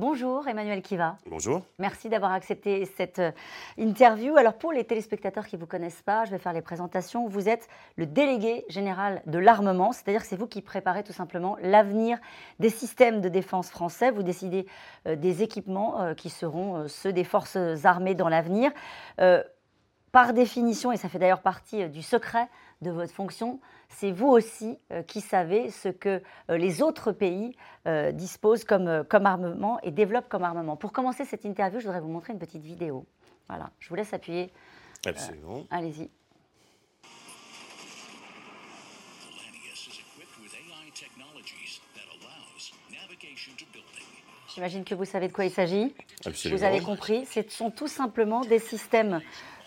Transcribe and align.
Bonjour 0.00 0.46
Emmanuel 0.46 0.80
Kiva. 0.80 1.16
Bonjour. 1.26 1.62
Merci 1.80 2.08
d'avoir 2.08 2.30
accepté 2.30 2.84
cette 2.96 3.18
euh, 3.18 3.32
interview. 3.78 4.36
Alors 4.36 4.54
pour 4.54 4.70
les 4.70 4.84
téléspectateurs 4.84 5.44
qui 5.44 5.56
ne 5.56 5.60
vous 5.60 5.66
connaissent 5.66 6.02
pas, 6.02 6.24
je 6.24 6.30
vais 6.30 6.38
faire 6.38 6.52
les 6.52 6.62
présentations. 6.62 7.26
Vous 7.26 7.48
êtes 7.48 7.66
le 7.96 8.06
délégué 8.06 8.64
général 8.68 9.22
de 9.26 9.40
l'armement, 9.40 9.90
c'est-à-dire 9.90 10.20
que 10.20 10.28
c'est 10.28 10.36
vous 10.36 10.46
qui 10.46 10.62
préparez 10.62 11.02
tout 11.02 11.12
simplement 11.12 11.56
l'avenir 11.62 12.16
des 12.60 12.70
systèmes 12.70 13.20
de 13.20 13.28
défense 13.28 13.70
français. 13.70 14.12
Vous 14.12 14.22
décidez 14.22 14.66
euh, 15.08 15.16
des 15.16 15.42
équipements 15.42 16.00
euh, 16.00 16.14
qui 16.14 16.30
seront 16.30 16.86
ceux 16.86 17.12
des 17.12 17.24
forces 17.24 17.56
armées 17.82 18.14
dans 18.14 18.28
l'avenir. 18.28 18.70
par 20.12 20.32
définition, 20.32 20.92
et 20.92 20.96
ça 20.96 21.08
fait 21.08 21.18
d'ailleurs 21.18 21.42
partie 21.42 21.88
du 21.88 22.02
secret 22.02 22.46
de 22.82 22.92
votre 22.92 23.12
fonction, 23.12 23.58
c'est 23.88 24.12
vous 24.12 24.28
aussi 24.28 24.78
euh, 24.92 25.02
qui 25.02 25.20
savez 25.20 25.70
ce 25.70 25.88
que 25.88 26.22
euh, 26.50 26.56
les 26.56 26.82
autres 26.82 27.12
pays 27.12 27.56
euh, 27.86 28.12
disposent 28.12 28.64
comme, 28.64 29.04
comme 29.08 29.26
armement 29.26 29.80
et 29.82 29.90
développent 29.90 30.28
comme 30.28 30.44
armement. 30.44 30.76
Pour 30.76 30.92
commencer 30.92 31.24
cette 31.24 31.44
interview, 31.44 31.80
je 31.80 31.86
voudrais 31.86 32.00
vous 32.00 32.08
montrer 32.08 32.32
une 32.32 32.38
petite 32.38 32.62
vidéo. 32.62 33.06
Voilà, 33.48 33.70
je 33.80 33.88
vous 33.88 33.94
laisse 33.94 34.12
appuyer. 34.12 34.52
Absolument. 35.06 35.64
Allez-y. 35.70 36.10
J'imagine 44.54 44.84
que 44.84 44.94
vous 44.94 45.04
savez 45.04 45.28
de 45.28 45.32
quoi 45.32 45.44
il 45.44 45.52
s'agit. 45.52 45.94
Vous 46.50 46.64
avez 46.64 46.80
compris, 46.80 47.24
ce 47.26 47.40
sont 47.48 47.70
tout 47.70 47.86
simplement 47.86 48.40
des 48.40 48.58
systèmes 48.58 49.20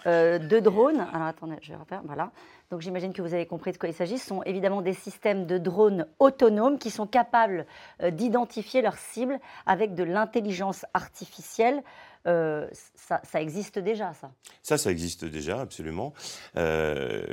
de 0.06 0.60
drones. 0.60 1.08
Alors 1.14 1.28
attendez, 1.28 1.56
je 1.62 1.72
vais 1.72 1.78
refaire. 1.78 2.02
Voilà. 2.04 2.32
Donc 2.72 2.80
j'imagine 2.80 3.12
que 3.12 3.22
vous 3.22 3.34
avez 3.34 3.46
compris 3.46 3.74
de 3.74 3.78
quoi 3.78 3.90
il 3.90 3.94
s'agit. 3.94 4.18
Ce 4.18 4.28
sont 4.28 4.44
évidemment 4.44 4.82
des 4.82 4.94
systèmes 4.94 5.46
de 5.46 5.58
drones 5.58 6.08
autonomes 6.20 6.80
qui 6.80 6.90
sont 6.90 7.06
capables 7.06 7.66
euh, 8.02 8.12
d'identifier 8.12 8.82
leurs 8.82 8.98
cibles 8.98 9.40
avec 9.66 9.94
de 9.94 10.04
l'intelligence 10.04 10.86
artificielle. 10.94 11.84
Euh, 12.28 12.68
ça, 12.96 13.42
existe 13.42 13.80
déjà, 13.80 14.14
ça 14.14 14.32
Ça, 14.62 14.78
ça 14.78 14.92
existe 14.92 15.26
déjà, 15.26 15.60
absolument. 15.60 16.14
Euh, 16.56 17.24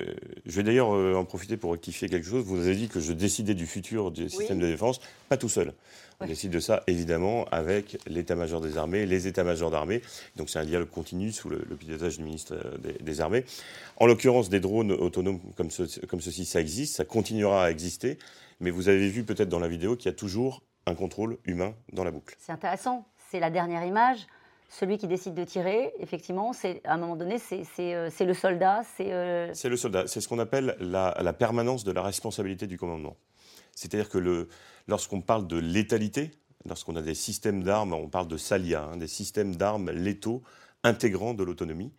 je 0.46 0.56
vais 0.56 0.62
d'ailleurs 0.62 0.88
en 0.90 1.24
profiter 1.24 1.56
pour 1.56 1.72
rectifier 1.72 2.08
quelque 2.08 2.26
chose. 2.26 2.44
Vous 2.44 2.60
avez 2.60 2.74
dit 2.74 2.88
que 2.88 3.00
je 3.00 3.12
décidais 3.12 3.54
du 3.54 3.66
futur 3.66 4.10
du 4.10 4.28
système 4.28 4.58
de 4.58 4.66
défense, 4.66 5.00
pas 5.28 5.36
tout 5.36 5.48
seul. 5.48 5.74
On 6.20 6.26
décide 6.26 6.50
de 6.50 6.58
ça, 6.58 6.82
évidemment, 6.88 7.44
avec 7.52 7.98
l'état-major 8.08 8.60
des 8.60 8.76
armées, 8.76 9.06
les 9.06 9.28
états-majors 9.28 9.70
d'armées. 9.70 10.02
Donc 10.34 10.50
c'est 10.50 10.58
un 10.58 10.64
dialogue 10.64 10.90
continu 10.90 11.30
sous 11.30 11.48
le, 11.48 11.58
pilotage 11.58 12.18
du 12.18 12.24
ministre 12.24 12.56
des 13.00 13.20
Armées. 13.20 13.44
En 13.98 14.06
l'occurrence, 14.06 14.48
des 14.48 14.58
drones 14.58 14.90
autonomes 14.90 15.40
comme, 15.56 15.70
ceci, 15.70 16.44
ça 16.44 16.60
existe, 16.60 16.96
ça 16.96 17.04
continuera 17.04 17.66
à 17.66 17.70
exister, 17.70 18.18
mais 18.58 18.70
vous 18.70 18.88
avez 18.88 19.08
vu 19.08 19.22
peut-être 19.22 19.48
dans 19.48 19.60
la 19.60 19.68
vidéo 19.68 19.94
qu'il 19.94 20.06
y 20.06 20.14
a 20.14 20.16
toujours 20.16 20.62
un 20.86 20.94
contrôle 20.94 21.38
humain 21.44 21.74
dans 21.92 22.02
la 22.02 22.10
boucle. 22.10 22.34
C'est 22.40 22.52
intéressant, 22.52 23.06
c'est 23.30 23.38
la 23.38 23.50
dernière 23.50 23.84
image. 23.84 24.26
Celui 24.68 24.98
qui 24.98 25.06
décide 25.06 25.34
de 25.34 25.44
tirer, 25.44 25.94
effectivement, 25.98 26.52
c'est 26.52 26.82
à 26.84 26.94
un 26.94 26.98
moment 26.98 27.16
donné, 27.16 27.38
c'est 27.38 27.64
euh, 27.94 28.10
le 28.20 28.34
soldat. 28.34 28.82
Euh, 29.00 29.50
c'est 29.54 29.68
le 29.70 29.76
soldat. 29.76 30.06
C'est 30.06 30.20
ce 30.20 30.28
qu'on 30.28 30.38
appelle 30.38 30.76
la, 30.78 31.32
permanence 31.32 31.84
de 31.84 31.92
la 31.92 32.02
responsabilité 32.02 32.66
du 32.66 32.76
commandement. 32.76 33.16
C'est-à-dire 33.74 34.10
que 34.10 34.48
lorsqu'on 34.86 35.22
parle 35.22 35.46
de 35.46 35.56
létalité, 35.56 36.32
lorsqu'on 36.66 36.96
a 36.96 37.02
des 37.02 37.14
systèmes 37.14 37.62
d'armes, 37.62 37.94
on 37.94 38.08
parle 38.08 38.28
de 38.28 38.36
SALIA, 38.36 38.82
hein, 38.92 38.96
des 38.98 39.06
systèmes 39.06 39.56
d'armes 39.56 39.90
létaux 39.90 40.42
intégrant 40.84 41.32
de 41.32 41.44
l'autonomie, 41.44 41.92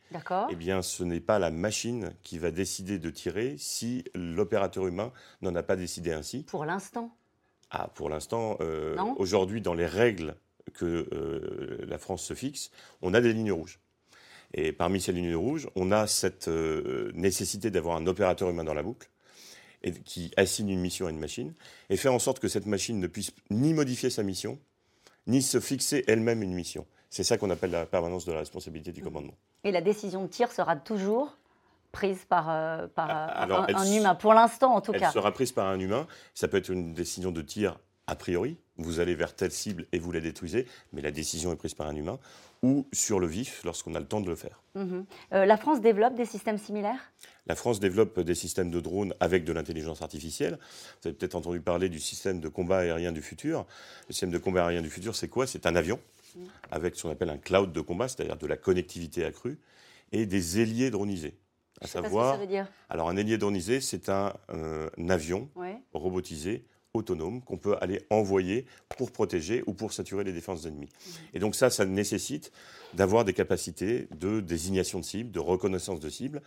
eh 0.50 0.56
bien, 0.56 0.82
ce 0.82 1.04
n'est 1.04 1.20
pas 1.20 1.40
la 1.40 1.52
machine 1.52 2.14
qui 2.24 2.38
va 2.38 2.52
décider 2.52 3.00
de 3.00 3.10
tirer 3.10 3.56
si 3.58 4.06
l'opérateur 4.14 4.88
humain 4.88 5.12
n'en 5.42 5.56
a 5.56 5.64
pas 5.64 5.76
décidé 5.76 6.14
ainsi. 6.14 6.44
Pour 6.44 6.66
l'instant 6.66 7.16
Ah, 7.72 7.90
pour 7.96 8.10
l'instant, 8.10 8.58
euh, 8.62 8.96
aujourd'hui, 9.18 9.62
dans 9.62 9.74
les 9.74 9.88
règles 9.88 10.36
que 10.70 11.08
euh, 11.12 11.86
la 11.88 11.98
France 11.98 12.24
se 12.24 12.34
fixe, 12.34 12.72
on 13.02 13.14
a 13.14 13.22
des 13.22 13.34
lignes 13.34 13.52
rouges. 13.52 13.80
Et 14.54 14.72
parmi 14.72 15.00
ces 15.00 15.12
lignes 15.12 15.36
rouges, 15.36 15.70
on 15.76 15.92
a 15.92 16.08
cette 16.08 16.48
euh, 16.48 17.12
nécessité 17.14 17.70
d'avoir 17.70 17.98
un 17.98 18.08
opérateur 18.08 18.50
humain 18.50 18.64
dans 18.64 18.74
la 18.74 18.84
boucle 18.84 19.10
et 19.84 19.92
qui 19.92 20.32
assigne 20.38 20.70
une 20.70 20.82
mission 20.82 21.08
à 21.08 21.10
une 21.12 21.20
machine 21.20 21.54
et 21.90 21.98
faire 21.98 22.14
en 22.14 22.20
sorte 22.20 22.40
que 22.40 22.48
cette 22.48 22.66
machine 22.66 23.00
ne 23.00 23.08
puisse 23.08 23.32
ni 23.50 23.74
modifier 23.74 24.10
sa 24.10 24.24
mission, 24.24 24.60
ni 25.28 25.42
se 25.42 25.60
fixer 25.60 26.04
elle-même 26.08 26.42
une 26.42 26.54
mission. 26.54 26.86
C'est 27.10 27.24
ça 27.24 27.38
qu'on 27.38 27.50
appelle 27.50 27.72
la 27.72 27.86
permanence 27.86 28.26
de 28.26 28.32
la 28.32 28.40
responsabilité 28.40 28.92
du 28.92 29.02
commandement. 29.02 29.34
Et 29.64 29.72
la 29.72 29.82
décision 29.82 30.24
de 30.24 30.28
tir 30.28 30.52
sera 30.52 30.76
toujours 30.76 31.38
prise 31.92 32.24
par, 32.26 32.50
euh, 32.50 32.88
par 32.88 33.10
un, 33.10 33.92
humain, 33.92 34.16
pour 34.16 34.34
l'instant 34.34 34.76
en 34.76 34.82
tout 34.82 34.92
cas. 34.92 35.08
Elle 35.08 35.14
sera 35.14 35.32
prise 35.32 35.52
par 35.52 35.68
un 35.68 35.80
humain. 35.80 36.08
Ça 36.34 36.48
peut 36.48 36.58
être 36.58 36.70
une 36.70 36.94
décision 36.94 37.32
de 37.32 37.42
tir 37.42 37.80
a 38.10 38.16
priori, 38.16 38.58
vous 38.78 39.00
allez 39.00 39.14
vers 39.14 39.36
telle 39.36 39.52
cible 39.52 39.86
et 39.92 40.00
vous 40.00 40.12
la 40.12 40.20
détruisez, 40.20 40.66
mais 40.94 41.02
la 41.02 41.12
décision 41.12 41.54
est 41.54 41.56
prise 41.56 41.76
par 41.76 41.88
un 41.88 41.96
humain, 41.96 42.18
ou 42.64 42.88
sur 42.92 43.20
le 43.20 43.28
vif 43.28 43.62
lorsqu'on 43.64 43.94
a 43.94 44.00
le 44.00 44.08
temps 44.08 44.20
de 44.20 44.28
le 44.28 44.36
faire. 44.36 44.64
Mhm. 44.74 45.06
Euh, 45.34 45.46
la 45.46 45.58
France 45.58 45.80
développe 45.80 46.16
des 46.16 46.26
systèmes 46.26 46.58
similaires? 46.58 47.12
La 47.46 47.56
France 47.56 47.80
développe 47.80 48.20
des 48.20 48.34
systèmes 48.34 48.72
de 48.72 48.80
drones 48.80 49.14
avec 49.20 49.44
de 49.44 49.54
l'intelligence 49.54 50.02
artificielle. 50.02 50.58
Vous 51.02 51.10
avez 51.10 51.16
peut-être 51.16 51.36
entendu 51.36 51.62
parler 51.62 51.88
du 51.88 52.00
système 52.00 52.40
de 52.40 52.48
combat 52.48 52.80
aérien 52.80 53.12
du 53.12 53.22
futur. 53.22 53.68
Le 54.08 54.14
système 54.14 54.32
de 54.32 54.40
combat 54.40 54.64
aérien 54.64 54.82
du 54.82 54.90
futur, 54.90 55.16
c'est 55.16 55.28
quoi? 55.30 55.46
C'est 55.46 55.68
un 55.68 55.76
avion 55.76 56.00
avec 56.72 56.96
ce 56.96 57.04
qu'on 57.04 57.12
appelle 57.12 57.30
un 57.30 57.38
cloud 57.38 57.72
de 57.72 57.82
combat, 57.82 58.08
c'est-à-dire 58.08 58.38
de 58.38 58.48
la 58.48 58.58
connectivité 58.58 59.24
accrue, 59.24 59.60
et 60.12 60.26
des 60.26 60.60
ailiers 60.60 60.90
dronisés. 60.90 61.38
À 61.82 61.88
savoir, 61.88 62.36
ça 62.36 62.42
veut 62.42 62.48
dire. 62.48 62.68
Alors 62.90 63.10
un 63.10 63.18
ailier 63.18 63.38
dronisé, 63.38 63.82
c'est 63.82 64.10
un, 64.10 64.34
euh, 64.52 64.90
avion 65.10 65.50
robotisé 65.94 66.66
autonome 66.94 67.42
qu'on 67.42 67.58
peut 67.58 67.78
aller 67.82 68.02
envoyer 68.10 68.66
pour 68.98 69.12
protéger 69.12 69.64
ou 69.68 69.74
pour 69.74 69.94
saturer 69.94 70.24
les 70.24 70.34
défenses 70.34 70.66
ennemies. 70.66 70.90
Mhm. 70.90 71.14
Et 71.34 71.40
donc 71.40 71.56
ça, 71.56 71.70
ça 71.70 71.86
nécessite 71.86 72.52
d'avoir 72.94 73.26
des 73.26 73.34
capacités 73.34 74.08
de 74.18 74.40
désignation 74.40 75.00
de 75.00 75.06
cible, 75.06 75.32
de 75.32 75.40
reconnaissance 75.40 76.00
de 76.00 76.10
cible. 76.10 76.42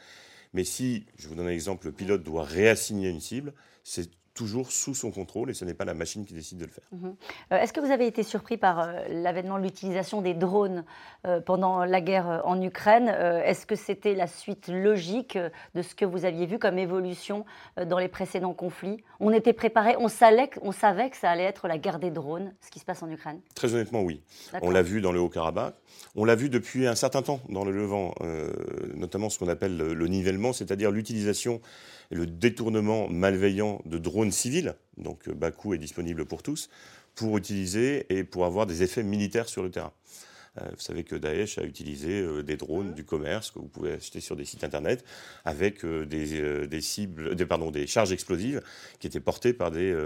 Mais 0.53 0.65
si, 0.65 1.07
je 1.17 1.29
vous 1.29 1.35
donne 1.35 1.47
un 1.47 1.51
exemple, 1.51 1.87
le 1.87 1.93
pilote 1.93 2.23
doit 2.23 2.45
réassigner 2.45 3.09
une 3.09 3.21
cible, 3.21 3.55
c'est 3.85 4.11
toujours 4.35 4.73
sous 4.73 4.95
son 4.95 5.11
contrôle 5.11 5.51
et 5.51 5.55
ce 5.55 5.65
n'est 5.65 5.75
pas 5.75 5.85
la 5.85 5.95
machine 5.95 6.25
qui 6.25 6.35
décide 6.35 6.59
de 6.59 6.65
le 6.65 6.71
faire. 6.71 6.85
Mhm. 6.93 7.15
Euh, 7.53 7.59
est-ce 7.59 7.73
que 7.73 7.81
vous 7.81 7.91
avez 7.91 8.07
été 8.07 8.23
surpris 8.23 8.57
par 8.57 8.81
euh, 8.81 8.93
l'avènement 9.09 9.59
de 9.59 9.65
l'utilisation 9.65 10.23
des 10.23 10.35
drones 10.35 10.85
euh, 11.27 11.41
pendant 11.41 11.85
la 11.85 12.01
guerre 12.01 12.43
en 12.45 12.61
Ukraine? 12.61 13.09
Est-ce 13.09 13.67
que 13.67 13.77
c'était 13.77 14.15
la 14.15 14.27
suite 14.27 14.69
logique 14.69 15.39
de 15.75 15.83
ce 15.83 15.95
que 15.95 16.05
vous 16.05 16.25
aviez 16.25 16.47
vu 16.47 16.59
comme 16.59 16.79
évolution 16.79 17.45
dans 17.87 17.99
les 17.99 18.09
précédents 18.09 18.55
conflits? 18.55 19.03
On 19.21 19.33
était 19.33 19.53
préparé, 19.53 19.97
on 19.99 20.09
savait, 20.09 20.51
on 20.63 20.73
savait 20.73 21.11
que 21.11 21.17
ça 21.17 21.31
allait 21.31 21.45
être 21.45 21.69
la 21.69 21.79
guerre 21.79 21.99
des 21.99 22.11
drones, 22.11 22.55
ce 22.61 22.71
qui 22.71 22.79
se 22.79 22.85
passe 22.85 23.03
en 23.03 23.11
Ukraine? 23.11 23.41
Très 23.55 23.75
honnêtement, 23.75 24.03
oui. 24.03 24.23
On 24.63 24.71
l'a 24.71 24.83
vu 24.83 25.01
dans 25.01 25.13
le 25.13 25.21
Haut-Karabakh, 25.21 25.75
on 26.17 26.25
l'a 26.25 26.35
vu 26.35 26.49
depuis 26.49 26.87
un 26.87 26.95
certain 26.95 27.23
temps 27.23 27.41
dans 27.49 27.65
le 27.65 27.73
Levant, 27.73 28.15
notamment 28.95 29.29
ce 29.29 29.39
qu'on 29.39 29.49
appelle 29.49 29.77
le 29.77 30.07
nivellement, 30.07 30.53
c'est-à-dire 30.53 30.91
l'utilisation 30.91 31.61
et 32.13 32.15
le 32.15 32.27
détournement 32.27 33.09
malveillant 33.09 33.81
de 33.87 33.99
drones 33.99 34.31
civils, 34.31 34.75
donc 34.99 35.29
euh, 35.29 35.35
Bakou 35.35 35.75
est 35.75 35.79
disponible 35.79 36.27
pour 36.27 36.43
tous, 36.43 36.69
pour 37.15 37.37
utiliser 37.39 38.07
et 38.11 38.23
pour 38.23 38.45
avoir 38.45 38.67
des 38.67 38.83
effets 38.83 39.03
militaires 39.03 39.49
sur 39.49 39.63
le 39.63 39.71
terrain. 39.71 39.93
Euh, 40.61 40.69
vous 40.75 40.81
savez 40.81 41.05
que 41.05 41.17
Daesh 41.17 41.57
a 41.57 41.63
utilisé 41.63 42.21
euh, 42.21 42.43
des 42.43 42.59
drones 42.59 42.93
du 42.93 43.05
commerce 43.05 43.51
que 43.51 43.59
vous 43.59 43.69
pouvez 43.69 43.93
acheter 43.93 44.21
sur 44.21 44.37
des 44.37 44.45
sites 44.45 44.63
internet 44.63 45.03
avec 45.47 45.87
des, 45.87 46.81
cibles, 46.83 47.35
des, 47.35 47.47
pardon, 47.47 47.71
des 47.71 47.87
charges 47.87 48.13
explosives 48.13 48.61
qui 49.01 49.07
étaient 49.07 49.19
portées 49.19 49.55
par 49.55 49.71
des 49.71 49.97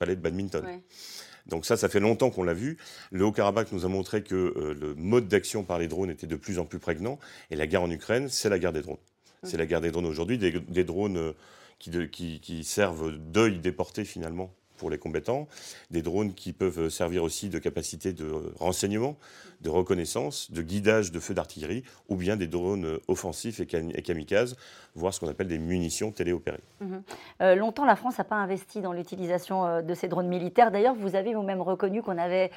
palais 0.00 0.16
de 0.16 0.20
badminton. 0.20 0.66
Donc 1.46 1.66
ça, 1.66 1.76
ça 1.76 1.88
fait 1.88 2.00
longtemps 2.00 2.30
qu'on 2.30 2.42
l'a 2.42 2.54
vu. 2.54 2.78
Le 3.12 3.24
Haut-Karabakh 3.24 3.70
nous 3.70 3.84
a 3.84 3.88
montré 3.88 4.24
que 4.24 4.74
le 4.76 4.94
mode 4.94 5.28
d'action 5.28 5.62
par 5.62 5.78
les 5.78 5.86
drones 5.86 6.10
était 6.10 6.26
de 6.26 6.36
plus 6.36 6.58
en 6.58 6.64
plus 6.64 6.78
prégnant. 6.78 7.18
Et 7.50 7.56
la 7.56 7.66
guerre 7.66 7.82
en 7.82 7.90
Ukraine, 7.90 8.28
c'est 8.30 8.48
la 8.48 8.58
guerre 8.58 8.72
des 8.72 8.80
drones. 8.80 8.96
C'est 9.44 9.56
la 9.56 9.66
guerre 9.66 9.80
des 9.80 9.90
drones 9.90 10.06
aujourd'hui, 10.06 10.38
des, 10.38 10.84
drones 10.84 11.16
euh, 11.16 11.32
qui, 11.78 12.40
qui, 12.40 12.64
servent 12.64 13.16
d'œil 13.18 13.58
déporté 13.58 14.04
finalement 14.04 14.50
pour 14.76 14.90
les 14.90 14.98
combattants, 14.98 15.48
des 15.90 16.02
drones 16.02 16.34
qui 16.34 16.52
peuvent 16.52 16.88
servir 16.88 17.22
aussi 17.22 17.48
de 17.48 17.58
capacité 17.58 18.12
de 18.12 18.52
renseignement, 18.58 19.16
de 19.60 19.70
reconnaissance, 19.70 20.50
de 20.50 20.62
guidage 20.62 21.12
de 21.12 21.20
feux 21.20 21.34
d'artillerie, 21.34 21.84
ou 22.08 22.16
bien 22.16 22.36
des 22.36 22.46
drones 22.46 22.98
offensifs 23.08 23.60
et, 23.60 23.66
kamikazes, 23.66 24.56
voire 24.94 25.14
ce 25.14 25.20
qu'on 25.20 25.28
appelle 25.28 25.48
des 25.48 25.58
munitions 25.58 26.10
téléopérées. 26.12 26.62
Mhm. 26.80 27.02
Euh, 27.40 27.54
longtemps, 27.54 27.84
la 27.84 27.96
France 27.96 28.18
n'a 28.18 28.24
pas 28.24 28.36
investi 28.36 28.80
dans 28.80 28.92
l'utilisation 28.92 29.66
euh, 29.66 29.82
de 29.82 29.94
ces 29.94 30.08
drones 30.08 30.28
militaires. 30.28 30.70
D'ailleurs, 30.70 30.94
vous 30.94 31.14
avez 31.14 31.34
vous-même 31.34 31.62
reconnu 31.62 32.02
qu'on 32.02 32.18
avait 32.18 32.50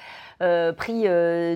pris 0.76 1.02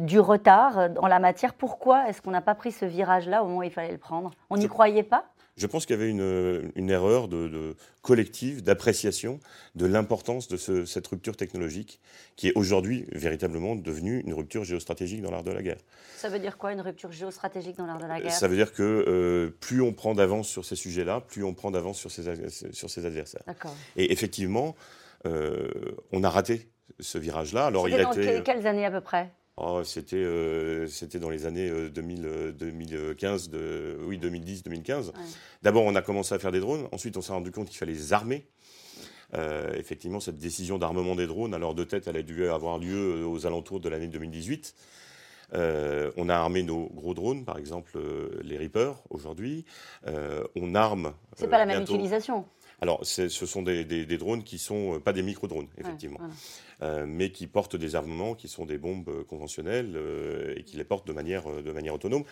du 0.00 0.20
retard 0.20 0.90
en 1.00 1.06
la 1.06 1.18
matière. 1.18 1.54
Pourquoi 1.54 2.08
est-ce 2.08 2.22
qu'on 2.22 2.30
n'a 2.30 2.40
pas 2.40 2.54
pris 2.54 2.72
ce 2.72 2.84
virage-là 2.84 3.42
au 3.42 3.46
moment 3.46 3.58
où 3.58 3.62
il 3.62 3.70
fallait 3.70 3.92
le 3.92 3.98
prendre? 3.98 4.30
On 4.50 4.56
n'y 4.56 4.68
croyait 4.68 5.02
pas? 5.02 5.31
Je 5.56 5.66
pense 5.66 5.86
qu'il 5.86 5.96
y 5.96 5.98
avait 5.98 6.10
une, 6.10 6.90
erreur 6.90 7.28
de, 7.28 7.76
collective 8.00 8.62
d'appréciation 8.62 9.38
de 9.74 9.86
l'importance 9.86 10.48
de 10.48 10.84
cette 10.84 11.06
rupture 11.06 11.36
technologique 11.36 12.00
qui 12.36 12.48
est 12.48 12.52
aujourd'hui 12.54 13.06
véritablement 13.12 13.76
devenue 13.76 14.20
une 14.20 14.34
rupture 14.34 14.64
géostratégique 14.64 15.22
dans 15.22 15.30
l'art 15.30 15.42
de 15.42 15.52
la 15.52 15.62
guerre. 15.62 15.78
Ça 16.16 16.28
veut 16.28 16.38
dire 16.38 16.56
quoi 16.56 16.72
une 16.72 16.80
rupture 16.80 17.12
géostratégique 17.12 17.76
dans 17.76 17.86
l'art 17.86 17.98
de 17.98 18.06
la 18.06 18.20
guerre? 18.20 18.32
Ça 18.32 18.48
veut 18.48 18.56
dire 18.56 18.72
que 18.72 18.82
euh, 18.82 19.50
plus 19.60 19.82
on 19.82 19.92
prend 19.92 20.14
d'avance 20.14 20.48
sur 20.48 20.64
ces 20.64 20.76
sujets-là, 20.76 21.20
plus 21.20 21.44
on 21.44 21.52
prend 21.54 21.70
d'avance 21.70 21.98
sur 21.98 22.10
ses, 22.10 22.48
sur 22.72 22.88
ses 22.90 23.06
adversaires. 23.06 23.42
Et 23.96 24.12
effectivement, 24.12 24.74
euh, 25.26 25.68
on 26.12 26.24
a 26.24 26.30
raté 26.30 26.70
ce 26.98 27.18
virage-là. 27.18 27.66
Alors, 27.66 27.88
il 27.88 27.94
a 27.94 28.04
dans 28.04 28.12
été... 28.12 28.42
quelles 28.42 28.66
années 28.66 28.86
à 28.86 28.90
peu 28.90 29.00
près? 29.00 29.30
Oh, 29.56 29.82
c'était, 29.84 30.86
c'était 30.88 31.18
dans 31.18 31.30
les 31.30 31.46
années 31.46 31.70
2000, 31.90 32.54
2015, 32.58 33.50
de, 33.50 33.98
oui, 34.06 34.18
2010, 34.18 34.62
2015. 34.64 35.12
D'abord, 35.62 35.84
on 35.84 35.94
a 35.94 36.02
commencé 36.02 36.34
à 36.34 36.38
faire 36.38 36.52
des 36.52 36.60
drones. 36.60 36.88
Ensuite, 36.92 37.16
on 37.16 37.22
s'est 37.22 37.32
rendu 37.32 37.50
compte 37.50 37.68
qu'il 37.68 37.78
fallait 37.78 37.92
les 37.92 38.12
armer. 38.12 38.46
effectivement, 39.74 40.20
cette 40.20 40.38
décision 40.38 40.78
d'armement 40.78 41.16
des 41.16 41.26
drones, 41.26 41.54
alors 41.54 41.74
de 41.74 41.84
tête, 41.84 42.06
elle 42.08 42.16
a 42.16 42.22
dû 42.22 42.48
avoir 42.48 42.78
lieu 42.78 43.26
aux 43.26 43.46
alentours 43.46 43.80
de 43.80 43.88
l'année 43.88 44.08
2018. 44.08 44.74
Euh, 45.54 46.10
on 46.16 46.28
a 46.28 46.34
armé 46.34 46.62
nos 46.62 46.88
gros 46.94 47.14
drones, 47.14 47.44
par 47.44 47.58
exemple 47.58 47.92
euh, 47.96 48.40
les 48.42 48.56
Reapers 48.56 48.96
aujourd'hui. 49.10 49.64
Euh, 50.06 50.44
on 50.56 50.74
arme. 50.74 51.12
C'est 51.36 51.48
pas 51.48 51.58
la 51.58 51.66
même 51.66 51.82
utilisation. 51.82 52.46
Alors, 52.82 53.06
ce 53.06 53.28
sont 53.28 53.62
des, 53.62 54.04
drones 54.18 54.42
qui 54.42 54.58
sont 54.58 55.00
pas 55.00 55.12
des 55.12 55.22
micro-drones, 55.22 55.68
effectivement, 55.78 56.18
mais 57.06 57.30
qui 57.30 57.46
portent 57.46 57.76
des 57.76 57.94
armements 57.94 58.34
qui 58.34 58.48
sont 58.48 58.66
des 58.66 58.76
bombes 58.76 59.24
conventionnelles 59.28 59.96
et 60.56 60.64
qui 60.64 60.76
les 60.76 60.84
portent 60.84 61.06
de 61.06 61.12
manière, 61.12 61.44
de 61.62 61.70
manière 61.70 61.94
autonome. 61.94 62.24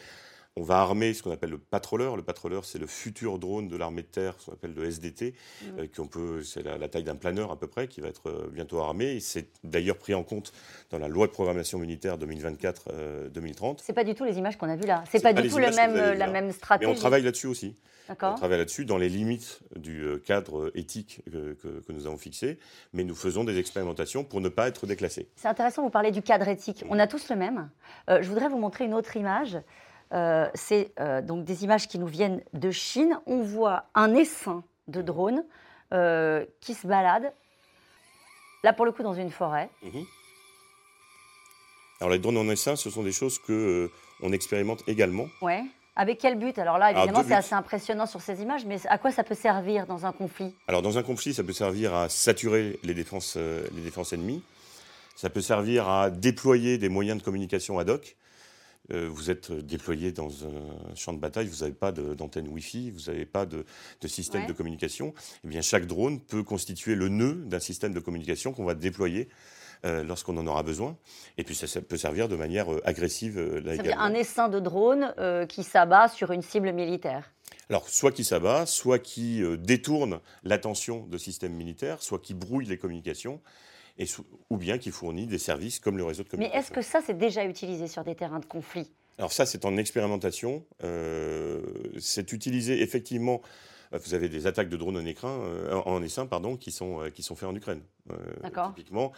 On 0.57 0.63
va 0.63 0.79
armer 0.79 1.15
ce 1.15 1.23
qu'on 1.23 1.31
appelle 1.31 1.51
le 1.51 1.59
patrouilleur. 1.59 2.17
Le 2.17 2.23
patrouilleur, 2.23 2.65
c'est 2.65 2.79
le 2.79 2.89
futur 2.89 3.39
drone 3.39 3.69
de 3.69 3.77
l'armée 3.77 4.03
de 4.03 4.09
terre, 4.09 4.35
ce 4.39 4.47
qu'on 4.47 4.53
appelle 4.53 4.75
le 4.75 4.85
SDT, 4.85 5.33
mm. 5.63 5.67
euh, 5.79 6.05
peut, 6.11 6.43
c'est 6.43 6.63
la, 6.63 6.89
taille 6.89 7.05
d'un 7.05 7.15
planeur 7.15 7.53
à 7.53 7.57
peu 7.57 7.69
près, 7.69 7.87
qui 7.87 8.01
va 8.01 8.09
être 8.09 8.29
euh, 8.29 8.49
bientôt 8.53 8.81
armé. 8.81 9.13
Et 9.13 9.21
c'est 9.21 9.47
d'ailleurs 9.63 9.97
pris 9.97 10.13
en 10.13 10.25
compte 10.25 10.53
dans 10.91 10.99
la 10.99 11.07
loi 11.07 11.29
de 11.29 11.33
programmation 11.33 11.79
militaire 11.79 12.19
2024-2030. 12.19 12.89
Euh, 12.91 13.75
c'est 13.81 13.93
pas 13.93 14.03
du 14.03 14.15
tout 14.15 14.25
les 14.25 14.39
images 14.39 14.59
qu'on 14.59 14.69
a 14.69 14.75
vues 14.75 14.87
là. 14.87 15.05
C'est 15.09 15.23
pas, 15.23 15.33
pas 15.33 15.41
du 15.41 15.49
tout 15.49 15.59
le 15.59 15.71
même, 15.71 16.19
la 16.19 16.27
même 16.27 16.51
stratégie. 16.51 16.91
Mais 16.91 16.97
on 16.97 17.01
travaille 17.01 17.23
là-dessus 17.23 17.47
aussi. 17.47 17.77
On 18.09 18.35
travaille 18.35 18.59
là-dessus 18.59 18.85
dans 18.85 18.99
les 18.99 19.09
limites 19.09 19.61
du 19.77 20.05
cadre 20.27 20.73
éthique 20.75 21.23
que, 21.31 21.53
que, 21.53 21.93
nous 21.93 22.09
avons 22.09 22.17
fixé, 22.17 22.59
mais 22.93 23.05
nous 23.05 23.15
faisons 23.15 23.45
des 23.45 23.57
expérimentations 23.57 24.25
pour 24.25 24.41
ne 24.41 24.49
pas 24.49 24.67
être 24.67 24.89
déclassés. 24.89 25.29
C'est 25.37 25.47
intéressant, 25.47 25.85
vous 25.85 25.91
parlez 25.91 26.11
du 26.11 26.21
cadre 26.21 26.49
éthique. 26.49 26.85
On 26.91 26.99
a 26.99 27.07
tous 27.07 27.29
le 27.29 27.37
même. 27.37 27.71
je 28.09 28.29
voudrais 28.29 28.49
vous 28.49 28.59
montrer 28.59 28.85
une 28.85 28.95
autre 28.95 29.17
image. 29.17 29.57
Euh, 30.13 30.49
c'est 30.55 30.93
euh, 30.99 31.23
donc 31.23 31.45
des 31.45 31.63
images 31.65 31.87
qui 31.87 31.99
nous 31.99 32.07
viennent 32.07 32.43
de 32.53 32.71
Chine. 32.71 33.19
On 33.27 33.43
voit 33.43 33.85
un 33.95 34.15
essaim 34.15 34.65
de 34.89 35.03
drones 35.03 35.45
euh, 35.93 36.45
qui 36.61 36.75
se 36.75 36.87
balade, 36.87 37.33
là 38.65 38.73
pour 38.73 38.87
le 38.87 38.93
coup 38.93 39.03
dans 39.03 39.15
une 39.15 39.31
forêt. 39.31 39.71
Mhm. 39.83 40.05
Alors 42.01 42.11
les 42.11 42.19
drones 42.19 42.39
en 42.39 42.49
essaim, 42.49 42.77
ce 42.77 42.91
sont 42.91 43.03
des 43.03 43.13
choses 43.13 43.39
que 43.39 43.91
on 44.23 44.33
expérimente 44.33 44.83
également. 44.89 45.29
Ouais. 45.43 45.63
Avec 45.97 46.19
quel 46.19 46.39
but? 46.39 46.59
Alors 46.59 46.79
là, 46.79 46.93
évidemment, 46.93 47.23
c'est 47.27 47.35
assez 47.35 47.55
impressionnant 47.55 48.07
sur 48.07 48.23
ces 48.23 48.41
images, 48.41 48.65
mais 48.65 48.79
à 48.87 48.97
quoi 48.97 49.11
ça 49.11 49.23
peut 49.23 49.35
servir 49.35 49.87
dans 49.87 50.07
un 50.07 50.13
conflit? 50.13 50.55
Alors 50.67 50.83
dans 50.83 50.97
un 50.97 51.03
conflit, 51.03 51.35
ça 51.35 51.43
peut 51.43 51.53
servir 51.53 51.95
à 51.95 52.09
saturer 52.09 52.79
les 52.85 52.95
défenses, 52.95 53.37
les 53.37 53.83
défenses 53.83 54.13
ennemies. 54.13 54.43
Ça 55.15 55.29
peut 55.29 55.43
servir 55.43 55.89
à 55.89 56.09
déployer 56.09 56.79
des 56.79 56.89
moyens 56.89 57.19
de 57.19 57.25
communication 57.25 57.79
ad 57.79 57.91
hoc. 57.91 58.17
Euh, 58.93 59.09
vous 59.09 59.31
êtes 59.31 59.53
déployé 59.53 60.11
dans 60.11 60.47
un 60.47 60.95
champ 60.95 61.13
de 61.13 61.19
bataille, 61.19 61.47
vous 61.47 61.61
n'avez 61.61 61.75
pas 61.75 61.93
d'antenne 61.93 62.49
Wi-Fi, 62.49 62.91
vous 62.91 63.11
n'avez 63.11 63.27
pas 63.27 63.47
de, 63.47 63.65
système 64.07 64.47
de 64.47 64.53
communication. 64.53 65.15
Eh 65.45 65.49
bien, 65.49 65.61
chaque 65.61 65.87
drone 65.87 66.21
peut 66.21 66.43
constituer 66.43 66.95
le 66.95 67.09
nœud 67.09 67.35
d'un 67.47 67.61
système 67.61 67.93
de 67.93 68.01
communication 68.01 68.53
qu'on 68.53 68.65
va 68.65 68.75
déployer 68.75 69.29
euh, 69.87 70.05
lorsqu'on 70.05 70.37
en 70.37 70.47
aura 70.47 70.63
besoin. 70.63 70.99
Et 71.39 71.45
puis 71.45 71.55
ça, 71.55 71.81
peut 71.81 71.97
servir 71.97 72.29
de 72.29 72.37
manière 72.37 72.71
euh, 72.71 72.83
agressive. 72.85 73.39
Euh, 73.39 73.63
un 73.97 74.13
essaim 74.13 74.51
de 74.51 74.61
drone 74.61 75.15
qui 75.49 75.63
s'abat 75.63 76.09
sur 76.09 76.33
une 76.33 76.43
cible 76.43 76.73
militaire. 76.73 77.31
Alors, 77.71 77.89
soit 77.89 78.13
qui 78.13 78.23
s'abat, 78.23 78.67
soit 78.67 78.99
qui 78.99 79.43
détourne 79.59 80.21
l'attention 80.43 81.07
de 81.07 81.17
systèmes 81.17 81.55
militaires, 81.55 82.03
soit 82.03 82.19
qui 82.19 82.35
brouille 82.35 82.67
les 82.67 82.77
communications 82.77 83.41
ou 84.51 84.57
bien 84.57 84.79
qui 84.79 84.91
fournit 84.91 85.27
des 85.27 85.39
services 85.39 85.79
comme 85.79 85.97
le 85.97 86.05
réseau 86.05 86.23
de 86.23 86.29
communication. 86.29 86.59
Mais 86.59 86.61
est-ce 86.61 86.71
que 86.73 86.83
ça, 86.83 87.01
c'est 87.05 87.19
déjà 87.19 87.45
utilisé 87.45 87.87
sur 87.87 88.05
des 88.05 88.15
terrains 88.15 88.41
de 88.41 88.47
conflit? 88.47 88.91
Alors 89.19 89.33
ça, 89.33 89.45
c'est 89.47 89.65
en 89.65 89.77
expérimentation. 89.77 90.65
Euh, 90.83 91.61
c'est 91.99 92.33
utilisé 92.33 92.83
effectivement 92.83 93.43
euh, 93.93 93.99
vous 94.03 94.15
avez 94.15 94.29
des 94.29 94.47
attaques 94.47 94.69
de 94.69 94.77
drones 94.77 94.97
en, 94.97 95.05
écran, 95.05 95.41
euh, 95.43 95.75
en 95.85 96.03
essaim 96.03 96.27
pardon, 96.27 96.57
qui, 96.57 96.71
sont, 96.71 97.11
qui 97.15 97.23
sont 97.23 97.35
faites 97.35 97.49
en 97.49 97.55
Ukraine. 97.55 97.83
D'accord. 98.43 98.73
Typiquement, 98.75 99.13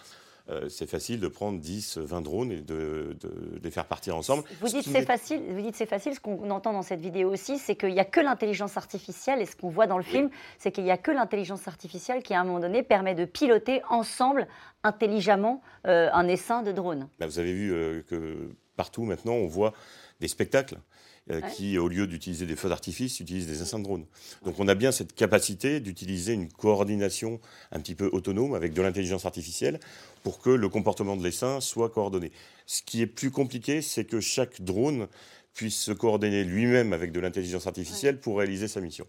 euh, 0.49 0.69
c'est 0.69 0.89
facile 0.89 1.21
de 1.21 1.29
prendre 1.29 1.61
10, 1.61 1.99
20 1.99 2.21
drones 2.21 2.53
et 2.53 2.61
de, 2.61 3.17
les 3.63 3.71
faire 3.71 3.87
partir 3.87 4.17
ensemble. 4.17 4.45
Vous 4.61 4.69
dites 4.69 4.89
c'est 4.89 5.05
facile, 5.05 5.41
vous 5.49 5.61
dites 5.61 5.77
c'est 5.77 5.87
facile. 5.87 6.15
Ce 6.15 6.21
qu'on 6.21 6.51
entend 6.51 6.73
dans 6.73 6.83
cette 6.83 7.01
vidéo 7.01 7.33
aussi, 7.33 7.59
c'est 7.59 7.77
qu'il 7.77 7.93
n'y 7.93 8.01
a 8.01 8.05
que 8.05 8.21
l'intelligence 8.21 8.77
artificielle 8.77 9.41
et 9.41 9.47
ce 9.47 9.57
qu'on 9.57 9.69
voit 9.71 9.87
dans 9.87 9.99
le 9.99 10.03
film, 10.03 10.31
c'est 10.59 10.73
qu'il 10.73 10.85
n'y 10.85 10.91
a 10.91 10.99
que 10.99 11.11
l'intelligence 11.11 11.69
artificielle 11.69 12.23
qui, 12.23 12.35
à 12.35 12.41
un 12.41 12.45
moment 12.45 12.61
donné, 12.61 12.83
permet 12.83 13.15
de 13.15 13.25
piloter 13.25 13.83
ensemble, 13.89 14.49
intelligemment, 14.83 15.63
euh, 15.87 16.09
un 16.13 16.27
essaim 16.29 16.63
de 16.63 16.73
drones. 16.73 17.09
Bah, 17.19 17.27
vous 17.27 17.39
avez 17.39 17.53
vu 17.53 17.73
euh, 17.73 18.03
que 18.03 18.51
partout 18.77 19.05
maintenant, 19.05 19.35
on 19.35 19.47
voit 19.47 19.73
des 20.21 20.29
spectacles 20.29 20.77
euh, 21.31 21.41
qui, 21.41 21.79
au 21.79 21.87
lieu 21.87 22.09
d'utiliser 22.09 22.47
des 22.47 22.57
feux 22.57 22.69
d'artifice, 22.69 23.21
utilisent 23.21 23.47
des 23.47 23.63
essaims 23.63 23.79
de 23.79 23.85
drones. 23.85 24.07
Donc 24.45 24.59
on 24.59 24.67
a 24.67 24.75
bien 24.75 24.91
cette 24.91 25.15
capacité 25.15 25.79
d'utiliser 25.79 26.33
une 26.33 26.49
coordination 26.49 27.41
un 27.71 27.79
petit 27.79 27.95
peu 27.95 28.11
autonome 28.13 28.55
avec 28.55 28.73
de 28.73 28.83
l'intelligence 28.83 29.25
artificielle 29.25 29.79
pour 30.25 30.41
que 30.41 30.51
le 30.51 30.69
comportement 30.69 31.17
de 31.17 31.23
l'essaim 31.23 31.61
soit 31.61 31.91
coordonné. 31.91 32.33
Ce 32.67 32.83
qui 32.83 33.03
est 33.03 33.07
plus 33.07 33.31
compliqué, 33.31 33.83
c'est 33.83 34.05
que 34.05 34.21
chaque 34.21 34.63
drone 34.63 35.07
puisse 35.55 35.79
se 35.79 35.93
coordonner 35.93 36.43
lui-même 36.43 36.93
avec 36.93 37.13
de 37.13 37.21
l'intelligence 37.21 37.67
artificielle 37.67 38.19
pour 38.19 38.39
réaliser 38.39 38.67
sa 38.67 38.81
mission. 38.81 39.07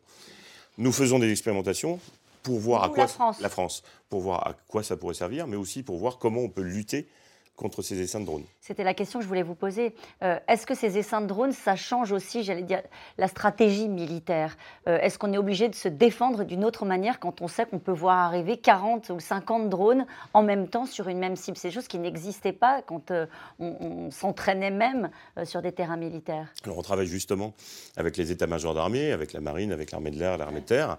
Nous 0.77 0.91
faisons 0.91 1.17
des 1.17 1.31
expérimentations 1.31 1.99
pour 2.43 2.59
voir 2.59 2.83
à 2.83 2.89
quoi 2.89 3.07
la 3.39 3.49
France, 3.49 3.83
pour 4.09 4.21
voir 4.21 4.45
à 4.45 4.53
quoi 4.67 4.83
ça 4.83 4.97
pourrait 4.97 5.13
servir, 5.13 5.47
mais 5.47 5.55
aussi 5.55 5.81
pour 5.81 5.97
voir 5.97 6.19
comment 6.19 6.41
on 6.41 6.49
peut 6.49 6.61
lutter 6.61 7.07
contre 7.55 7.81
ces 7.81 8.01
essaims 8.01 8.19
de 8.19 8.25
drones 8.25 8.45
C'était 8.61 8.83
la 8.83 8.93
question 8.93 9.19
que 9.19 9.23
je 9.23 9.27
voulais 9.27 9.43
vous 9.43 9.55
poser. 9.55 9.93
Euh, 10.23 10.39
est-ce 10.47 10.65
que 10.65 10.73
ces 10.73 10.97
essaims 10.97 11.21
de 11.21 11.27
drones, 11.27 11.51
ça 11.51 11.75
change 11.75 12.11
aussi, 12.11 12.43
j'allais 12.43 12.63
dire, 12.63 12.81
la 13.17 13.27
stratégie 13.27 13.89
militaire? 13.89 14.57
Euh, 14.87 14.99
Est-ce 14.99 15.19
qu'on 15.19 15.31
est 15.33 15.37
obligé 15.37 15.69
de 15.69 15.75
se 15.75 15.87
défendre 15.87 16.43
d'une 16.43 16.65
autre 16.65 16.85
manière 16.85 17.19
quand 17.19 17.41
on 17.41 17.47
sait 17.47 17.65
qu'on 17.65 17.79
peut 17.79 17.91
voir 17.91 18.17
arriver 18.17 18.57
40 18.57 19.09
ou 19.09 19.19
50 19.19 19.69
drones 19.69 20.05
en 20.33 20.41
même 20.41 20.67
temps 20.67 20.85
sur 20.85 21.07
une 21.09 21.19
même 21.19 21.35
cible? 21.35 21.57
C'est 21.57 21.67
des 21.67 21.73
choses 21.73 21.87
qui 21.87 21.99
n'existaient 21.99 22.53
pas 22.53 22.81
quand 22.81 23.11
euh, 23.11 23.27
on, 23.59 24.09
s'entraînait 24.09 24.71
même 24.71 25.09
sur 25.43 25.61
des 25.61 25.71
terrains 25.71 25.97
militaires. 25.97 26.51
Alors 26.63 26.77
on 26.77 26.81
travaille 26.81 27.07
justement 27.07 27.53
avec 27.95 28.17
les 28.17 28.31
états-majors 28.31 28.73
d'armée, 28.73 29.11
avec 29.11 29.33
la 29.33 29.39
marine, 29.39 29.71
avec 29.71 29.91
l'armée 29.91 30.11
de 30.11 30.19
l'air, 30.19 30.37
l'armée 30.37 30.61
de 30.61 30.65
terre, 30.65 30.97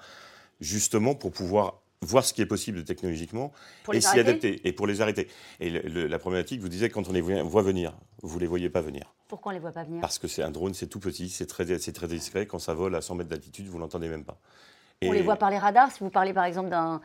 justement 0.60 1.14
pour 1.14 1.32
pouvoir 1.32 1.80
voir 2.04 2.24
ce 2.24 2.32
qui 2.32 2.42
est 2.42 2.46
possible 2.46 2.84
technologiquement 2.84 3.52
et 3.92 4.00
s'y 4.00 4.18
adapter 4.18 4.66
et 4.66 4.72
pour 4.72 4.86
les 4.86 5.00
arrêter. 5.00 5.28
Et 5.60 5.70
la 5.70 6.18
problématique, 6.18 6.60
vous 6.60 6.68
disiez, 6.68 6.88
quand 6.90 7.08
on 7.08 7.12
les 7.12 7.20
voit 7.20 7.62
venir, 7.62 7.96
vous 8.22 8.36
ne 8.36 8.40
les 8.40 8.46
voyez 8.46 8.70
pas 8.70 8.80
venir. 8.80 9.14
Pourquoi 9.28 9.50
on 9.50 9.54
ne 9.54 9.58
les 9.58 9.62
voit 9.62 9.72
pas 9.72 9.84
venir? 9.84 10.00
Parce 10.00 10.18
que 10.18 10.28
c'est 10.28 10.42
un 10.42 10.50
drone, 10.50 10.74
c'est 10.74 10.86
tout 10.86 11.00
petit, 11.00 11.28
c'est 11.28 11.46
très, 11.46 11.64
très 11.64 12.08
discret. 12.08 12.46
Quand 12.46 12.58
ça 12.58 12.74
vole 12.74 12.94
à 12.94 13.00
100 13.00 13.16
mètres 13.16 13.30
d'altitude, 13.30 13.66
vous 13.66 13.76
ne 13.76 13.82
l'entendez 13.82 14.08
même 14.08 14.24
pas. 14.24 14.38
On 15.08 15.12
les 15.12 15.22
voit 15.22 15.36
par 15.36 15.50
les 15.50 15.58
radars, 15.58 15.90
si 15.90 16.00
vous 16.00 16.10
parlez 16.10 16.32
par 16.32 16.44
exemple 16.44 16.70
d'un 16.70 17.00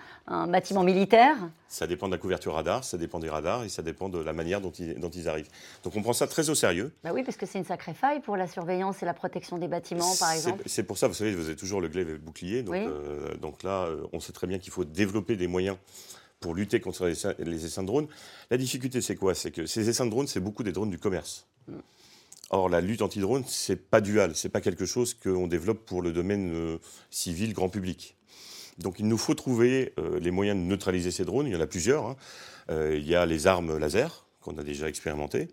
bâtiment 0.48 0.84
militaire 0.84 1.36
Ça 1.68 1.88
dépend 1.88 2.08
de 2.08 2.13
la 2.13 2.18
couverture 2.18 2.53
radar, 2.53 2.84
ça 2.84 2.98
dépend 2.98 3.20
des 3.20 3.29
radars 3.29 3.63
et 3.63 3.70
ça 3.70 3.82
dépend 3.82 4.10
de 4.10 4.20
la 4.20 4.34
manière 4.34 4.62
dont 4.62 4.72
ils, 4.72 5.00
dont 5.00 5.10
ils 5.10 5.27
arrivent. 5.27 5.50
Donc 5.84 5.96
on 5.96 6.01
prend 6.01 6.13
ça 6.13 6.27
très 6.27 6.50
au 6.50 6.56
sérieux. 6.56 6.91
Bah 7.03 7.12
oui, 7.13 7.24
parce 7.24 7.38
que 7.38 7.46
c'est 7.46 7.60
une 7.60 7.65
sacrée 7.65 7.94
faille 7.94 8.20
pour 8.22 8.38
la 8.38 8.48
surveillance 8.48 9.01
et 9.03 9.06
la 9.06 9.13
protection 9.13 9.58
des 9.58 9.68
bâtiments, 9.68 10.15
par 10.20 10.32
exemple. 10.32 10.63
C'est 10.65 10.84
pour 10.84 10.98
ça, 10.98 11.08
vous 11.08 11.13
savez, 11.13 11.34
vous 11.34 11.46
avez 11.46 11.56
toujours 11.56 11.82
le 11.82 11.88
glaive 11.88 12.10
et 12.10 12.13
le 12.13 12.18
bouclier. 12.18 12.63
Donc, 12.63 12.75
euh, 12.75 13.36
donc 13.36 13.63
là, 13.63 13.86
euh, 13.86 14.08
on 14.13 14.20
sait 14.20 14.34
très 14.34 14.48
bien 14.48 14.60
qu'il 14.60 14.72
faut 14.72 14.86
développer 14.86 15.36
des 15.36 15.48
moyens 15.48 15.77
pour 16.39 16.56
lutter 16.56 16.79
contre 16.79 17.06
les, 17.06 17.15
les 17.39 17.65
essaims 17.65 17.84
de 17.84 17.88
drones. 17.88 18.08
La 18.50 18.58
difficulté, 18.58 19.01
c'est 19.01 19.15
quoi? 19.15 19.36
C'est 19.36 19.51
que 19.51 19.65
ces 19.65 19.89
essaims 19.89 20.06
de 20.06 20.12
drones, 20.12 20.27
c'est 20.27 20.39
beaucoup 20.39 20.63
des 20.63 20.72
drones 20.72 20.89
du 20.89 21.00
commerce. 21.00 21.48
Mm. 21.68 21.74
Or, 22.51 22.68
la 22.68 22.82
lutte 22.82 23.03
anti-drone, 23.03 23.44
c'est 23.48 23.75
pas 23.75 24.01
dual, 24.01 24.36
c'est 24.36 24.50
pas 24.50 24.62
quelque 24.62 24.86
chose 24.86 25.13
qu'on 25.13 25.48
développe 25.48 25.86
pour 25.86 26.01
le 26.01 26.12
domaine 26.12 26.51
euh, 26.53 26.77
civil, 27.12 27.53
grand 27.53 27.70
public. 27.70 28.15
Donc, 28.79 29.00
il 29.00 29.08
nous 29.08 29.18
faut 29.18 29.36
trouver 29.36 29.94
euh, 30.00 30.20
les 30.20 30.32
moyens 30.32 30.58
de 30.58 30.63
neutraliser 30.63 31.12
ces 31.12 31.25
drones. 31.25 31.46
Il 31.46 31.53
y 31.53 31.56
en 31.56 31.62
a 31.62 31.68
plusieurs. 31.68 32.08
Hein. 32.08 32.15
Euh, 32.72 32.98
il 32.98 33.08
y 33.08 33.15
a 33.15 33.25
les 33.25 33.46
armes 33.46 33.77
laser 33.77 34.25
qu'on 34.41 34.58
a 34.58 34.63
déjà 34.63 34.88
expérimentées. 34.88 35.50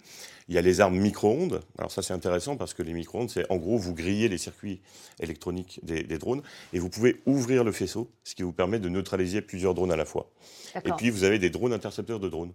Il 0.48 0.54
y 0.54 0.58
a 0.58 0.62
les 0.62 0.80
armes 0.80 0.96
micro-ondes. 0.96 1.60
Alors 1.76 1.90
ça, 1.90 2.02
c'est 2.02 2.14
intéressant 2.14 2.56
parce 2.56 2.72
que 2.72 2.82
les 2.82 2.92
micro-ondes, 2.92 3.28
c'est 3.28 3.50
en 3.50 3.56
gros, 3.56 3.76
vous 3.76 3.94
grillez 3.94 4.28
les 4.28 4.38
circuits 4.38 4.80
électroniques 5.20 5.80
des, 5.82 6.04
drones 6.18 6.42
et 6.72 6.78
vous 6.78 6.88
pouvez 6.88 7.20
ouvrir 7.26 7.64
le 7.64 7.72
faisceau, 7.72 8.10
ce 8.22 8.36
qui 8.36 8.44
vous 8.44 8.52
permet 8.52 8.78
de 8.78 8.88
neutraliser 8.88 9.42
plusieurs 9.42 9.74
drones 9.74 9.90
à 9.90 9.96
la 9.96 10.04
fois. 10.04 10.30
Et 10.84 10.92
puis, 10.96 11.10
vous 11.10 11.24
avez 11.24 11.40
des 11.40 11.50
drones 11.50 11.72
intercepteurs 11.72 12.20
de 12.20 12.28
drones 12.28 12.52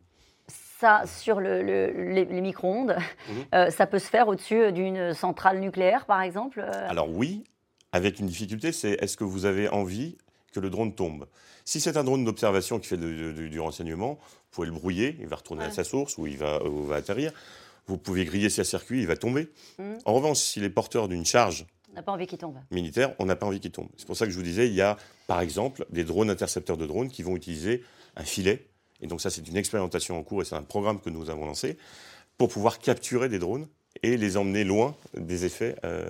ça 0.82 1.04
sur 1.06 1.40
les, 1.40 2.26
micro-ondes, 2.42 2.96
mhm. 3.30 3.36
euh, 3.54 3.70
ça 3.70 3.86
peut 3.86 4.00
se 4.00 4.08
faire 4.08 4.28
au-dessus 4.28 4.72
d'une 4.72 5.14
centrale 5.14 5.60
nucléaire, 5.60 6.06
par 6.06 6.22
exemple 6.22 6.60
euh 6.60 6.90
Alors 6.90 7.10
oui, 7.10 7.44
avec 7.92 8.20
une 8.20 8.26
difficulté, 8.26 8.72
c'est 8.72 8.92
est-ce 9.02 9.16
que 9.16 9.24
vous 9.24 9.46
avez 9.46 9.70
envie 9.70 10.18
que 10.52 10.60
le 10.60 10.70
drone 10.70 10.94
tombe? 10.94 11.28
Si 11.64 11.80
c'est 11.80 11.96
un 11.96 12.04
drone 12.04 12.26
d'observation 12.26 12.80
qui 12.80 12.88
fait 12.88 12.98
du 12.98 13.60
renseignement, 13.60 14.16
vous 14.16 14.50
pouvez 14.52 14.68
le 14.68 14.74
brouiller, 14.74 15.16
il 15.20 15.28
va 15.28 15.36
retourner 15.36 15.64
à 15.64 15.72
sa 15.72 15.84
source 15.84 16.18
où 16.18 16.26
il 16.26 16.38
va, 16.38 16.60
va 16.64 16.96
atterrir. 16.96 17.32
Vous 17.88 17.98
pouvez 17.98 18.26
griller 18.26 18.50
ses 18.50 18.64
circuits, 18.64 19.02
il 19.02 19.08
va 19.08 19.16
tomber. 19.16 19.50
Mhm. 19.78 20.00
En 20.06 20.14
revanche, 20.14 20.40
s'il 20.40 20.64
est 20.64 20.70
porteur 20.70 21.08
d'une 21.08 21.26
charge 21.26 21.66
on 21.92 21.96
n'a 21.96 22.04
pas 22.04 22.14
envie 22.14 22.26
qu'il 22.26 22.38
tombe. 22.38 22.56
Militaire, 22.72 23.14
on 23.20 23.26
n'a 23.26 23.36
pas 23.36 23.46
envie 23.46 23.60
qu'il 23.60 23.72
tombe. 23.72 23.90
C'est 23.98 24.08
pour 24.08 24.16
ça 24.16 24.26
que 24.26 24.32
je 24.32 24.38
vous 24.38 24.44
disais, 24.44 24.68
il 24.68 24.74
y 24.74 24.82
a 24.82 24.96
par 25.28 25.42
exemple 25.42 25.86
des 25.90 26.06
drones 26.06 26.30
intercepteurs 26.30 26.78
de 26.78 26.86
drones 26.86 27.10
qui 27.10 27.22
vont 27.22 27.36
utiliser 27.36 27.84
un 28.16 28.24
filet 28.24 28.66
Et 29.01 29.08
donc 29.08 29.22
ça, 29.22 29.29
c'est 29.29 29.48
une 29.48 29.58
expérimentation 29.58 30.17
en 30.17 30.24
cours 30.24 30.41
et 30.41 30.46
c'est 30.46 30.55
un 30.55 30.63
programme 30.63 31.00
que 31.00 31.10
nous 31.10 31.29
avons 31.29 31.46
lancé 31.46 31.77
pour 32.38 32.50
pouvoir 32.50 32.79
capturer 32.79 33.29
des 33.29 33.39
drones 33.39 33.67
et 34.03 34.17
les 34.17 34.38
emmener 34.38 34.63
loin 34.63 34.96
des 35.15 35.46
effets 35.46 35.75
euh, 35.84 36.08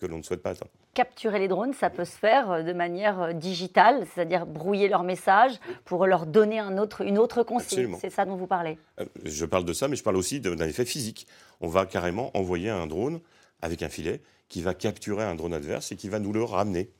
que 0.00 0.06
l'on 0.06 0.18
ne 0.18 0.22
souhaite 0.22 0.42
pas 0.42 0.50
atteindre. 0.50 0.70
Capturer 0.92 1.38
les 1.38 1.48
drones, 1.48 1.72
ça 1.72 1.90
peut 1.90 2.04
se 2.04 2.16
faire 2.16 2.50
euh, 2.50 2.62
de 2.62 2.72
manière 2.72 3.20
euh, 3.20 3.32
digitale, 3.32 4.06
c'est-à-dire 4.14 4.46
brouiller 4.46 4.88
leur 4.88 5.02
message 5.02 5.58
pour 5.84 6.06
leur 6.06 6.26
donner 6.26 6.58
un 6.58 6.78
autre, 6.78 7.00
une 7.00 7.18
autre 7.18 7.42
consigne. 7.42 7.96
C'est 8.00 8.10
ça 8.10 8.24
dont 8.24 8.36
vous 8.36 8.46
parlez? 8.46 8.78
Je 9.24 9.46
parle 9.46 9.64
de 9.64 9.72
ça, 9.72 9.88
mais 9.88 9.96
je 9.96 10.02
parle 10.02 10.16
aussi 10.16 10.40
d'un 10.40 10.68
effet 10.68 10.84
physique. 10.84 11.26
On 11.60 11.68
va 11.68 11.86
carrément 11.86 12.30
envoyer 12.36 12.70
un 12.70 12.86
drone 12.86 13.20
avec 13.62 13.82
un 13.82 13.88
filet 13.88 14.20
qui 14.48 14.62
va 14.62 14.74
capturer 14.74 15.24
un 15.24 15.34
drone 15.34 15.54
adverse 15.54 15.90
et 15.92 15.96
qui 15.96 16.08
va 16.08 16.18
nous 16.18 16.32
le 16.32 16.44
ramener, 16.44 16.90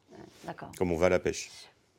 comme 0.79 0.91
on 0.91 0.97
va 0.97 1.07
à 1.07 1.11
la 1.11 1.19
pêche. 1.19 1.51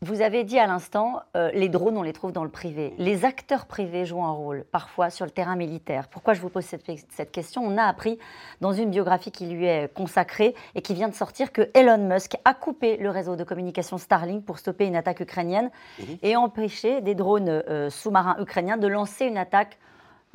Vous 0.01 0.21
avez 0.21 0.43
dit 0.43 0.59
à 0.59 0.67
l'instant, 0.67 1.21
euh, 1.37 1.49
les 1.53 1.69
drones, 1.69 1.97
on 1.97 2.03
les 2.03 2.11
trouve 2.11 2.33
dans 2.33 2.43
le 2.43 2.49
privé. 2.49 2.93
Les 2.97 3.23
acteurs 3.23 3.65
privés 3.65 4.05
jouent 4.05 4.23
un 4.23 4.31
rôle, 4.31 4.65
parfois 4.71 5.09
sur 5.09 5.25
le 5.25 5.31
terrain 5.31 5.55
militaire. 5.55 6.09
Pourquoi 6.09 6.33
je 6.33 6.41
vous 6.41 6.49
pose 6.49 6.65
cette, 6.65 6.83
cette, 7.09 7.31
question? 7.31 7.63
On 7.63 7.77
a 7.77 7.83
appris 7.83 8.19
dans 8.59 8.73
une 8.73 8.89
biographie 8.89 9.31
qui 9.31 9.45
lui 9.45 9.65
est 9.65 9.91
consacrée 9.93 10.53
et 10.75 10.81
qui 10.81 10.93
vient 10.93 11.07
de 11.07 11.15
sortir 11.15 11.53
que 11.53 11.69
Elon 11.73 12.09
Musk 12.09 12.35
a 12.43 12.53
coupé 12.53 12.97
le 12.97 13.09
réseau 13.09 13.37
de 13.37 13.45
communication 13.45 13.97
Starlink 13.97 14.43
pour 14.43 14.59
stopper 14.59 14.85
une 14.85 14.97
attaque 14.97 15.21
ukrainienne 15.21 15.71
mhm. 15.97 16.17
et 16.21 16.35
empêcher 16.35 16.99
des 16.99 17.15
drones 17.15 17.49
euh, 17.49 17.89
sous-marins 17.89 18.35
ukrainiens 18.39 18.77
de 18.77 18.87
lancer 18.87 19.25
une 19.25 19.37
attaque 19.37 19.77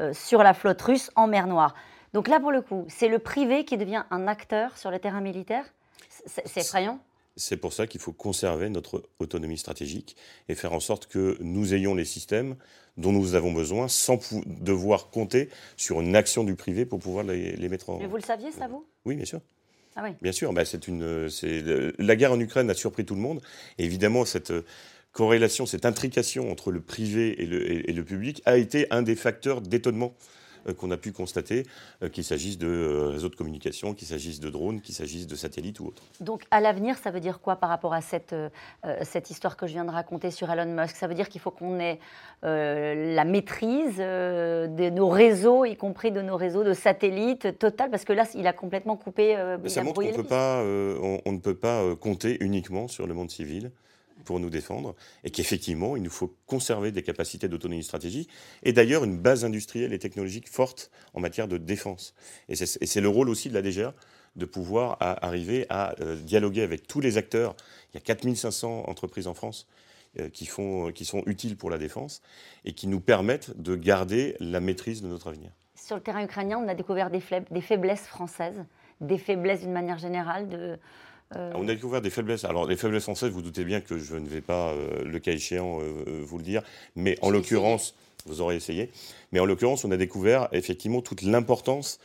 euh, 0.00 0.14
sur 0.14 0.42
la 0.42 0.54
flotte 0.54 0.80
russe 0.80 1.10
en 1.16 1.26
mer 1.26 1.46
Noire. 1.46 1.74
Donc 2.14 2.28
là, 2.28 2.40
pour 2.40 2.50
le 2.50 2.62
coup, 2.62 2.86
c'est 2.88 3.08
le 3.08 3.18
privé 3.18 3.66
qui 3.66 3.76
devient 3.76 4.04
un 4.10 4.26
acteur 4.26 4.78
sur 4.78 4.90
le 4.90 4.98
terrain 4.98 5.20
militaire? 5.20 5.66
C'est 6.08 6.56
effrayant? 6.56 6.98
C'est 7.40 7.56
pour 7.56 7.72
ça 7.72 7.86
qu'il 7.86 8.00
faut 8.00 8.12
conserver 8.12 8.68
notre 8.68 9.02
autonomie 9.18 9.58
stratégique 9.58 10.16
et 10.48 10.54
faire 10.54 10.72
en 10.72 10.80
sorte 10.80 11.06
que 11.06 11.36
nous 11.40 11.74
ayons 11.74 11.94
les 11.94 12.04
systèmes 12.04 12.54
dont 12.96 13.12
nous 13.12 13.34
avons 13.34 13.52
besoin 13.52 13.88
sans 13.88 14.18
devoir 14.46 15.08
compter 15.10 15.48
sur 15.76 16.00
une 16.00 16.14
action 16.14 16.44
du 16.44 16.54
privé 16.54 16.84
pour 16.84 16.98
pouvoir 16.98 17.24
les, 17.24 17.68
mettre 17.68 17.90
en. 17.90 17.98
Mais 17.98 18.06
vous 18.06 18.16
le 18.16 18.22
saviez, 18.22 18.52
ça, 18.52 18.68
vous? 18.68 18.84
Oui, 19.04 19.16
bien 19.16 19.24
sûr. 19.24 19.40
Ah 19.96 20.02
oui. 20.04 20.10
Bien 20.22 20.32
sûr, 20.32 20.52
bah, 20.52 20.64
c'est 20.64 20.86
une, 20.86 21.28
la 21.98 22.16
guerre 22.16 22.32
en 22.32 22.40
Ukraine 22.40 22.70
a 22.70 22.74
surpris 22.74 23.04
tout 23.04 23.14
le 23.14 23.20
monde. 23.20 23.40
Et 23.78 23.84
évidemment, 23.84 24.24
cette 24.24 24.52
corrélation, 25.12 25.66
cette 25.66 25.86
intrication 25.86 26.52
entre 26.52 26.70
le 26.70 26.80
privé 26.80 27.42
et 27.42 27.92
le 27.92 28.04
public 28.04 28.42
a 28.44 28.56
été 28.58 28.86
un 28.90 29.02
des 29.02 29.16
facteurs 29.16 29.60
d'étonnement 29.60 30.14
euh, 30.14 30.18
qu'on 30.78 30.90
a 30.90 30.96
pu 30.96 31.12
constater, 31.12 31.66
euh, 32.02 32.08
qu'il 32.08 32.24
s'agisse 32.24 32.58
de 32.58 32.66
euh, 32.66 33.08
réseaux 33.08 33.28
de 33.28 33.36
communication, 33.36 33.94
qu'il 33.94 34.08
s'agisse 34.08 34.40
de 34.40 34.50
drones, 34.50 34.80
qu'il 34.80 34.94
s'agisse 34.94 35.26
de 35.26 35.34
satellites 35.36 35.80
ou 35.80 35.86
autres. 35.86 36.02
Donc 36.20 36.44
à 36.50 36.60
l'avenir, 36.60 36.96
ça 36.98 37.10
veut 37.10 37.20
dire 37.20 37.40
quoi 37.40 37.56
par 37.56 37.68
rapport 37.68 37.94
à 37.94 38.00
cette, 38.00 38.34
cette 39.02 39.30
histoire 39.30 39.56
que 39.56 39.66
je 39.66 39.72
viens 39.72 39.84
de 39.84 39.90
raconter 39.90 40.30
sur 40.30 40.50
Elon 40.50 40.66
Musk? 40.66 40.96
Ça 40.96 41.06
veut 41.06 41.14
dire 41.14 41.28
qu'il 41.28 41.40
faut 41.40 41.50
qu'on 41.50 41.78
ait 41.80 41.98
la 42.42 43.24
maîtrise 43.24 43.98
de 43.98 44.90
nos 44.90 45.08
réseaux, 45.08 45.64
y 45.64 45.76
compris 45.76 46.12
de 46.12 46.22
nos 46.22 46.36
réseaux 46.36 46.64
de 46.64 46.72
satellites, 46.72 47.58
total, 47.58 47.90
parce 47.90 48.04
que 48.04 48.12
là, 48.12 48.24
il 48.34 48.46
a 48.46 48.52
complètement 48.52 48.96
coupé. 48.96 49.36
ça 49.66 49.82
montre 49.82 50.00
qu'on 50.00 51.20
on, 51.26 51.32
ne 51.32 51.38
peut 51.38 51.54
pas 51.54 51.94
compter 51.96 52.36
uniquement 52.40 52.88
sur 52.88 53.06
le 53.06 53.14
monde 53.14 53.30
civil 53.30 53.70
pour 54.24 54.40
nous 54.40 54.50
défendre 54.50 54.94
et 55.24 55.30
qu'effectivement, 55.30 55.96
il 55.96 56.02
nous 56.02 56.10
faut 56.10 56.34
conserver 56.46 56.92
des 56.92 57.02
capacités 57.02 57.48
d'autonomie 57.48 57.82
stratégique 57.82 58.30
et 58.62 58.72
d'ailleurs 58.72 59.04
une 59.04 59.18
base 59.18 59.44
industrielle 59.44 59.92
et 59.92 59.98
technologique 59.98 60.48
forte 60.48 60.90
en 61.14 61.20
matière 61.20 61.48
de 61.48 61.58
défense. 61.58 62.14
Et 62.48 62.56
c'est 62.56 63.00
le 63.00 63.08
rôle 63.08 63.28
aussi 63.28 63.48
de 63.48 63.54
la 63.54 63.62
DGA 63.62 63.94
de 64.36 64.44
pouvoir 64.44 64.96
arriver 65.00 65.66
à 65.70 65.94
euh, 66.00 66.16
dialoguer 66.16 66.62
avec 66.62 66.86
tous 66.86 67.00
les 67.00 67.18
acteurs. 67.18 67.56
Il 67.92 67.96
y 67.96 67.98
a 67.98 68.00
4500 68.00 68.84
entreprises 68.88 69.26
en 69.26 69.34
France 69.34 69.66
euh, 70.18 70.28
qui, 70.28 70.46
font, 70.46 70.92
qui 70.92 71.04
sont 71.04 71.22
utiles 71.26 71.56
pour 71.56 71.68
la 71.68 71.78
défense 71.78 72.22
et 72.64 72.72
qui 72.72 72.86
nous 72.86 73.00
permettent 73.00 73.60
de 73.60 73.74
garder 73.74 74.36
la 74.38 74.60
maîtrise 74.60 75.02
de 75.02 75.08
notre 75.08 75.28
avenir. 75.28 75.50
Sur 75.74 75.96
le 75.96 76.02
terrain 76.02 76.22
ukrainien, 76.22 76.58
on 76.58 76.68
a 76.68 76.74
découvert 76.74 77.10
des 77.10 77.20
faiblesses 77.60 78.06
françaises, 78.06 78.64
des 79.00 79.18
faiblesses 79.18 79.60
d'une 79.60 79.72
manière 79.72 79.98
générale 79.98 80.48
de, 80.48 80.78
euh, 81.36 81.52
on 81.54 81.68
a 81.68 81.74
découvert 81.74 82.00
des 82.00 82.10
faiblesses. 82.10 82.44
Alors, 82.44 82.66
les 82.66 82.76
faiblesses 82.76 83.04
françaises, 83.04 83.30
vous 83.30 83.42
doutez 83.42 83.64
bien 83.64 83.80
que 83.80 83.98
je 83.98 84.16
ne 84.16 84.28
vais 84.28 84.40
pas, 84.40 84.70
euh, 84.70 85.04
le 85.04 85.18
cas 85.20 85.32
échéant, 85.32 85.78
euh, 85.80 86.22
vous 86.24 86.38
le 86.38 86.44
dire. 86.44 86.62
Mais 86.96 87.16
en 87.22 87.30
l'occurrence, 87.30 87.94
vous 88.26 88.40
aurez 88.40 88.56
essayé. 88.56 88.90
Mais 89.30 89.38
en 89.38 89.44
l'occurrence, 89.44 89.84
on 89.84 89.90
a 89.92 89.96
découvert 89.96 90.48
effectivement 90.52 91.02
toute 91.02 91.22
l'importance 91.22 92.00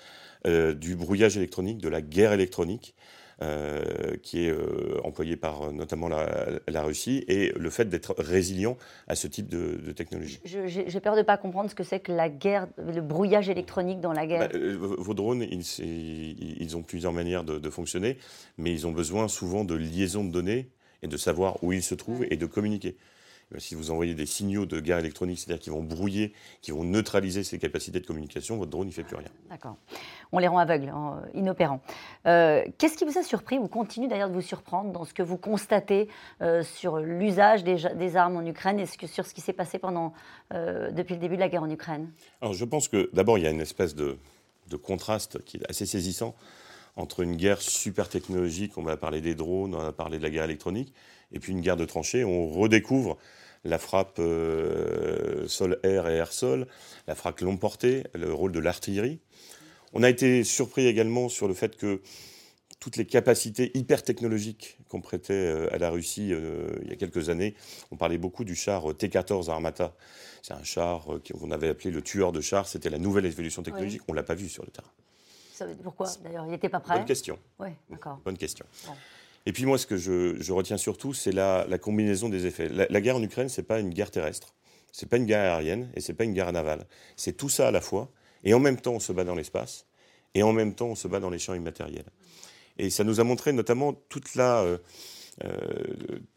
du 0.48 0.96
brouillage 0.96 1.38
électronique, 1.38 1.80
de 1.80 1.90
la 1.90 2.02
guerre 2.02 2.32
électronique. 2.32 2.94
Euh, 3.42 4.16
qui 4.24 4.46
est 4.46 4.50
euh, 4.50 5.02
employé 5.04 5.36
par 5.36 5.64
euh, 5.64 5.72
notamment 5.74 6.08
la, 6.08 6.82
Russie, 6.84 7.26
et 7.28 7.52
le 7.58 7.70
fait 7.70 7.84
d'être 7.84 8.16
résilient 8.18 8.78
à 9.10 9.16
ce 9.16 9.28
type 9.28 9.50
de, 9.50 9.92
technologie. 9.92 10.40
J'ai 10.46 11.00
peur 11.02 11.16
de 11.16 11.20
ne 11.20 11.26
pas 11.26 11.36
comprendre 11.36 11.70
ce 11.70 11.76
que 11.76 11.84
c'est 11.84 12.00
que 12.00 12.14
la 12.14 12.30
guerre, 12.30 12.68
le 12.78 13.02
brouillage 13.02 13.50
électronique 13.50 14.00
dans 14.00 14.14
la 14.14 14.26
guerre. 14.26 14.48
Bah, 14.48 14.58
vos 14.80 15.14
drones, 15.14 15.42
ils, 15.42 15.66
ils, 16.62 16.78
ont 16.78 16.82
plusieurs 16.82 17.12
manières 17.12 17.44
de, 17.44 17.70
fonctionner, 17.70 18.18
mais 18.58 18.72
ils 18.72 18.88
ont 18.88 18.94
besoin 18.94 19.28
souvent 19.28 19.66
de 19.66 19.76
liaison 19.76 20.24
de 20.24 20.32
données 20.32 20.70
et 21.04 21.08
de 21.10 21.18
savoir 21.18 21.62
où 21.62 21.74
ils 21.74 21.84
se 21.84 21.94
trouvent 21.94 22.26
et 22.32 22.38
de 22.38 22.46
communiquer. 22.46 22.96
Euh, 23.56 23.60
si 23.60 23.76
vous 23.76 23.92
envoyez 23.92 24.14
des 24.14 24.26
signaux 24.26 24.66
de 24.66 24.80
guerre 24.80 25.00
électronique, 25.00 25.40
c'est-à-dire 25.40 25.62
qu'ils 25.62 25.74
vont 25.74 25.84
brouiller, 25.84 26.34
qui 26.62 26.72
vont 26.72 26.84
neutraliser 26.84 27.44
ces 27.44 27.58
capacités 27.58 28.00
de 28.00 28.06
communication, 28.06 28.58
votre 28.58 28.72
drone 28.72 28.88
ne 28.88 28.92
fait 28.92 29.04
plus 29.04 29.16
rien. 29.16 29.30
D'accord. 29.50 29.78
On 30.32 30.40
les 30.40 30.48
rend 30.48 30.60
aveugles, 30.60 30.90
hein, 30.90 31.22
inopérants. 31.34 31.82
Euh, 32.26 32.64
qu'est-ce 32.78 32.98
qui 32.98 33.06
vous 33.06 33.18
a 33.18 33.24
surpris 33.24 33.58
ou 33.58 33.68
continue 33.68 34.08
d'ailleurs 34.08 34.30
de 34.30 34.34
vous 34.34 34.42
surprendre 34.42 34.92
dans 34.92 35.06
ce 35.06 35.14
que 35.14 35.24
vous 35.24 35.38
constatez 35.38 36.10
euh, 36.42 36.64
sur 36.64 36.98
l'usage 37.00 37.64
des, 37.64 38.16
armes 38.16 38.38
en 38.38 38.46
Ukraine 38.46 38.80
et 38.80 38.86
sur 38.86 39.26
ce 39.26 39.34
qui 39.34 39.42
s'est 39.42 39.54
passé 39.54 39.80
pendant, 39.80 40.14
depuis 40.52 41.16
le 41.16 41.20
début 41.20 41.36
de 41.36 41.42
la 41.42 41.50
guerre 41.50 41.64
en 41.64 41.70
Ukraine? 41.70 42.12
Alors 42.42 42.54
je 42.54 42.66
pense 42.66 42.88
que 42.88 43.10
d'abord 43.14 43.38
il 43.38 43.44
y 43.44 43.48
a 43.48 43.50
une 43.50 43.62
espèce 43.62 43.96
de, 43.96 44.18
de 44.70 44.76
contraste 44.76 45.44
qui 45.44 45.58
est 45.58 45.70
assez 45.70 45.86
saisissant 45.86 46.36
entre 46.96 47.22
une 47.22 47.36
guerre 47.36 47.62
super 47.62 48.08
technologique, 48.10 48.78
on 48.78 48.84
va 48.84 48.98
parler 48.98 49.22
des 49.22 49.36
drones, 49.36 49.76
on 49.76 49.80
va 49.80 49.92
parler 49.92 50.18
de 50.18 50.24
la 50.24 50.30
guerre 50.30 50.46
électronique, 50.46 50.94
et 51.32 51.40
puis 51.40 51.52
une 51.52 51.62
guerre 51.62 51.78
de 51.78 51.86
tranchées. 51.86 52.24
On 52.24 52.48
redécouvre 52.48 53.18
la 53.66 53.80
frappe 53.80 54.20
euh, 54.20 55.48
sol-air 55.48 56.08
et 56.08 56.16
air-sol, 56.16 56.68
la 57.08 57.16
frappe 57.16 57.42
longue 57.42 57.60
portée, 57.60 58.04
le 58.14 58.32
rôle 58.32 58.52
de 58.52 58.60
l'artillerie. 58.60 59.20
On 59.94 60.04
a 60.04 60.10
été 60.10 60.44
surpris 60.44 60.88
également 60.88 61.30
sur 61.30 61.48
le 61.48 61.54
fait 61.54 61.76
que 61.76 62.02
toutes 62.80 62.98
les 62.98 63.06
capacités 63.06 63.72
hyper 63.76 64.04
technologiques 64.04 64.78
qu'on 64.90 65.02
prêtait 65.02 65.34
euh, 65.34 65.74
à 65.74 65.80
la 65.80 65.90
Russie 65.90 66.30
euh, 66.32 66.70
il 66.84 66.90
y 66.90 66.94
a 66.94 66.96
quelques 66.96 67.30
années, 67.30 67.56
on 67.92 67.98
parlait 67.98 68.20
beaucoup 68.20 68.44
du 68.44 68.56
char 68.56 68.96
T-14 68.96 69.50
Armata. 69.50 69.96
C'est 70.44 70.54
un 70.54 70.64
char 70.64 71.08
qu'on 71.28 71.50
avait 71.50 71.70
appelé 71.70 71.90
le 71.90 72.04
tueur 72.04 72.32
de 72.32 72.42
chars. 72.42 72.68
C'était 72.68 72.92
la 72.92 73.00
nouvelle 73.00 73.26
évolution 73.26 73.64
technologique. 73.64 74.04
On 74.08 74.12
ne 74.12 74.18
l'a 74.18 74.24
pas 74.24 74.36
vu 74.36 74.48
sur 74.48 74.64
le 74.64 74.70
terrain. 74.70 75.74
pourquoi? 75.82 76.08
D'ailleurs 76.24 76.46
Il 76.46 76.52
n'était 76.52 76.70
pas 76.70 76.80
prêt? 76.80 76.98
Bonne 76.98 77.06
question. 77.06 77.40
Oui, 77.58 77.70
d'accord. 77.90 78.22
Bonne 78.24 78.38
question. 78.38 78.66
Et 79.46 79.54
puis 79.54 79.66
moi, 79.66 79.78
ce 79.78 79.86
que 79.86 79.98
je, 79.98 80.52
retiens 80.52 80.78
surtout, 80.78 81.14
c'est 81.14 81.32
la, 81.32 81.66
combinaison 81.80 82.30
des 82.30 82.46
effets. 82.46 82.70
La, 82.70 83.02
guerre 83.02 83.18
en 83.18 83.24
Ukraine, 83.24 83.50
ce 83.50 83.62
n'est 83.62 83.68
pas 83.68 83.80
une 83.80 83.92
guerre 83.92 84.12
terrestre, 84.12 84.56
ce 84.92 85.06
n'est 85.06 85.10
pas 85.10 85.18
une 85.18 85.26
guerre 85.26 85.54
aérienne 85.54 85.90
et 85.96 86.02
ce 86.02 86.12
n'est 86.12 86.16
pas 86.16 86.24
une 86.24 86.34
guerre 86.34 86.52
navale. 86.52 86.86
C'est 87.16 87.38
tout 87.38 87.50
ça 87.50 87.68
à 87.68 87.72
la 87.72 87.82
fois. 87.82 88.12
Et 88.44 88.54
en 88.54 88.60
même 88.60 88.80
temps, 88.80 88.94
on 88.94 89.00
se 89.00 89.12
bat 89.12 89.24
dans 89.24 89.36
l'espace. 89.36 89.86
Et 90.34 90.44
en 90.44 90.52
même 90.52 90.74
temps, 90.74 90.88
on 90.88 90.96
se 90.96 91.08
bat 91.08 91.20
dans 91.20 91.30
les 91.30 91.40
champs 91.40 91.54
immatériels. 91.54 92.06
Et 92.78 92.90
ça 92.90 93.04
nous 93.04 93.20
a 93.20 93.24
montré 93.24 93.54
notamment 93.54 93.94
toute 93.94 94.36
la, 94.36 94.62
euh, 94.62 94.78
euh, 95.44 95.60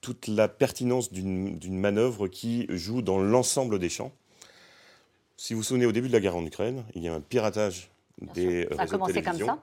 toute 0.01 0.29
la 0.29 0.49
pertinence 0.49 1.13
d'une 1.13 1.79
manœuvre 1.79 2.29
qui 2.29 2.67
joue 2.71 3.03
dans 3.03 3.19
l'ensemble 3.19 3.79
des 3.79 3.89
champs. 3.89 4.13
Si 5.37 5.55
vous 5.55 5.61
vous 5.61 5.65
souvenez, 5.65 5.87
au 5.87 5.93
début 5.93 6.09
de 6.09 6.13
la 6.13 6.21
guerre 6.21 6.37
en 6.37 6.45
Ukraine, 6.45 6.85
il 6.95 7.03
y 7.03 7.09
a 7.09 7.15
un 7.15 7.21
piratage 7.21 7.91
des 8.35 8.69
ça 8.75 8.83
a 8.83 8.87
commencé 8.87 9.23
comme 9.23 9.39
ça 9.39 9.63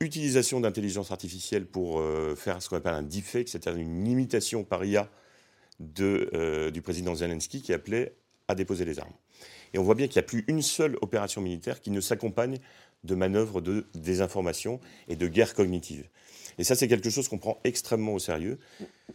utilisation 0.00 0.60
d'intelligence 0.60 1.10
artificielle 1.10 1.66
pour 1.66 1.98
euh, 1.98 2.36
faire 2.36 2.62
ce 2.62 2.68
qu'on 2.68 2.76
appelle 2.76 2.94
un 2.94 3.02
deepfake, 3.02 3.48
c'est-à-dire 3.48 3.80
une 3.80 4.06
imitation 4.06 4.62
par 4.62 4.84
IA 4.84 5.08
de, 5.80 6.30
euh, 6.34 6.70
du 6.70 6.82
président 6.82 7.14
Zelensky 7.14 7.62
qui 7.62 7.72
appelait 7.72 8.14
à 8.46 8.54
déposer 8.54 8.84
les 8.84 9.00
armes. 9.00 9.12
Et 9.74 9.78
on 9.78 9.82
voit 9.82 9.94
bien 9.94 10.06
qu'il 10.06 10.14
n'y 10.14 10.24
a 10.24 10.28
plus 10.28 10.44
une 10.46 10.62
seule 10.62 10.96
opération 11.02 11.40
militaire 11.40 11.80
qui 11.80 11.90
ne 11.90 12.00
s'accompagne 12.00 12.58
de 13.04 13.14
manœuvres 13.14 13.60
de 13.60 13.86
désinformation 13.94 14.80
et 15.08 15.16
de 15.16 15.26
guerre 15.26 15.54
cognitive. 15.54 16.08
Et 16.58 16.64
ça, 16.64 16.74
c'est 16.74 16.88
quelque 16.88 17.10
chose 17.10 17.28
qu'on 17.28 17.38
prend 17.38 17.58
extrêmement 17.64 18.14
au 18.14 18.18
sérieux. 18.18 18.58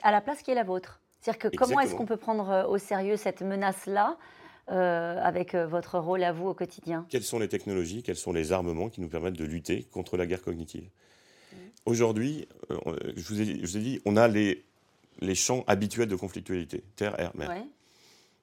À 0.02 0.12
la 0.12 0.22
place 0.22 0.42
qui 0.42 0.52
est 0.52 0.56
la 0.56 0.64
vôtre. 0.64 1.02
C'est-à-dire 1.22 1.50
que 1.50 1.56
comment 1.56 1.80
est-ce 1.80 1.96
qu'on 1.96 2.06
peut 2.06 2.18
prendre 2.18 2.50
euh, 2.50 2.66
au 2.66 2.78
sérieux 2.78 3.16
cette 3.16 3.42
menace-là 3.42 4.18
euh, 4.72 5.20
avec 5.22 5.56
euh, 5.56 5.68
votre 5.68 6.00
rôle 6.00 6.24
à 6.24 6.32
vous 6.32 6.48
au 6.48 6.54
quotidien 6.54 7.06
Quelles 7.10 7.24
sont 7.24 7.38
les 7.38 7.50
technologies, 7.50 8.02
quels 8.02 8.16
sont 8.16 8.32
les 8.32 8.54
armements 8.54 8.90
qui 8.90 9.02
nous 9.02 9.10
permettent 9.10 9.38
de 9.38 9.44
lutter 9.44 9.84
contre 9.92 10.16
la 10.16 10.26
guerre 10.26 10.42
cognitive? 10.42 10.84
Mmh. 10.84 11.56
Aujourd'hui, 11.86 12.48
euh, 12.72 12.78
je, 13.18 13.28
vous 13.28 13.42
ai, 13.42 13.82
dit, 13.82 14.02
on 14.06 14.16
a 14.16 14.30
les, 14.30 14.64
les 15.20 15.36
champs 15.36 15.66
habituels 15.68 16.08
de 16.08 16.16
conflictualité, 16.16 16.82
terre, 16.96 17.20
air, 17.20 17.32
mer. 17.36 17.52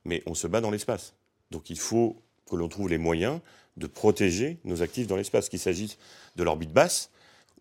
Mais 0.05 0.23
on 0.27 0.35
se 0.35 0.47
bat 0.47 0.61
dans 0.61 0.71
l'espace. 0.71 1.15
Donc 1.51 1.71
il 1.71 1.79
faut 1.79 2.21
que 2.51 2.57
l'on 2.57 2.69
trouve 2.69 2.91
les 2.91 2.99
moyens 2.99 3.41
de 3.79 3.87
protéger 3.87 4.59
nos 4.65 4.83
actifs 4.83 5.07
dans 5.07 5.17
l'espace, 5.17 5.49
qu'il 5.49 5.59
s'agisse 5.59 5.97
de 6.37 6.43
l'orbite 6.43 6.73
basse 6.73 7.11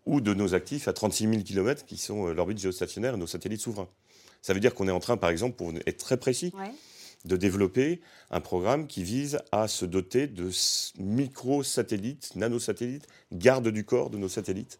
ou 0.05 0.19
de 0.19 0.33
nos 0.33 0.53
actifs 0.53 0.89
à 0.89 0.93
36 0.93 1.29
000 1.29 1.43
km 1.43 1.85
qui 1.85 1.95
sont 1.95 2.27
l'orbite 2.27 2.59
géostationnaire 2.59 3.13
et 3.13 3.17
nos 3.17 3.27
satellites 3.27 3.61
souverains. 3.61 3.87
Ça 4.41 4.53
veut 4.53 4.59
dire 4.59 4.73
qu'on 4.73 4.87
est 4.87 4.91
en 4.91 4.99
train, 4.99 5.17
par 5.17 5.29
exemple, 5.29 5.55
pour 5.55 5.71
être 5.85 5.97
très 5.97 6.17
précis, 6.17 6.53
de 7.25 7.35
développer 7.35 8.01
un 8.31 8.41
programme 8.41 8.87
qui 8.87 9.03
vise 9.03 9.39
à 9.51 9.67
se 9.67 9.85
doter 9.85 10.27
de 10.27 10.49
micro-satellites, 10.99 12.35
nanosatellites, 12.35 13.07
garde 13.31 13.67
du 13.69 13.83
corps 13.83 14.09
de 14.09 14.17
nos 14.17 14.29
satellites 14.29 14.79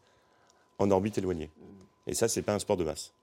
en 0.77 0.91
orbite 0.91 1.17
éloignée. 1.17 1.51
Et 2.08 2.13
ça, 2.13 2.27
ce 2.27 2.39
n'est 2.39 2.43
pas 2.43 2.53
un 2.53 2.60
sport 2.60 2.77
de 2.77 2.84
masse. 2.84 3.13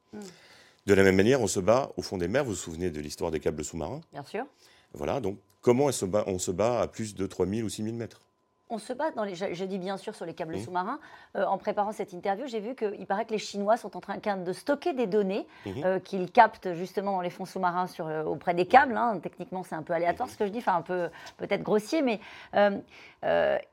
De 0.86 0.94
la 0.94 1.02
même 1.02 1.16
manière, 1.16 1.40
on 1.40 1.46
se 1.46 1.60
bat 1.60 1.90
au 1.96 2.02
fond 2.02 2.18
des 2.18 2.28
mers. 2.28 2.44
Vous 2.44 2.50
vous 2.50 2.56
souvenez 2.56 2.90
de 2.90 3.00
l'histoire 3.00 3.30
des 3.30 3.40
câbles 3.40 3.64
sous-marins? 3.64 4.00
Bien 4.12 4.24
sûr. 4.24 4.46
Voilà, 4.92 5.20
donc 5.20 5.38
comment 5.60 5.86
on 5.86 5.92
se 5.92 6.04
bat, 6.04 6.24
on 6.26 6.38
se 6.38 6.50
bat 6.50 6.80
à 6.80 6.86
plus 6.86 7.14
de 7.14 7.26
3000 7.26 7.64
ou 7.64 7.68
6000 7.68 7.94
mètres? 7.94 8.25
On 8.68 8.78
se 8.78 8.92
bat 8.92 9.10
dans 9.12 9.24
les, 9.24 9.34
je, 9.34 9.64
dis 9.64 9.78
bien 9.78 9.96
sûr 9.96 10.14
sur 10.14 10.26
les 10.26 10.34
câbles 10.34 10.56
mmh. 10.56 10.64
sous-marins. 10.64 10.98
Euh, 11.36 11.44
en 11.44 11.58
préparant 11.58 11.92
cette 11.92 12.12
interview, 12.12 12.46
j'ai 12.46 12.60
vu 12.60 12.74
qu'il 12.74 13.06
paraît 13.06 13.24
que 13.24 13.32
les 13.32 13.38
Chinois 13.38 13.76
sont 13.76 13.96
en 13.96 14.00
train 14.00 14.16
de 14.18 14.52
stocker 14.52 14.92
des 14.92 15.06
données 15.06 15.46
mmh. 15.64 15.70
euh, 15.84 15.98
qu'ils 16.00 16.30
captent 16.30 16.72
justement 16.74 17.12
dans 17.12 17.20
les 17.20 17.30
fonds 17.30 17.44
sous-marins 17.44 17.86
sur, 17.86 18.06
euh, 18.06 18.24
auprès 18.24 18.54
des 18.54 18.66
câbles. 18.66 18.96
Hein. 18.96 19.20
Techniquement, 19.22 19.62
c'est 19.62 19.74
un 19.74 19.82
peu 19.82 19.92
aléatoire 19.92 20.28
ce 20.28 20.36
que 20.36 20.46
je 20.46 20.50
dis, 20.50 20.58
enfin 20.58 20.76
un 20.76 20.82
peu 20.82 21.08
peut-être 21.36 21.62
grossier, 21.62 22.02
mais 22.02 22.20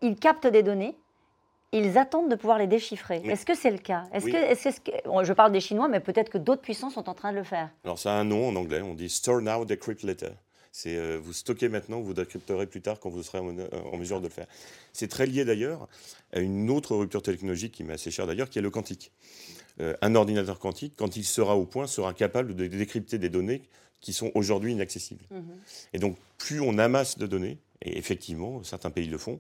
ils 0.02 0.16
captent 0.20 0.48
des 0.48 0.64
données. 0.64 0.96
Ils 1.76 1.98
attendent 1.98 2.30
de 2.30 2.36
pouvoir 2.36 2.60
les 2.60 2.68
déchiffrer. 2.68 3.18
Est-ce 3.26 3.48
que 3.48 3.56
c'est 3.56 3.72
le 3.72 3.80
cas? 3.80 4.04
Est-ce 4.14 4.28
que, 4.28 4.36
est 4.36 4.84
que, 4.84 5.24
Je 5.24 5.34
parle 5.34 5.52
des 5.52 5.60
Chinois, 5.60 5.88
mais 5.88 6.00
peut-être 6.00 6.30
que 6.30 6.38
d'autres 6.38 6.62
puissances 6.62 6.94
sont 6.94 7.10
en 7.10 7.16
train 7.16 7.32
de 7.32 7.38
le 7.38 7.44
faire. 7.44 7.70
Alors, 7.84 7.98
ça 7.98 8.14
a 8.14 8.20
un 8.20 8.26
nom 8.26 8.50
en 8.50 8.56
anglais. 8.56 8.84
On 8.84 8.94
dit 8.94 9.10
Store 9.10 9.42
Now, 9.42 9.66
Decrypt 9.66 10.04
Later. 10.04 10.34
C'est 10.76 10.98
euh, 10.98 11.20
vous 11.24 11.34
stockez 11.34 11.70
maintenant, 11.70 12.02
vous 12.02 12.16
décrypterez 12.16 12.66
plus 12.66 12.82
tard 12.82 13.00
quand 13.00 13.12
vous 13.12 13.22
serez 13.22 13.38
en, 13.38 13.98
mesure 13.98 14.20
de 14.20 14.26
le 14.26 14.32
faire. 14.34 14.48
C'est 14.92 15.08
très 15.08 15.28
lié 15.28 15.46
d'ailleurs 15.46 15.88
à 16.34 16.40
une 16.40 16.72
autre 16.72 16.96
rupture 16.96 17.22
technologique 17.22 17.74
qui 17.74 17.84
m'est 17.84 17.94
assez 17.94 18.10
chère 18.10 18.26
d'ailleurs, 18.26 18.50
qui 18.50 18.58
est 18.58 18.64
le 18.64 18.72
quantique. 18.72 19.12
Euh, 19.82 19.96
un 20.02 20.16
ordinateur 20.16 20.58
quantique, 20.58 20.96
quand 20.98 21.16
il 21.16 21.26
sera 21.26 21.56
au 21.56 21.68
point, 21.68 21.86
sera 21.86 22.16
capable 22.16 22.56
de 22.56 22.66
décrypter 22.66 23.20
des 23.20 23.30
données 23.30 23.62
qui 24.02 24.14
sont 24.14 24.32
aujourd'hui 24.34 24.72
inaccessibles. 24.72 25.24
Mhm. 25.30 25.44
Et 25.94 26.00
donc, 26.00 26.18
plus 26.40 26.60
on 26.60 26.80
amasse 26.80 27.20
de 27.20 27.28
données, 27.28 27.60
et 27.84 27.96
effectivement, 28.00 28.64
certains 28.64 28.90
pays 28.90 29.08
le 29.08 29.20
font, 29.20 29.40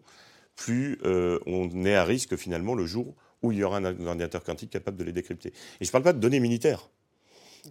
plus 0.56 1.00
euh, 1.04 1.40
on 1.48 1.84
est 1.84 1.96
à 1.96 2.06
risque 2.06 2.36
finalement 2.36 2.76
le 2.76 2.86
jour 2.86 3.16
où 3.42 3.52
il 3.52 3.58
y 3.58 3.64
aura 3.64 3.78
un 3.78 3.86
ordinateur 3.86 4.44
quantique 4.44 4.70
capable 4.70 4.98
de 4.98 5.04
les 5.04 5.12
décrypter. 5.12 5.50
Et 5.50 5.86
je 5.86 5.90
ne 5.90 5.92
parle 5.92 6.04
pas 6.04 6.14
de 6.14 6.20
données 6.20 6.40
militaires. 6.40 6.92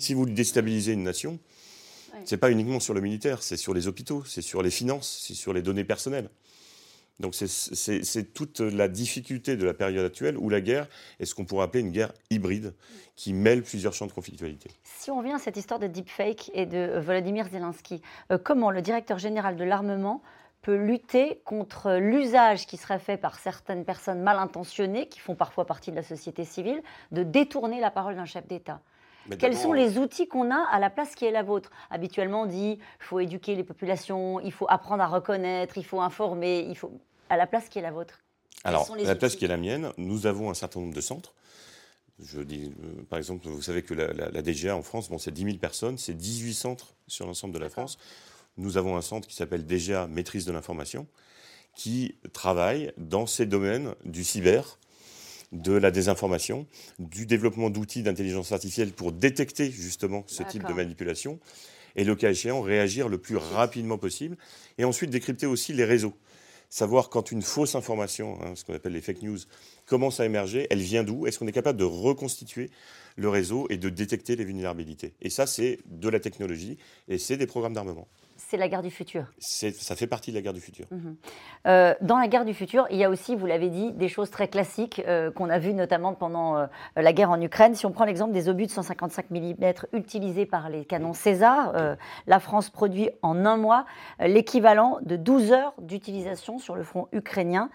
Si 0.00 0.14
vous 0.14 0.26
déstabilisez 0.26 0.92
une 0.92 1.04
nation, 1.04 1.38
ce 2.24 2.34
n'est 2.34 2.38
pas 2.38 2.50
uniquement 2.50 2.80
sur 2.80 2.94
le 2.94 3.00
militaire, 3.00 3.42
c'est 3.42 3.56
sur 3.56 3.74
les 3.74 3.88
hôpitaux, 3.88 4.24
c'est 4.24 4.42
sur 4.42 4.62
les 4.62 4.70
finances, 4.70 5.24
c'est 5.26 5.34
sur 5.34 5.52
les 5.52 5.62
données 5.62 5.84
personnelles. 5.84 6.28
Donc 7.20 7.34
c'est 7.34 8.32
toute 8.32 8.60
la 8.60 8.88
difficulté 8.88 9.56
de 9.56 9.64
la 9.64 9.74
période 9.74 10.04
actuelle 10.04 10.36
où 10.36 10.48
la 10.48 10.60
guerre 10.60 10.88
est 11.20 11.24
ce 11.24 11.34
qu'on 11.34 11.44
pourrait 11.44 11.64
appeler 11.64 11.82
une 11.82 11.90
guerre 11.90 12.12
hybride 12.30 12.74
qui 13.16 13.32
mêle 13.32 13.62
plusieurs 13.62 13.92
champs 13.92 14.06
de 14.06 14.12
conflictualité. 14.12 14.70
Si 14.82 15.10
on 15.10 15.18
revient 15.18 15.32
à 15.32 15.38
cette 15.38 15.56
histoire 15.56 15.78
de 15.78 15.86
deepfake 15.86 16.50
et 16.54 16.66
de 16.66 16.98
Volodymyr 16.98 17.48
Zelensky, 17.48 18.02
euh, 18.30 18.38
comment 18.38 18.70
le 18.70 18.82
directeur 18.82 19.18
général 19.18 19.56
de 19.56 19.64
l'armement 19.64 20.22
peut 20.62 20.76
lutter 20.76 21.40
contre 21.44 21.94
l'usage 21.94 22.66
qui 22.66 22.76
serait 22.76 23.00
fait 23.00 23.16
par 23.16 23.38
certaines 23.38 23.84
personnes 23.84 24.22
mal 24.22 24.38
intentionnées, 24.38 25.08
qui 25.08 25.20
font 25.20 25.34
parfois 25.34 25.66
partie 25.66 25.90
de 25.90 25.96
la 25.96 26.02
société 26.02 26.44
civile, 26.44 26.82
de 27.10 27.22
détourner 27.22 27.80
la 27.80 27.90
parole 27.90 28.14
d'un 28.14 28.24
chef 28.24 28.46
d'État? 28.46 28.80
Quels 29.38 29.56
sont 29.56 29.72
les 29.72 29.98
outils 29.98 30.26
qu'on 30.26 30.50
a 30.50 30.66
à 30.70 30.78
la 30.78 30.90
place 30.90 31.14
qui 31.14 31.24
est 31.24 31.30
la 31.30 31.42
vôtre 31.42 31.70
Habituellement, 31.90 32.42
on 32.42 32.46
dit 32.46 32.78
il 32.78 33.04
faut 33.04 33.20
éduquer 33.20 33.54
les 33.54 33.64
populations, 33.64 34.40
il 34.40 34.52
faut 34.52 34.66
apprendre 34.68 35.02
à 35.02 35.06
reconnaître, 35.06 35.78
il 35.78 35.84
faut 35.84 36.00
informer, 36.00 36.66
il 36.68 36.76
faut 36.76 36.92
à 37.28 37.36
la 37.36 37.46
place 37.46 37.68
qui 37.68 37.78
est 37.78 37.82
la 37.82 37.92
vôtre. 37.92 38.20
Alors, 38.64 38.90
à 38.92 38.96
la 38.96 39.14
place 39.14 39.36
qui 39.36 39.44
est 39.44 39.48
la 39.48 39.56
mienne, 39.56 39.92
nous 39.96 40.26
avons 40.26 40.50
un 40.50 40.54
certain 40.54 40.80
nombre 40.80 40.94
de 40.94 41.00
centres. 41.00 41.34
Je 42.22 42.40
dis, 42.40 42.72
euh, 42.84 43.02
par 43.08 43.18
exemple, 43.18 43.48
vous 43.48 43.62
savez 43.62 43.82
que 43.82 43.94
la, 43.94 44.42
DGA 44.42 44.76
en 44.76 44.82
France, 44.82 45.08
bon, 45.08 45.18
c'est 45.18 45.32
10 45.32 45.44
000 45.44 45.56
personnes, 45.56 45.98
c'est 45.98 46.14
18 46.14 46.54
centres 46.54 46.94
sur 47.08 47.26
l'ensemble 47.26 47.54
de 47.54 47.58
la 47.58 47.68
France. 47.68 47.98
Nous 48.56 48.76
avons 48.76 48.96
un 48.96 49.02
centre 49.02 49.26
qui 49.26 49.34
s'appelle 49.34 49.66
DGA 49.66 50.06
Maîtrise 50.06 50.44
de 50.44 50.52
l'information, 50.52 51.06
qui 51.74 52.14
travaille 52.32 52.92
dans 52.98 53.26
ces 53.26 53.46
domaines 53.46 53.94
du 54.04 54.24
cyber, 54.24 54.78
de 55.52 55.72
la 55.72 55.90
désinformation, 55.90 56.66
du 56.98 57.26
développement 57.26 57.70
d'outils 57.70 58.02
d'intelligence 58.02 58.52
artificielle 58.52 58.92
pour 58.92 59.12
détecter 59.12 59.70
justement 59.70 60.24
ce 60.26 60.42
type 60.42 60.66
de 60.66 60.72
manipulation 60.72 61.38
et 61.94 62.04
le 62.04 62.16
cas 62.16 62.30
échéant 62.30 62.62
réagir 62.62 63.08
le 63.08 63.18
plus 63.18 63.36
rapidement 63.36 63.98
possible 63.98 64.36
et 64.78 64.84
ensuite 64.84 65.10
décrypter 65.10 65.46
aussi 65.46 65.72
les 65.72 65.84
réseaux. 65.84 66.14
Savoir 66.70 67.10
quand 67.10 67.30
une 67.30 67.42
fausse 67.42 67.74
information, 67.74 68.38
hein, 68.42 68.54
ce 68.54 68.64
qu'on 68.64 68.72
appelle 68.72 68.94
les 68.94 69.02
fake 69.02 69.20
news, 69.20 69.38
commence 69.84 70.20
à 70.20 70.24
émerger, 70.24 70.66
elle 70.70 70.80
vient 70.80 71.04
d'où 71.04 71.26
Est-ce 71.26 71.38
qu'on 71.38 71.46
est 71.46 71.52
capable 71.52 71.78
de 71.78 71.84
reconstituer 71.84 72.70
le 73.16 73.28
réseau 73.28 73.66
et 73.68 73.76
de 73.76 73.90
détecter 73.90 74.36
les 74.36 74.44
vulnérabilités? 74.44 75.12
Et 75.20 75.28
ça, 75.28 75.46
c'est 75.46 75.80
de 75.84 76.08
la 76.08 76.18
technologie 76.18 76.78
et 77.08 77.18
c'est 77.18 77.36
des 77.36 77.46
programmes 77.46 77.74
d'armement 77.74 78.08
c'est 78.52 78.58
la 78.58 78.68
guerre 78.68 78.82
du 78.82 78.90
futur. 78.90 79.24
Ça 79.38 79.96
fait 79.96 80.06
partie 80.06 80.30
de 80.30 80.36
la 80.36 80.42
guerre 80.42 80.52
du 80.52 80.60
futur. 80.60 80.84
Mhm. 80.90 81.16
Euh, 81.66 81.94
dans 82.02 82.18
la 82.18 82.28
guerre 82.28 82.44
du 82.44 82.52
futur, 82.52 82.86
il 82.90 82.98
y 82.98 83.04
a 83.04 83.08
aussi, 83.08 83.34
vous 83.34 83.46
l'avez 83.46 83.70
dit, 83.70 83.92
des 83.92 84.08
choses 84.08 84.30
très 84.30 84.46
classiques 84.46 85.00
euh, 85.08 85.30
qu'on 85.30 85.48
a 85.48 85.58
vues 85.58 85.72
notamment 85.72 86.12
pendant 86.12 86.58
euh, 86.58 86.66
la 86.96 87.14
guerre 87.14 87.30
en 87.30 87.40
Ukraine. 87.40 87.74
Si 87.74 87.86
on 87.86 87.92
prend 87.92 88.04
l'exemple 88.04 88.34
des 88.34 88.50
obus 88.50 88.66
de 88.66 88.70
155 88.70 89.30
mm 89.30 89.72
utilisés 89.94 90.44
par 90.44 90.68
les 90.68 90.84
canons 90.84 91.14
César, 91.14 91.72
la 92.26 92.40
France 92.40 92.68
produit 92.68 93.08
en 93.22 93.46
un 93.46 93.56
mois 93.56 93.86
l'équivalent 94.20 94.98
de 95.00 95.16
12 95.16 95.52
heures 95.52 95.72
d'utilisation 95.78 96.58
sur 96.58 96.74
le 96.74 96.82
front 96.82 97.08
ukrainien. 97.12 97.70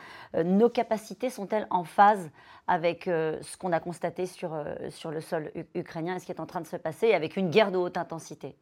nos 0.46 0.70
capacités 0.70 1.32
sont-elles 1.32 1.66
en 1.72 1.84
phase 1.84 2.30
avec 2.68 3.06
ce 3.06 3.58
qu'on 3.58 3.72
a 3.72 3.80
constaté 3.80 4.28
sur, 4.28 4.56
sur 4.90 5.10
le 5.10 5.22
sol 5.22 5.52
ukrainien 5.74 6.18
et 6.18 6.20
ce 6.20 6.26
qui 6.26 6.32
est 6.32 6.40
en 6.40 6.46
train 6.46 6.62
de 6.62 6.68
se 6.68 6.78
passer 6.78 7.13
avec 7.13 7.36
une 7.36 7.50
guerre 7.50 7.72
de 7.72 7.78
haute 7.78 7.98
intensité? 7.98 8.56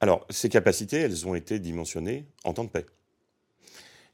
Alors, 0.00 0.26
ces 0.30 0.48
capacités, 0.48 0.98
elles 0.98 1.26
ont 1.26 1.34
été 1.34 1.58
dimensionnées 1.58 2.24
en 2.44 2.52
temps 2.52 2.64
de 2.64 2.70
paix. 2.70 2.86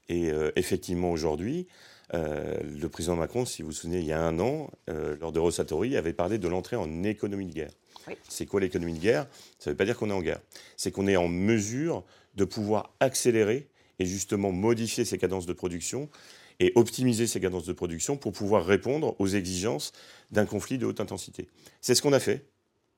Et 0.09 0.31
euh, 0.31 0.51
effectivement, 0.55 1.11
aujourd'hui, 1.11 1.67
euh, 2.13 2.57
le 2.63 2.89
président 2.89 3.15
Macron, 3.15 3.45
si 3.45 3.61
vous 3.61 3.69
vous 3.69 3.73
souvenez, 3.73 3.99
il 3.99 4.05
y 4.05 4.13
a 4.13 4.21
un 4.21 4.39
an, 4.39 4.69
euh, 4.89 5.15
lors 5.19 5.31
de 5.31 5.39
Rosatori, 5.39 5.95
avait 5.95 6.13
parlé 6.13 6.37
de 6.37 6.47
l'entrée 6.47 6.75
en 6.75 7.03
économie 7.03 7.45
de 7.45 7.53
guerre. 7.53 7.71
C'est 8.29 8.45
quoi 8.45 8.59
l'économie 8.59 8.93
de 8.93 8.99
guerre? 8.99 9.27
Ça 9.57 9.69
ne 9.69 9.73
veut 9.73 9.77
pas 9.77 9.85
dire 9.85 9.97
qu'on 9.97 10.11
est 10.11 10.13
en 10.13 10.21
guerre. 10.21 10.39
C'est 10.77 10.91
qu'on 10.91 11.07
est 11.07 11.15
en 11.15 11.27
mesure 11.27 12.03
de 12.35 12.45
pouvoir 12.45 12.93
accélérer 12.99 13.67
et 13.97 14.05
justement 14.05 14.51
modifier 14.51 15.05
ses 15.05 15.17
cadences 15.17 15.47
de 15.47 15.53
production 15.53 16.09
et 16.59 16.71
optimiser 16.75 17.25
ses 17.25 17.39
cadences 17.39 17.65
de 17.65 17.73
production 17.73 18.15
pour 18.15 18.31
pouvoir 18.31 18.63
répondre 18.63 19.15
aux 19.17 19.27
exigences 19.27 19.91
d'un 20.29 20.45
conflit 20.45 20.77
de 20.77 20.85
haute 20.85 20.99
intensité. 20.99 21.47
C'est 21.81 21.95
ce 21.95 22.01
qu'on 22.03 22.13
a 22.13 22.19
fait 22.19 22.45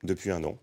depuis 0.02 0.30
un 0.30 0.44
an 0.44 0.58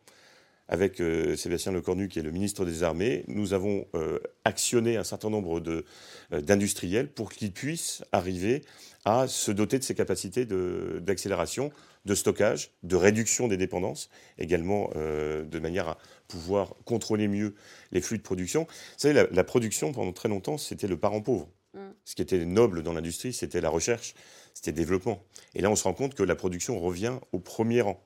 avec 0.68 1.00
euh, 1.00 1.36
Sébastien 1.36 1.72
Lecornu, 1.72 2.08
qui 2.08 2.20
est 2.20 2.24
le 2.24 2.32
ministre 2.32 2.66
des 2.66 2.84
Armées, 2.84 3.24
nous 3.28 3.54
avons 3.54 3.86
euh, 3.94 4.20
actionné 4.44 4.98
un 4.98 5.04
certain 5.04 5.30
nombre 5.30 5.62
euh, 5.68 6.42
d'industriels 6.42 7.08
pour 7.08 7.32
qu'ils 7.32 7.52
puissent 7.52 8.04
arriver 8.12 8.64
à 9.06 9.28
se 9.28 9.52
doter 9.52 9.78
de 9.78 9.84
ces 9.84 9.94
capacités 9.94 10.46
d'accélération, 10.46 11.72
de, 12.06 12.16
stockage, 12.16 12.72
de 12.82 12.96
réduction 12.96 13.48
des 13.48 13.58
dépendances, 13.58 14.10
également 14.40 14.90
de 14.96 15.60
manière 15.60 15.90
à 15.90 15.98
pouvoir 16.28 16.74
contrôler 16.86 17.28
mieux 17.28 17.54
les 17.92 18.02
flux 18.02 18.18
de 18.18 18.24
production. 18.24 18.64
Vous 18.64 18.98
savez, 18.98 19.14
la, 19.14 19.28
la 19.30 19.44
production, 19.44 19.92
pendant 19.92 20.12
très 20.12 20.28
longtemps, 20.28 20.58
c'était 20.58 20.88
le 20.88 20.98
parent 20.98 21.22
pauvre. 21.22 21.48
Mm. 21.76 21.80
Ce 22.04 22.16
qui 22.16 22.24
était 22.24 22.44
noble 22.46 22.82
dans 22.82 22.94
l'industrie, 22.94 23.32
c'était 23.32 23.62
la 23.62 23.70
recherche, 23.70 24.16
c'était 24.56 24.72
le 24.72 24.78
développement. 24.78 25.22
Et 25.54 25.62
là, 25.62 25.70
on 25.70 25.76
se 25.76 25.84
rend 25.84 25.94
compte 25.94 26.16
que 26.16 26.24
la 26.24 26.36
production 26.36 26.80
revient 26.80 27.20
au 27.32 27.38
premier 27.38 27.82
rang 27.82 28.04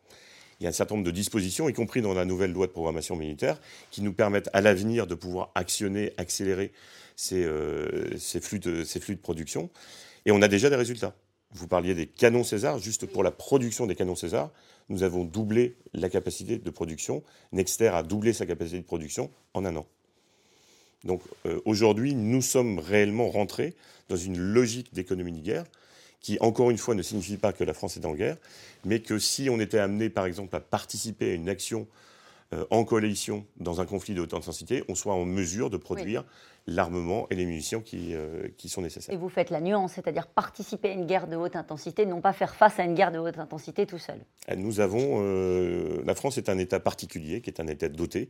il 0.60 0.64
y 0.64 0.66
a 0.68 0.70
un 0.70 0.74
certain 0.74 0.96
nombre 0.96 1.06
de 1.06 1.12
dispositions, 1.12 1.70
y 1.70 1.74
compris 1.74 2.02
dans 2.02 2.14
la 2.14 2.26
nouvelle 2.26 2.52
loi 2.52 2.68
de 2.68 2.72
programmation 2.72 3.16
militaire, 3.16 3.60
qui 3.92 4.02
nous 4.02 4.14
permettent 4.14 4.50
à 4.54 4.62
l'avenir 4.62 5.08
de 5.08 5.16
pouvoir 5.16 5.52
actionner, 5.56 6.12
accélérer 6.18 6.72
ces, 7.16 7.44
euh, 7.44 8.18
flux 8.42 8.60
de, 8.60 8.84
ces 8.84 9.00
flux 9.00 9.16
de 9.16 9.22
production. 9.22 9.70
Et 10.26 10.32
on 10.32 10.42
a 10.42 10.48
déjà 10.48 10.70
des 10.70 10.76
résultats. 10.76 11.16
Vous 11.52 11.68
parliez 11.68 11.96
des 11.96 12.08
canons 12.08 12.44
César. 12.44 12.78
Juste 12.78 13.06
pour 13.06 13.24
la 13.24 13.32
production 13.32 13.88
des 13.88 13.96
canons 13.96 14.16
César, 14.16 14.52
nous 14.90 15.04
avons 15.04 15.24
doublé 15.24 15.78
la 15.94 16.10
capacité 16.10 16.58
de 16.58 16.70
production. 16.70 17.24
Nexter 17.52 17.88
a 17.88 18.04
doublé 18.04 18.34
sa 18.34 18.46
capacité 18.46 18.80
de 18.80 18.86
production 18.86 19.32
en 19.54 19.66
un 19.66 19.76
an. 19.76 19.88
Donc 21.06 21.22
euh, 21.46 21.62
aujourd'hui, 21.66 22.14
nous 22.14 22.42
sommes 22.42 22.80
réellement 22.80 23.30
rentrés 23.30 23.76
dans 24.10 24.18
une 24.18 24.38
logique 24.38 24.94
d'économie 24.94 25.32
de 25.32 25.40
guerre 25.40 25.66
qui, 26.22 26.38
encore 26.42 26.70
une 26.70 26.78
fois, 26.78 26.96
ne 26.96 27.02
signifie 27.02 27.38
pas 27.38 27.54
que 27.54 27.64
la 27.64 27.74
France 27.74 27.98
est 27.98 28.06
en 28.06 28.14
guerre, 28.14 28.38
mais 28.86 29.00
que 29.00 29.20
si 29.20 29.50
on 29.50 29.60
était 29.60 29.80
amené, 29.80 30.10
par 30.10 30.26
exemple, 30.26 30.56
à 30.56 30.60
participer 30.60 31.32
à 31.32 31.34
une 31.34 31.50
action 31.50 31.88
euh, 32.52 32.66
en 32.72 32.84
coalition 32.84 33.46
dans 33.58 33.80
un 33.80 33.86
conflit 33.86 34.16
de 34.16 34.22
haute 34.22 34.34
intensité, 34.34 34.84
on 34.90 34.96
soit 34.96 35.14
en 35.14 35.24
mesure 35.24 35.70
de 35.70 35.78
produire 35.78 36.26
l'armement 36.66 37.28
et 37.30 37.36
les 37.36 37.46
munitions 37.46 37.80
qui, 37.80 38.16
euh, 38.16 38.48
qui, 38.58 38.70
sont 38.70 38.82
nécessaires. 38.82 39.14
Et 39.14 39.18
vous 39.18 39.30
faites 39.30 39.52
la 39.52 39.62
nuance, 39.62 39.94
c'est-à-dire 39.94 40.26
participer 40.26 40.90
à 40.90 40.94
une 40.94 41.06
guerre 41.06 41.28
de 41.28 41.36
haute 41.36 41.56
intensité, 41.56 42.08
non 42.08 42.22
pas 42.22 42.34
faire 42.34 42.56
face 42.56 42.80
à 42.80 42.84
une 42.84 42.96
guerre 42.96 43.12
de 43.12 43.20
haute 43.20 43.38
intensité 43.38 43.86
tout 43.86 44.00
seul. 44.00 44.20
Euh, 44.50 44.56
nous 44.56 44.80
avons, 44.80 45.22
la 46.04 46.16
France 46.16 46.40
est 46.40 46.50
un 46.50 46.58
État 46.58 46.80
particulier, 46.80 47.42
qui 47.42 47.52
est 47.52 47.60
un 47.60 47.68
État 47.68 47.88
doté, 47.88 48.30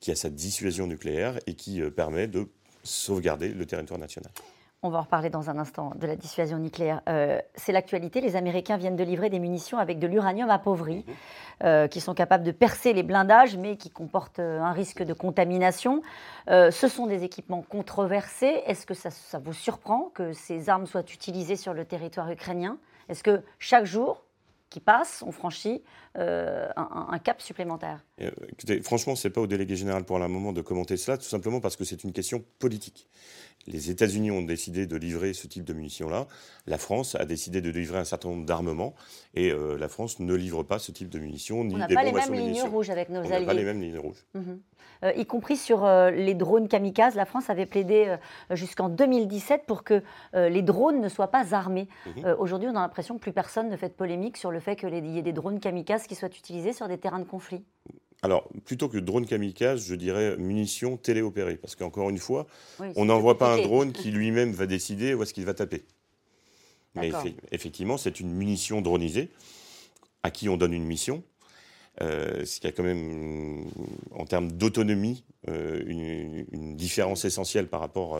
qui 0.00 0.10
a 0.10 0.16
sa 0.16 0.30
dissuasion 0.30 0.88
nucléaire 0.88 1.38
et 1.46 1.54
qui 1.54 1.80
permet 1.92 2.26
de 2.26 2.48
sauvegarder 2.82 3.48
le 3.50 3.66
territoire 3.66 4.00
national. 4.00 4.32
On 4.82 4.88
va 4.88 4.98
en 4.98 5.02
reparler 5.02 5.28
dans 5.28 5.50
un 5.50 5.58
instant 5.58 5.92
de 5.96 6.06
la 6.06 6.16
dissuasion 6.16 6.56
nucléaire. 6.56 7.02
Euh, 7.06 7.38
c'est 7.54 7.72
l'actualité. 7.72 8.22
Les 8.22 8.34
Américains 8.34 8.78
viennent 8.78 8.96
de 8.96 9.04
livrer 9.04 9.28
des 9.28 9.38
munitions 9.38 9.76
avec 9.76 9.98
de 9.98 10.06
l'uranium 10.06 10.48
appauvri. 10.48 11.04
Mhm. 11.06 11.88
qui 11.90 12.00
sont 12.00 12.14
capables 12.14 12.42
de 12.42 12.52
percer 12.52 12.94
les 12.94 13.02
blindages, 13.02 13.54
mais 13.58 13.76
qui 13.76 13.90
comportent 13.90 14.38
un 14.38 14.72
risque 14.72 15.02
de 15.02 15.12
contamination. 15.12 16.00
ce 16.48 16.88
sont 16.88 17.06
des 17.06 17.22
équipements 17.22 17.60
controversés. 17.60 18.62
Est-ce 18.64 18.86
que 18.86 18.94
ça, 18.94 19.10
ça 19.10 19.38
vous 19.38 19.52
surprend 19.52 20.10
que 20.14 20.32
ces 20.32 20.70
armes 20.70 20.86
soient 20.86 21.02
utilisées 21.02 21.56
sur 21.56 21.74
le 21.74 21.84
territoire 21.84 22.30
ukrainien? 22.30 22.78
Est-ce 23.10 23.22
que 23.22 23.42
chaque 23.58 23.84
jour, 23.84 24.22
qui 24.70 24.80
passe, 24.80 25.22
on 25.26 25.32
franchit 25.32 25.82
euh, 26.18 26.66
un, 26.76 27.18
cap 27.20 27.40
supplémentaire. 27.40 28.04
Euh, 28.20 28.30
franchement, 28.82 29.14
ce 29.14 29.28
n'est 29.28 29.32
pas 29.32 29.40
au 29.40 29.46
délégué 29.46 29.76
général 29.76 30.04
pour 30.04 30.20
un 30.20 30.26
moment 30.26 30.52
de 30.52 30.60
commenter 30.60 30.96
cela, 30.96 31.16
tout 31.16 31.24
simplement 31.24 31.60
parce 31.60 31.76
que 31.76 31.84
c'est 31.84 32.02
une 32.02 32.12
question 32.12 32.42
politique. 32.58 33.06
Les 33.68 33.90
États-Unis 33.90 34.32
ont 34.32 34.42
décidé 34.42 34.86
de 34.86 34.96
livrer 34.96 35.34
ce 35.34 35.46
type 35.46 35.64
de 35.64 35.72
munitions-là. 35.72 36.26
La 36.66 36.78
France 36.78 37.14
a 37.14 37.26
décidé 37.26 37.60
de 37.60 37.70
livrer 37.70 37.98
un 37.98 38.04
certain 38.04 38.30
nombre 38.30 38.44
d'armements. 38.44 38.94
Et 39.34 39.52
euh, 39.52 39.76
la 39.78 39.88
France 39.88 40.18
ne 40.18 40.34
livre 40.34 40.64
pas 40.64 40.80
ce 40.80 40.90
type 40.90 41.10
de 41.10 41.18
munitions, 41.20 41.62
ni 41.62 41.76
On 41.76 41.78
n'a 41.78 41.86
pas 41.86 42.02
les 42.02 42.12
mêmes 42.12 42.34
lignes 42.34 42.62
rouges 42.62 42.90
avec 42.90 43.08
nos 43.10 43.20
On 43.20 43.24
alliés. 43.24 43.36
On 43.36 43.40
n'a 43.40 43.46
pas 43.46 43.54
les 43.54 43.64
mêmes 43.64 43.80
lignes 43.80 43.98
rouges. 43.98 44.24
Y 45.16 45.24
compris 45.26 45.56
sur 45.56 45.86
les 45.86 46.34
drones 46.34 46.68
kamikazes. 46.68 47.14
La 47.14 47.24
France 47.24 47.48
avait 47.48 47.66
plaidé 47.66 48.16
jusqu'en 48.50 48.88
2017 48.88 49.64
pour 49.66 49.84
que 49.84 50.02
les 50.34 50.62
drones 50.62 51.00
ne 51.00 51.08
soient 51.08 51.30
pas 51.30 51.54
armés. 51.54 51.88
Mhm. 52.06 52.36
Aujourd'hui, 52.38 52.68
on 52.68 52.76
a 52.76 52.80
l'impression 52.80 53.14
que 53.14 53.20
plus 53.20 53.32
personne 53.32 53.68
ne 53.68 53.76
fait 53.76 53.88
de 53.88 53.94
polémique 53.94 54.36
sur 54.36 54.50
le 54.50 54.60
fait 54.60 54.76
qu'il 54.76 55.06
y 55.06 55.18
ait 55.18 55.22
des 55.22 55.32
drones 55.32 55.60
kamikazes 55.60 55.99
qui 56.08 56.14
soient 56.14 56.28
utilisés 56.28 56.72
sur 56.72 56.88
des 56.88 56.98
terrains 56.98 57.18
de 57.18 57.24
conflit. 57.24 57.62
Alors, 58.22 58.48
plutôt 58.64 58.88
que 58.88 58.98
drone 58.98 59.26
kamikaze, 59.26 59.86
je 59.86 59.94
dirais 59.94 60.36
munitions 60.36 60.96
téléopérées. 60.96 61.56
Parce 61.56 61.74
qu'encore 61.74 62.10
une 62.10 62.18
fois, 62.18 62.46
on 62.96 63.06
n'envoie 63.06 63.38
pas 63.38 63.54
un 63.54 63.62
drone 63.62 63.92
qui 63.92 64.10
lui-même 64.10 64.52
va 64.52 64.66
décider 64.66 65.14
où 65.14 65.22
est-ce 65.22 65.32
qu'il 65.32 65.46
va 65.46 65.54
taper. 65.54 65.84
Mais 66.94 67.12
effectivement, 67.52 67.96
c'est 67.96 68.20
une 68.20 68.32
munition 68.32 68.82
dronisée 68.82 69.30
à 70.22 70.30
qui 70.30 70.48
on 70.48 70.56
donne 70.56 70.74
une 70.74 70.84
mission. 70.84 71.22
Euh, 72.02 72.46
ce 72.46 72.60
qui 72.60 72.66
a 72.66 72.72
quand 72.72 72.82
même, 72.82 73.66
en 74.12 74.24
termes 74.24 74.50
d'autonomie, 74.52 75.22
euh, 75.48 75.82
une, 75.86 76.76
différence 76.76 77.26
essentielle 77.26 77.66
par 77.66 77.80
rapport, 77.80 78.16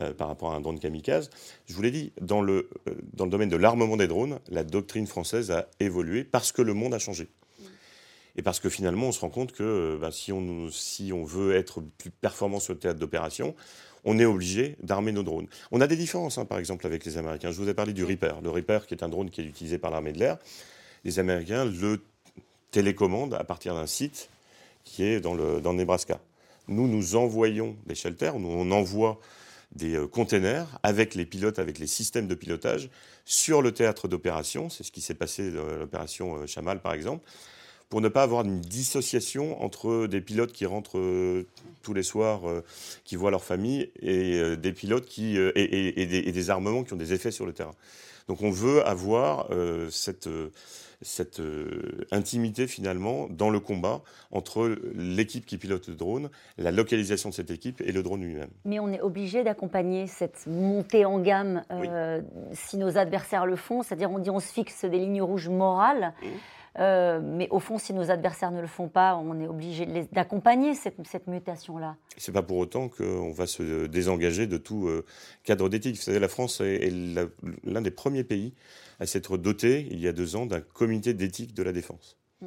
euh, 0.00 0.12
par 0.12 0.26
rapport 0.26 0.52
à 0.52 0.56
un 0.56 0.60
drone 0.60 0.80
kamikaze. 0.80 1.30
Je 1.66 1.74
vous 1.74 1.82
l'ai 1.82 1.92
dit, 1.92 2.12
dans 2.20 2.42
le, 2.42 2.68
dans 3.12 3.24
le 3.24 3.30
domaine 3.30 3.48
de 3.48 3.56
l'armement 3.56 3.96
des 3.96 4.08
drones, 4.08 4.40
la 4.48 4.64
doctrine 4.64 5.06
française 5.06 5.52
a 5.52 5.68
évolué 5.78 6.24
parce 6.24 6.50
que 6.50 6.62
le 6.62 6.74
monde 6.74 6.94
a 6.94 6.98
changé. 6.98 7.28
Et 8.34 8.42
parce 8.42 8.58
que 8.58 8.68
finalement, 8.68 9.08
on 9.08 9.12
se 9.12 9.20
rend 9.20 9.30
compte 9.30 9.52
que 9.52 9.98
bah, 10.00 10.10
si, 10.10 10.32
on, 10.32 10.68
si 10.70 11.12
on 11.12 11.22
veut 11.22 11.54
être 11.54 11.80
plus 11.98 12.10
performant 12.10 12.58
sur 12.58 12.72
le 12.72 12.80
théâtre 12.80 12.98
d'opération, 12.98 13.54
on 14.04 14.18
est 14.18 14.24
obligé 14.24 14.76
d'armer 14.82 15.12
nos 15.12 15.22
drones. 15.22 15.46
On 15.70 15.80
a 15.80 15.86
des 15.86 15.96
différences, 15.96 16.38
hein, 16.38 16.44
par 16.44 16.58
exemple, 16.58 16.86
avec 16.86 17.04
les 17.04 17.18
Américains. 17.18 17.52
Je 17.52 17.60
vous 17.60 17.68
ai 17.68 17.74
parlé 17.74 17.92
du 17.92 18.02
Reaper. 18.02 18.40
Le 18.42 18.50
Reaper, 18.50 18.86
qui 18.86 18.94
est 18.94 19.04
un 19.04 19.08
drone 19.08 19.30
qui 19.30 19.42
est 19.42 19.44
utilisé 19.44 19.78
par 19.78 19.92
l'armée 19.92 20.12
de 20.12 20.18
l'air, 20.18 20.38
les 21.04 21.18
Américains 21.18 21.64
le 21.64 22.00
télécommandent 22.72 23.34
à 23.34 23.44
partir 23.44 23.74
d'un 23.74 23.86
site 23.86 24.28
qui 24.82 25.04
est 25.04 25.20
dans 25.20 25.34
le, 25.34 25.60
dans 25.60 25.74
Nebraska. 25.74 26.20
Nous, 26.66 26.88
nous 26.88 27.14
envoyons 27.14 27.76
des 27.86 27.94
shelters, 27.94 28.38
nous, 28.38 28.48
on 28.48 28.70
envoie 28.72 29.20
des 29.74 29.94
euh, 29.94 30.06
containers 30.06 30.66
avec 30.82 31.14
les 31.14 31.24
pilotes, 31.24 31.58
avec 31.58 31.78
les 31.78 31.86
systèmes 31.86 32.26
de 32.26 32.34
pilotage 32.34 32.90
sur 33.24 33.62
le 33.62 33.72
théâtre 33.72 34.08
d'opération. 34.08 34.68
C'est 34.68 34.84
ce 34.84 34.92
qui 34.92 35.00
s'est 35.00 35.14
passé 35.14 35.50
dans 35.50 35.64
l'opération 35.64 36.36
euh, 36.36 36.46
Chamal, 36.46 36.80
par 36.80 36.94
exemple 36.94 37.24
pour 37.88 38.00
ne 38.00 38.08
pas 38.08 38.22
avoir 38.22 38.46
une 38.46 38.62
dissociation 38.62 39.62
entre 39.62 40.06
des 40.06 40.22
pilotes 40.22 40.52
qui 40.52 40.64
rentrent 40.64 40.98
euh, 40.98 41.46
tous 41.82 41.92
les 41.92 42.02
soirs, 42.02 42.40
qui 43.04 43.16
voient 43.16 43.30
leur 43.30 43.44
famille, 43.44 43.90
et 44.00 44.56
des 44.56 44.72
pilotes 44.72 45.04
qui 45.04 45.36
et, 45.36 46.32
des, 46.32 46.50
armements 46.50 46.84
qui 46.84 46.94
ont 46.94 46.96
des 46.96 47.12
effets 47.12 47.30
sur 47.30 47.44
le 47.44 47.52
terrain. 47.52 47.74
Donc 48.28 48.40
on 48.40 48.50
veut 48.50 48.82
avoir 48.86 49.50
cette, 49.90 50.26
cette 51.02 51.42
intimité 52.10 52.66
finalement 52.66 53.26
dans 53.28 53.50
le 53.50 53.60
combat 53.60 54.02
entre 54.30 54.76
l'équipe 54.94 55.46
qui 55.46 55.58
pilote 55.58 55.88
le 55.88 55.94
drone, 55.94 56.30
la 56.58 56.70
localisation 56.70 57.28
de 57.28 57.34
cette 57.34 57.50
équipe 57.50 57.80
et 57.80 57.92
le 57.92 58.02
drone 58.02 58.22
lui-même. 58.22 58.50
Mais 58.64 58.78
on 58.78 58.92
est 58.92 59.00
obligé 59.00 59.44
d'accompagner 59.44 60.06
cette 60.06 60.46
montée 60.46 61.04
en 61.04 61.18
gamme 61.18 61.62
si 62.52 62.76
nos 62.76 62.96
adversaires 62.98 63.46
le 63.46 63.56
font, 63.56 63.82
c'est-à-dire 63.82 64.10
on 64.10 64.18
dit 64.18 64.30
on 64.30 64.40
se 64.40 64.52
fixe 64.52 64.84
des 64.84 64.98
lignes 64.98 65.22
rouges 65.22 65.48
morales. 65.48 66.14
Mmh. 66.22 66.26
Euh, 66.78 67.20
mais 67.22 67.48
au 67.50 67.60
fond, 67.60 67.78
si 67.78 67.92
nos 67.92 68.10
adversaires 68.10 68.50
ne 68.50 68.60
le 68.60 68.66
font 68.66 68.88
pas, 68.88 69.16
on 69.16 69.38
est 69.40 69.46
obligé 69.46 69.86
d'accompagner 70.12 70.74
cette, 70.74 70.96
cette 71.06 71.26
mutation-là. 71.26 71.96
Ce 72.16 72.30
n'est 72.30 72.34
pas 72.34 72.42
pour 72.42 72.56
autant 72.56 72.88
qu'on 72.88 73.32
va 73.32 73.46
se 73.46 73.86
désengager 73.86 74.46
de 74.46 74.56
tout 74.56 74.88
euh, 74.88 75.04
cadre 75.44 75.68
d'éthique. 75.68 75.96
Vous 75.96 76.02
savez, 76.02 76.18
la 76.18 76.28
France 76.28 76.60
est, 76.60 76.90
l'un 77.64 77.82
des 77.82 77.90
premiers 77.90 78.24
pays 78.24 78.54
à 79.00 79.06
s'être 79.06 79.36
doté, 79.36 79.86
il 79.90 80.00
y 80.00 80.08
a 80.08 80.12
deux 80.12 80.36
ans, 80.36 80.46
d'un 80.46 80.60
comité 80.60 81.12
d'éthique 81.12 81.54
de 81.54 81.62
la 81.62 81.72
défense. 81.72 82.16
Mm. 82.40 82.46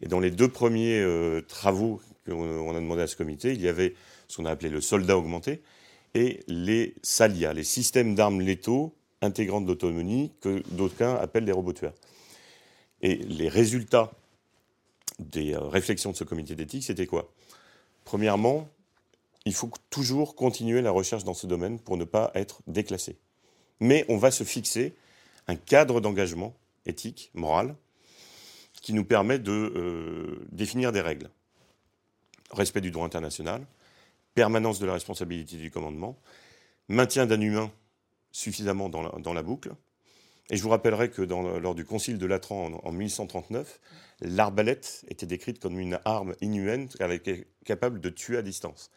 Et 0.00 0.06
dans 0.06 0.20
les 0.20 0.30
deux 0.30 0.48
premiers 0.48 1.00
euh, 1.00 1.42
travaux 1.42 2.00
qu'on 2.26 2.70
a 2.70 2.80
demandé 2.80 3.02
à 3.02 3.06
ce 3.06 3.16
comité, 3.16 3.52
il 3.52 3.60
y 3.60 3.68
avait 3.68 3.94
ce 4.28 4.36
qu'on 4.36 4.44
a 4.44 4.50
appelé 4.50 4.70
le 4.70 4.80
soldat 4.80 5.18
augmenté 5.18 5.62
et 6.14 6.40
les 6.46 6.94
SALIA, 7.02 7.52
les 7.52 7.64
systèmes 7.64 8.14
d'armes 8.14 8.40
létaux 8.40 8.94
intégrants 9.20 9.60
d'autonomie, 9.60 10.32
que 10.40 10.62
d'aucuns 10.70 11.16
appellent 11.16 11.44
les 11.44 11.52
robots 11.52 11.72
tueurs. 11.72 11.94
Et 13.02 13.16
les 13.16 13.48
résultats 13.48 14.10
des 15.18 15.54
euh, 15.54 15.60
réflexions 15.60 16.12
de 16.12 16.16
ce 16.16 16.24
comité 16.24 16.54
d'éthique, 16.54 16.84
c'était 16.84 17.06
quoi? 17.06 17.32
Premièrement, 18.04 18.68
il 19.44 19.54
faut 19.54 19.70
toujours 19.90 20.34
continuer 20.34 20.82
la 20.82 20.90
recherche 20.90 21.24
dans 21.24 21.34
ce 21.34 21.46
domaine 21.46 21.78
pour 21.78 21.96
ne 21.96 22.04
pas 22.04 22.30
être 22.34 22.60
déclassé. 22.66 23.16
Mais 23.80 24.04
on 24.08 24.16
va 24.16 24.30
se 24.30 24.44
fixer 24.44 24.94
un 25.46 25.56
cadre 25.56 26.00
d'engagement 26.00 26.54
éthique, 26.86 27.30
moral, 27.34 27.74
qui 28.82 28.92
nous 28.92 29.04
permet 29.04 29.38
de 29.38 29.52
euh, 29.52 30.46
définir 30.50 30.92
des 30.92 31.00
règles. 31.00 31.30
Respect 32.50 32.80
du 32.80 32.90
droit 32.90 33.04
international, 33.04 33.66
permanence 34.34 34.78
de 34.78 34.86
la 34.86 34.94
responsabilité 34.94 35.56
du 35.56 35.70
commandement, 35.70 36.18
maintien 36.88 37.26
d'un 37.26 37.40
humain 37.40 37.70
suffisamment 38.30 38.88
dans 38.88 39.34
la 39.34 39.42
boucle, 39.42 39.72
et 40.50 40.56
je 40.56 40.62
vous 40.62 40.70
rappellerai 40.70 41.10
que 41.10 41.22
lors 41.22 41.74
du 41.74 41.84
concile 41.84 42.18
de 42.18 42.26
Latran 42.26 42.80
en, 42.82 42.92
1139, 42.92 43.80
l'arbalète 44.22 45.04
était 45.08 45.26
décrite 45.26 45.60
comme 45.60 45.78
une 45.78 45.98
arme 46.04 46.34
inhumaine 46.40 46.88
capable 47.64 48.00
de 48.00 48.08
tuer 48.08 48.38
à 48.38 48.42
distance. 48.42 48.90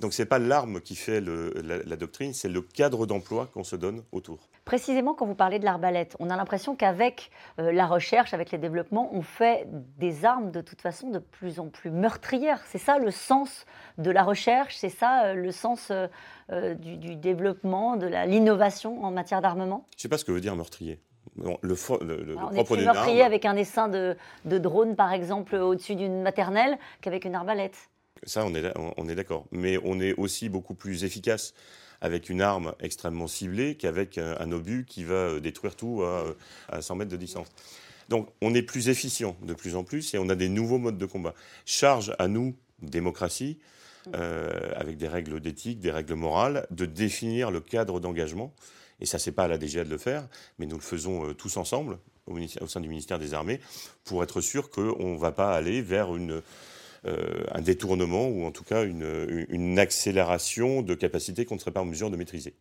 Donc 0.00 0.12
ce 0.12 0.22
n'est 0.22 0.26
pas 0.26 0.38
l'arme 0.38 0.80
qui 0.80 0.94
fait 0.94 1.22
la, 1.22 1.96
doctrine, 1.96 2.34
c'est 2.34 2.50
le 2.50 2.60
cadre 2.60 3.06
d'emploi 3.06 3.48
qu'on 3.54 3.64
se 3.64 3.76
donne 3.76 4.02
autour. 4.12 4.50
Précisément, 4.66 5.14
quand 5.14 5.24
vous 5.24 5.34
parlez 5.34 5.58
de 5.58 5.64
l'arbalète, 5.64 6.16
on 6.18 6.28
a 6.28 6.36
l'impression 6.36 6.76
qu'avec 6.76 7.30
euh, 7.58 7.72
la 7.72 7.86
recherche, 7.86 8.34
avec 8.34 8.50
les 8.50 8.58
développements, 8.58 9.08
on 9.14 9.22
fait 9.22 9.66
des 9.96 10.26
armes 10.26 10.50
de 10.50 10.60
toute 10.60 10.82
façon 10.82 11.08
de 11.08 11.18
plus 11.18 11.60
en 11.60 11.68
plus 11.68 11.90
meurtrières. 11.90 12.62
C'est 12.66 12.78
ça 12.78 12.98
le 12.98 13.10
sens 13.10 13.64
de 13.96 14.10
la 14.10 14.22
recherche, 14.22 14.76
c'est 14.76 14.90
ça 14.90 15.26
euh, 15.26 15.34
le 15.34 15.50
sens 15.50 15.90
euh, 15.90 16.74
du, 16.74 17.16
développement, 17.16 17.96
de 17.96 18.06
l'innovation 18.06 19.02
en 19.02 19.10
matière 19.10 19.40
d'armement? 19.40 19.86
Je 19.92 19.96
ne 19.96 20.00
sais 20.02 20.08
pas 20.08 20.18
ce 20.18 20.26
que 20.26 20.32
veut 20.32 20.42
dire 20.42 20.56
meurtrier. 20.56 21.00
le, 21.36 21.46
le, 21.62 22.36
on 22.36 22.50
est 22.52 22.64
plus 22.64 22.84
meurtrier 22.84 23.22
avec 23.22 23.46
un 23.46 23.56
essaim 23.56 23.88
de, 23.88 24.14
de 24.44 24.58
drone, 24.58 24.94
par 24.94 25.12
exemple, 25.12 25.56
au-dessus 25.56 25.94
d'une 25.94 26.20
maternelle 26.20 26.76
qu'avec 27.00 27.24
une 27.24 27.34
arbalète. 27.34 27.88
Ça, 28.24 28.44
on 28.44 28.54
est, 28.54 28.72
on 28.96 29.08
est 29.08 29.14
d'accord. 29.14 29.46
Mais 29.52 29.78
on 29.84 30.00
est 30.00 30.14
aussi 30.14 30.48
beaucoup 30.48 30.74
plus 30.74 31.04
efficace 31.04 31.54
avec 32.00 32.28
une 32.28 32.40
arme 32.40 32.74
extrêmement 32.80 33.26
ciblée 33.26 33.74
qu'avec 33.74 34.18
un, 34.18 34.52
obus 34.52 34.84
qui 34.86 35.04
va 35.04 35.14
euh, 35.14 35.40
détruire 35.40 35.76
tout 35.76 36.02
à, 36.68 36.82
100 36.82 36.96
mètres 36.96 37.10
de 37.10 37.16
distance. 37.16 37.48
Donc 38.08 38.28
on 38.40 38.54
est 38.54 38.62
plus 38.62 38.88
efficient 38.88 39.36
de 39.42 39.54
plus 39.54 39.74
en 39.76 39.84
plus 39.84 40.14
et 40.14 40.18
on 40.18 40.28
a 40.28 40.34
des 40.34 40.48
nouveaux 40.48 40.78
modes 40.78 40.98
de 40.98 41.06
combat. 41.06 41.34
Charge 41.64 42.14
à 42.18 42.28
nous, 42.28 42.54
démocratie, 42.80 43.58
euh, 44.14 44.70
avec 44.76 44.96
des 44.96 45.08
règles 45.08 45.40
d'éthique, 45.40 45.80
des 45.80 45.90
règles 45.90 46.14
morales, 46.14 46.66
de 46.70 46.86
définir 46.86 47.50
le 47.50 47.60
cadre 47.60 47.98
d'engagement. 47.98 48.54
Et 49.00 49.06
ça, 49.06 49.18
c'est 49.18 49.32
pas 49.32 49.44
à 49.44 49.48
la 49.48 49.58
DGA 49.58 49.84
de 49.84 49.90
le 49.90 49.98
faire, 49.98 50.28
mais 50.58 50.66
nous 50.66 50.76
le 50.76 50.82
faisons 50.82 51.28
euh, 51.28 51.34
tous 51.34 51.56
ensemble 51.56 51.98
au, 52.26 52.38
au, 52.38 52.66
sein 52.68 52.80
du 52.80 52.88
ministère 52.88 53.18
des 53.18 53.34
Armées 53.34 53.60
pour 54.04 54.22
être 54.22 54.40
sûr 54.40 54.70
qu'on 54.70 55.14
ne 55.14 55.18
va 55.18 55.32
pas 55.32 55.52
aller 55.54 55.82
vers 55.82 56.14
une 56.14 56.32
euh, 56.32 56.42
un 57.04 57.60
détournement 57.60 58.26
ou 58.28 58.44
en 58.44 58.50
tout 58.50 58.64
cas 58.64 58.84
une, 58.84 59.78
accélération 59.78 60.82
de 60.82 60.94
capacités 60.94 61.44
qu'on 61.44 61.54
ne 61.54 61.60
serait 61.60 61.70
pas 61.70 61.82
en 61.82 61.86
mesure 61.86 62.10
de 62.10 62.16
maîtriser. 62.16 62.54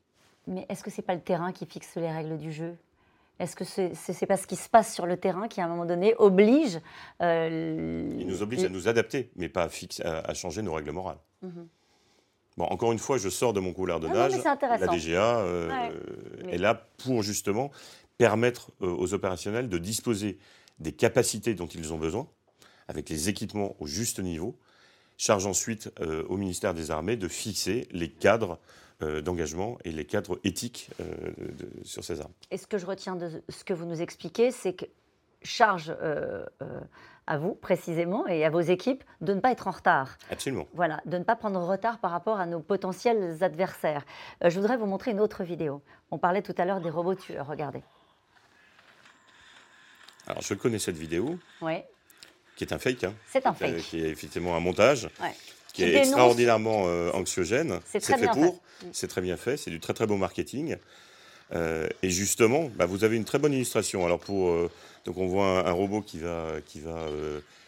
Mais 0.48 0.66
est-ce 0.70 0.84
que 0.84 0.92
ce 0.92 0.98
n'est 0.98 1.06
pas 1.06 1.16
le 1.16 1.22
terrain 1.22 1.52
qui 1.52 1.66
fixe 1.66 1.96
les 1.96 2.12
règles 2.12 2.38
du 2.38 2.52
jeu? 2.52 2.76
Est-ce 3.40 3.56
que 3.56 3.66
ce 3.66 3.82
n'est 3.82 4.28
pas 4.28 4.38
ce 4.38 4.48
qui 4.48 4.56
se 4.56 4.70
passe 4.70 4.94
sur 4.94 5.06
le 5.06 5.18
terrain 5.18 5.48
qui, 5.48 5.60
à 5.60 5.66
un 5.66 5.68
moment 5.68 5.86
donné, 5.86 6.16
oblige 6.18 6.80
euh, 7.22 8.16
Il 8.18 8.28
nous 8.28 8.42
oblige 8.42 8.64
à 8.64 8.70
nous 8.70 8.88
adapter, 8.88 9.30
mais 9.36 9.50
pas 9.50 9.68
à, 10.04 10.30
à, 10.30 10.34
changer 10.34 10.62
nos 10.62 10.74
règles 10.74 10.92
morales. 10.92 11.18
Mhm. 11.42 11.68
Bon, 12.58 12.66
encore 12.66 12.94
une 12.94 13.00
fois, 13.00 13.18
je 13.18 13.28
sors 13.28 13.52
de 13.52 13.60
mon 13.60 13.74
couloir 13.74 14.00
de 14.00 14.08
ah 14.08 14.30
nage. 14.30 14.42
la 14.80 14.88
DGA 14.88 15.40
euh, 15.40 15.92
est 16.50 16.58
là 16.58 16.88
pour 17.04 17.22
justement 17.22 17.72
permettre 18.18 18.72
aux 18.80 19.14
opérationnels 19.14 19.68
de 19.68 19.78
disposer 19.78 20.38
des 20.80 20.94
capacités 20.94 21.54
dont 21.54 21.68
ils 21.68 21.92
ont 21.92 21.98
besoin 21.98 22.28
avec 22.88 23.10
les 23.10 23.30
équipements 23.30 23.76
au 23.80 23.88
juste 23.88 24.20
niveau, 24.20 24.58
charge 25.18 25.46
ensuite 25.46 25.92
euh, 26.00 26.24
au 26.28 26.38
ministère 26.38 26.74
des 26.74 26.92
Armées 26.92 27.18
de 27.18 27.28
fixer 27.28 27.88
les 27.92 28.10
cadres 28.10 28.60
euh, 29.02 29.22
d'engagement 29.22 29.78
et 29.84 29.92
les 29.92 30.06
cadres 30.06 30.40
éthiques 30.44 30.90
euh, 31.00 31.06
sur 31.84 32.04
ces 32.04 32.22
armes. 32.22 32.34
Et 32.52 32.58
ce 32.58 32.68
que 32.68 32.78
je 32.78 32.86
retiens 32.86 33.16
de 33.16 33.42
ce 33.50 33.64
que 33.64 33.74
vous 33.74 33.86
nous 33.86 34.02
expliquez, 34.02 34.52
c'est 34.52 34.74
que 34.74 34.86
charge 35.44 35.96
à 37.28 37.38
vous 37.38 37.54
précisément 37.54 38.26
et 38.26 38.46
à 38.46 38.50
vos 38.50 38.62
équipes 38.62 39.04
de 39.22 39.34
ne 39.36 39.40
pas 39.40 39.52
être 39.52 39.68
en 39.68 39.72
retard. 39.72 40.18
Absolument. 40.32 40.68
Voilà, 40.74 41.02
de 41.06 41.20
ne 41.20 41.24
pas 41.24 41.36
prendre 41.36 41.60
retard 41.60 42.00
par 42.00 42.10
rapport 42.10 42.40
à 42.40 42.48
nos 42.48 42.62
potentiels 42.62 43.44
adversaires. 43.44 44.06
je 44.44 44.60
voudrais 44.60 44.76
vous 44.76 44.88
montrer 44.88 45.12
une 45.12 45.20
autre 45.20 45.44
vidéo. 45.44 45.84
On 46.10 46.18
parlait 46.18 46.42
tout 46.42 46.56
à 46.58 46.66
l'heure 46.66 46.82
des 46.82 46.90
robots 46.90 47.14
tueurs, 47.14 47.46
regardez. 47.46 47.84
Alors 50.26 50.42
je 50.42 50.56
connais 50.56 50.80
cette 50.80 50.98
vidéo. 50.98 51.38
Oui. 51.62 51.84
Qui 52.56 52.64
est 52.64 52.74
un 52.74 52.80
fake. 52.80 53.04
Hein. 53.04 53.14
C'est 53.32 53.46
un 53.46 53.54
fake. 53.54 53.78
qui 53.78 54.00
est 54.00 54.10
effectivement 54.10 54.56
un 54.56 54.60
montage. 54.60 55.10
Ouais 55.22 55.36
qui, 55.76 55.84
est 55.84 55.96
extraordinairement 55.96 56.84
euh, 56.88 57.12
anxiogène. 57.12 57.80
C'est 57.86 58.04
fait 58.04 58.28
pour, 58.28 58.54
mm. 58.54 58.88
c'est 58.94 59.08
très 59.08 59.22
bien 59.22 59.38
fait, 59.38 59.58
c'est 59.58 59.72
du 59.72 59.80
très 59.80 59.94
très 59.94 60.08
beau 60.08 60.18
marketing. 60.18 60.78
Euh, 61.54 61.88
et 62.02 62.10
justement, 62.10 62.72
bah, 62.76 62.86
vous 62.86 63.04
avez 63.04 63.18
une 63.18 63.26
très 63.26 63.40
bonne 63.40 63.54
illustration. 63.54 64.06
Alors 64.06 64.20
pour, 64.20 64.50
euh, 64.50 64.72
donc 65.06 65.18
on 65.18 65.28
voit 65.28 65.68
un, 65.68 65.72
robot 65.72 66.02
qui 66.02 66.20
va, 66.20 66.54
qui 66.66 66.80
va 66.80 67.08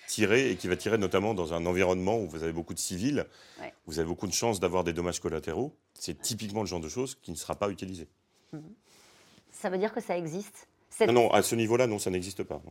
tirer 0.08 0.50
et 0.50 0.56
qui 0.56 0.68
va 0.68 0.76
tirer 0.76 0.98
notamment 0.98 1.34
dans 1.34 1.54
un 1.54 1.66
environnement 1.66 2.18
où 2.18 2.28
vous 2.28 2.44
avez 2.44 2.54
beaucoup 2.54 2.74
de 2.74 2.80
civils. 2.80 3.26
Vous 3.86 4.00
avez 4.00 4.08
beaucoup 4.08 4.28
de 4.28 4.34
chances 4.34 4.60
d'avoir 4.60 4.84
des 4.84 4.94
dommages 4.94 5.20
collatéraux. 5.20 5.74
C'est 5.94 6.20
typiquement 6.20 6.62
le 6.62 6.68
genre 6.68 6.80
de 6.80 6.90
choses 6.90 7.18
qui 7.22 7.32
ne 7.32 7.36
sera 7.36 7.56
pas 7.56 7.70
utilisé. 7.70 8.08
Mm-hmm. 8.54 8.60
Ça 9.52 9.70
veut 9.70 9.78
dire 9.78 9.94
que 9.94 10.02
ça 10.02 10.18
existe? 10.18 10.68
Non, 11.02 11.14
non, 11.14 11.32
à 11.32 11.44
ce 11.44 11.56
niveau-là, 11.56 11.86
non, 11.86 12.00
ça 12.00 12.10
n'existe 12.10 12.44
pas 12.44 12.62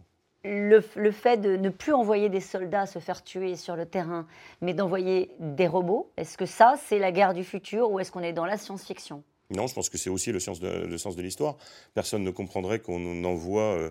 le, 0.44 1.10
fait 1.10 1.38
de 1.38 1.56
ne 1.56 1.68
plus 1.68 1.92
envoyer 1.92 2.28
des 2.28 2.40
soldats 2.40 2.86
se 2.86 2.98
faire 2.98 3.22
tuer 3.24 3.56
sur 3.56 3.76
le 3.76 3.86
terrain, 3.86 4.26
mais 4.60 4.74
d'envoyer 4.74 5.30
des 5.40 5.66
robots, 5.66 6.12
est-ce 6.16 6.38
que 6.38 6.46
ça, 6.46 6.76
c'est 6.86 6.98
la 6.98 7.12
guerre 7.12 7.34
du 7.34 7.44
futur 7.44 7.90
ou 7.90 8.00
est-ce 8.00 8.12
qu'on 8.12 8.20
est 8.20 8.32
dans 8.32 8.46
la 8.46 8.58
science-fiction? 8.58 9.22
Non, 9.50 9.66
je 9.66 9.74
pense 9.74 9.88
que 9.88 9.98
c'est 9.98 10.10
aussi 10.10 10.32
le 10.32 10.40
sens 10.40 10.60
de, 10.60 10.96
sens 10.96 11.16
de 11.16 11.22
l'histoire. 11.22 11.56
Personne 11.94 12.24
ne 12.24 12.30
comprendrait 12.30 12.80
qu'on 12.80 13.24
envoie 13.24 13.62
euh, 13.62 13.90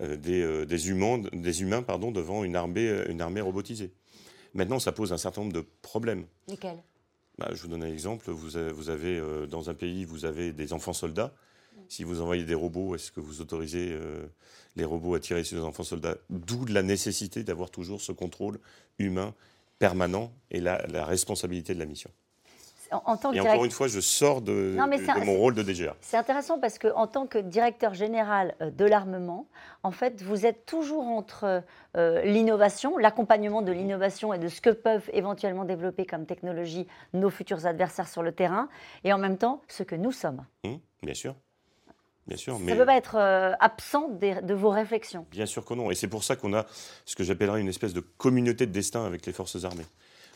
euh, 0.00 0.16
euh, 0.26 0.64
des, 0.64 0.88
humains, 0.88 1.20
des 1.32 1.62
humains 1.62 1.82
pardon, 1.82 2.12
devant 2.12 2.44
une 2.44 2.56
armée, 2.56 3.04
une 3.08 3.20
armée 3.20 3.40
robotisée. 3.40 3.92
Maintenant, 4.52 4.78
ça 4.78 4.92
pose 4.92 5.12
un 5.12 5.18
certain 5.18 5.42
nombre 5.42 5.52
de 5.52 5.66
problèmes. 5.82 6.26
Lesquels? 6.46 6.78
Bah, 7.38 7.48
Je 7.52 7.62
vous 7.62 7.68
donne 7.68 7.82
un 7.82 7.92
exemple. 7.92 8.30
Vous 8.30 8.56
avez, 8.56 8.70
vous 8.70 8.88
avez 8.88 9.20
dans 9.48 9.68
un 9.68 9.74
pays, 9.74 10.04
vous 10.04 10.24
avez 10.24 10.52
des 10.52 10.72
enfants 10.72 10.92
soldats. 10.92 11.34
Si 11.88 12.04
vous 12.04 12.20
envoyez 12.20 12.44
des 12.44 12.54
robots, 12.54 12.94
est-ce 12.94 13.12
que 13.12 13.20
vous 13.20 13.40
autorisez 13.40 13.98
les 14.76 14.84
robots 14.84 15.14
à 15.14 15.20
tirer 15.20 15.44
sur 15.44 15.58
les 15.58 15.64
enfants 15.64 15.82
soldats? 15.84 16.16
D'où 16.30 16.64
la 16.66 16.82
nécessité 16.82 17.44
d'avoir 17.44 17.70
toujours 17.70 18.00
ce 18.00 18.12
contrôle 18.12 18.58
humain 18.98 19.34
permanent 19.78 20.32
et 20.50 20.60
la, 20.60 21.04
responsabilité 21.04 21.74
de 21.74 21.78
la 21.78 21.86
mission. 21.86 22.10
En, 22.90 23.16
tant 23.16 23.32
que 23.32 23.36
et 23.36 23.40
encore 23.40 23.64
une 23.64 23.72
fois, 23.72 23.88
je 23.88 23.98
sors 23.98 24.40
de, 24.40 24.76
mon 25.24 25.36
rôle 25.36 25.54
de 25.54 25.62
DGA. 25.62 25.96
C'est 26.00 26.16
intéressant 26.16 26.60
parce 26.60 26.78
qu'en 26.78 27.08
tant 27.08 27.26
que 27.26 27.38
directeur 27.38 27.92
général 27.92 28.54
euh, 28.60 28.70
de 28.70 28.84
l'armement, 28.84 29.46
en 29.82 29.90
fait, 29.90 30.22
vous 30.22 30.46
êtes 30.46 30.64
toujours 30.64 31.04
entre 31.04 31.64
euh, 31.96 32.22
l'innovation, 32.22 32.96
l'accompagnement 32.96 33.62
de 33.62 33.72
l'innovation 33.72 34.32
et 34.32 34.38
de 34.38 34.48
ce 34.48 34.60
que 34.60 34.70
peuvent 34.70 35.10
éventuellement 35.12 35.64
développer 35.64 36.06
comme 36.06 36.24
technologie 36.24 36.86
nos 37.14 37.30
futurs 37.30 37.66
adversaires 37.66 38.08
sur 38.08 38.22
le 38.22 38.32
terrain, 38.32 38.68
et 39.02 39.12
en 39.12 39.18
même 39.18 39.38
temps 39.38 39.60
ce 39.66 39.82
que 39.82 39.96
nous 39.96 40.12
sommes. 40.12 40.44
Hum, 40.64 40.78
bien 41.02 41.14
sûr. 41.14 41.34
Bien 42.26 42.36
sûr, 42.36 42.56
ça 42.56 42.64
ne 42.64 42.74
peut 42.74 42.86
pas 42.86 42.96
être 42.96 43.16
euh, 43.16 43.52
absent 43.60 44.08
de, 44.08 44.54
vos 44.54 44.70
réflexions. 44.70 45.26
Bien 45.30 45.46
sûr 45.46 45.64
que 45.64 45.74
non. 45.74 45.90
Et 45.90 45.94
c'est 45.94 46.08
pour 46.08 46.24
ça 46.24 46.36
qu'on 46.36 46.54
a 46.54 46.64
ce 47.04 47.16
que 47.16 47.24
j'appellerais 47.24 47.60
une 47.60 47.68
espèce 47.68 47.92
de 47.92 48.00
communauté 48.00 48.66
de 48.66 48.72
destin 48.72 49.04
avec 49.04 49.26
les 49.26 49.32
forces 49.32 49.62
armées. 49.64 49.84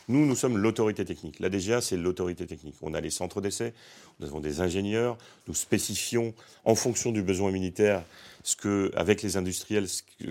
Nous, 0.07 0.25
nous 0.25 0.35
sommes 0.35 0.57
l'autorité 0.57 1.05
technique. 1.05 1.39
La 1.39 1.49
DGA, 1.49 1.81
c'est 1.81 1.97
l'autorité 1.97 2.47
technique. 2.47 2.75
On 2.81 2.95
a 2.95 3.01
les 3.01 3.11
centres 3.11 3.41
d'essai, 3.41 3.73
nous 4.19 4.27
avons 4.27 4.39
des 4.39 4.59
ingénieurs, 4.59 5.17
nous 5.47 5.53
spécifions 5.53 6.33
en 6.65 6.73
fonction 6.73 7.11
du 7.11 7.21
besoin 7.21 7.51
militaire 7.51 8.03
ce 8.43 8.55
que, 8.55 8.91
avec 8.95 9.21
les 9.21 9.37
industriels, 9.37 9.85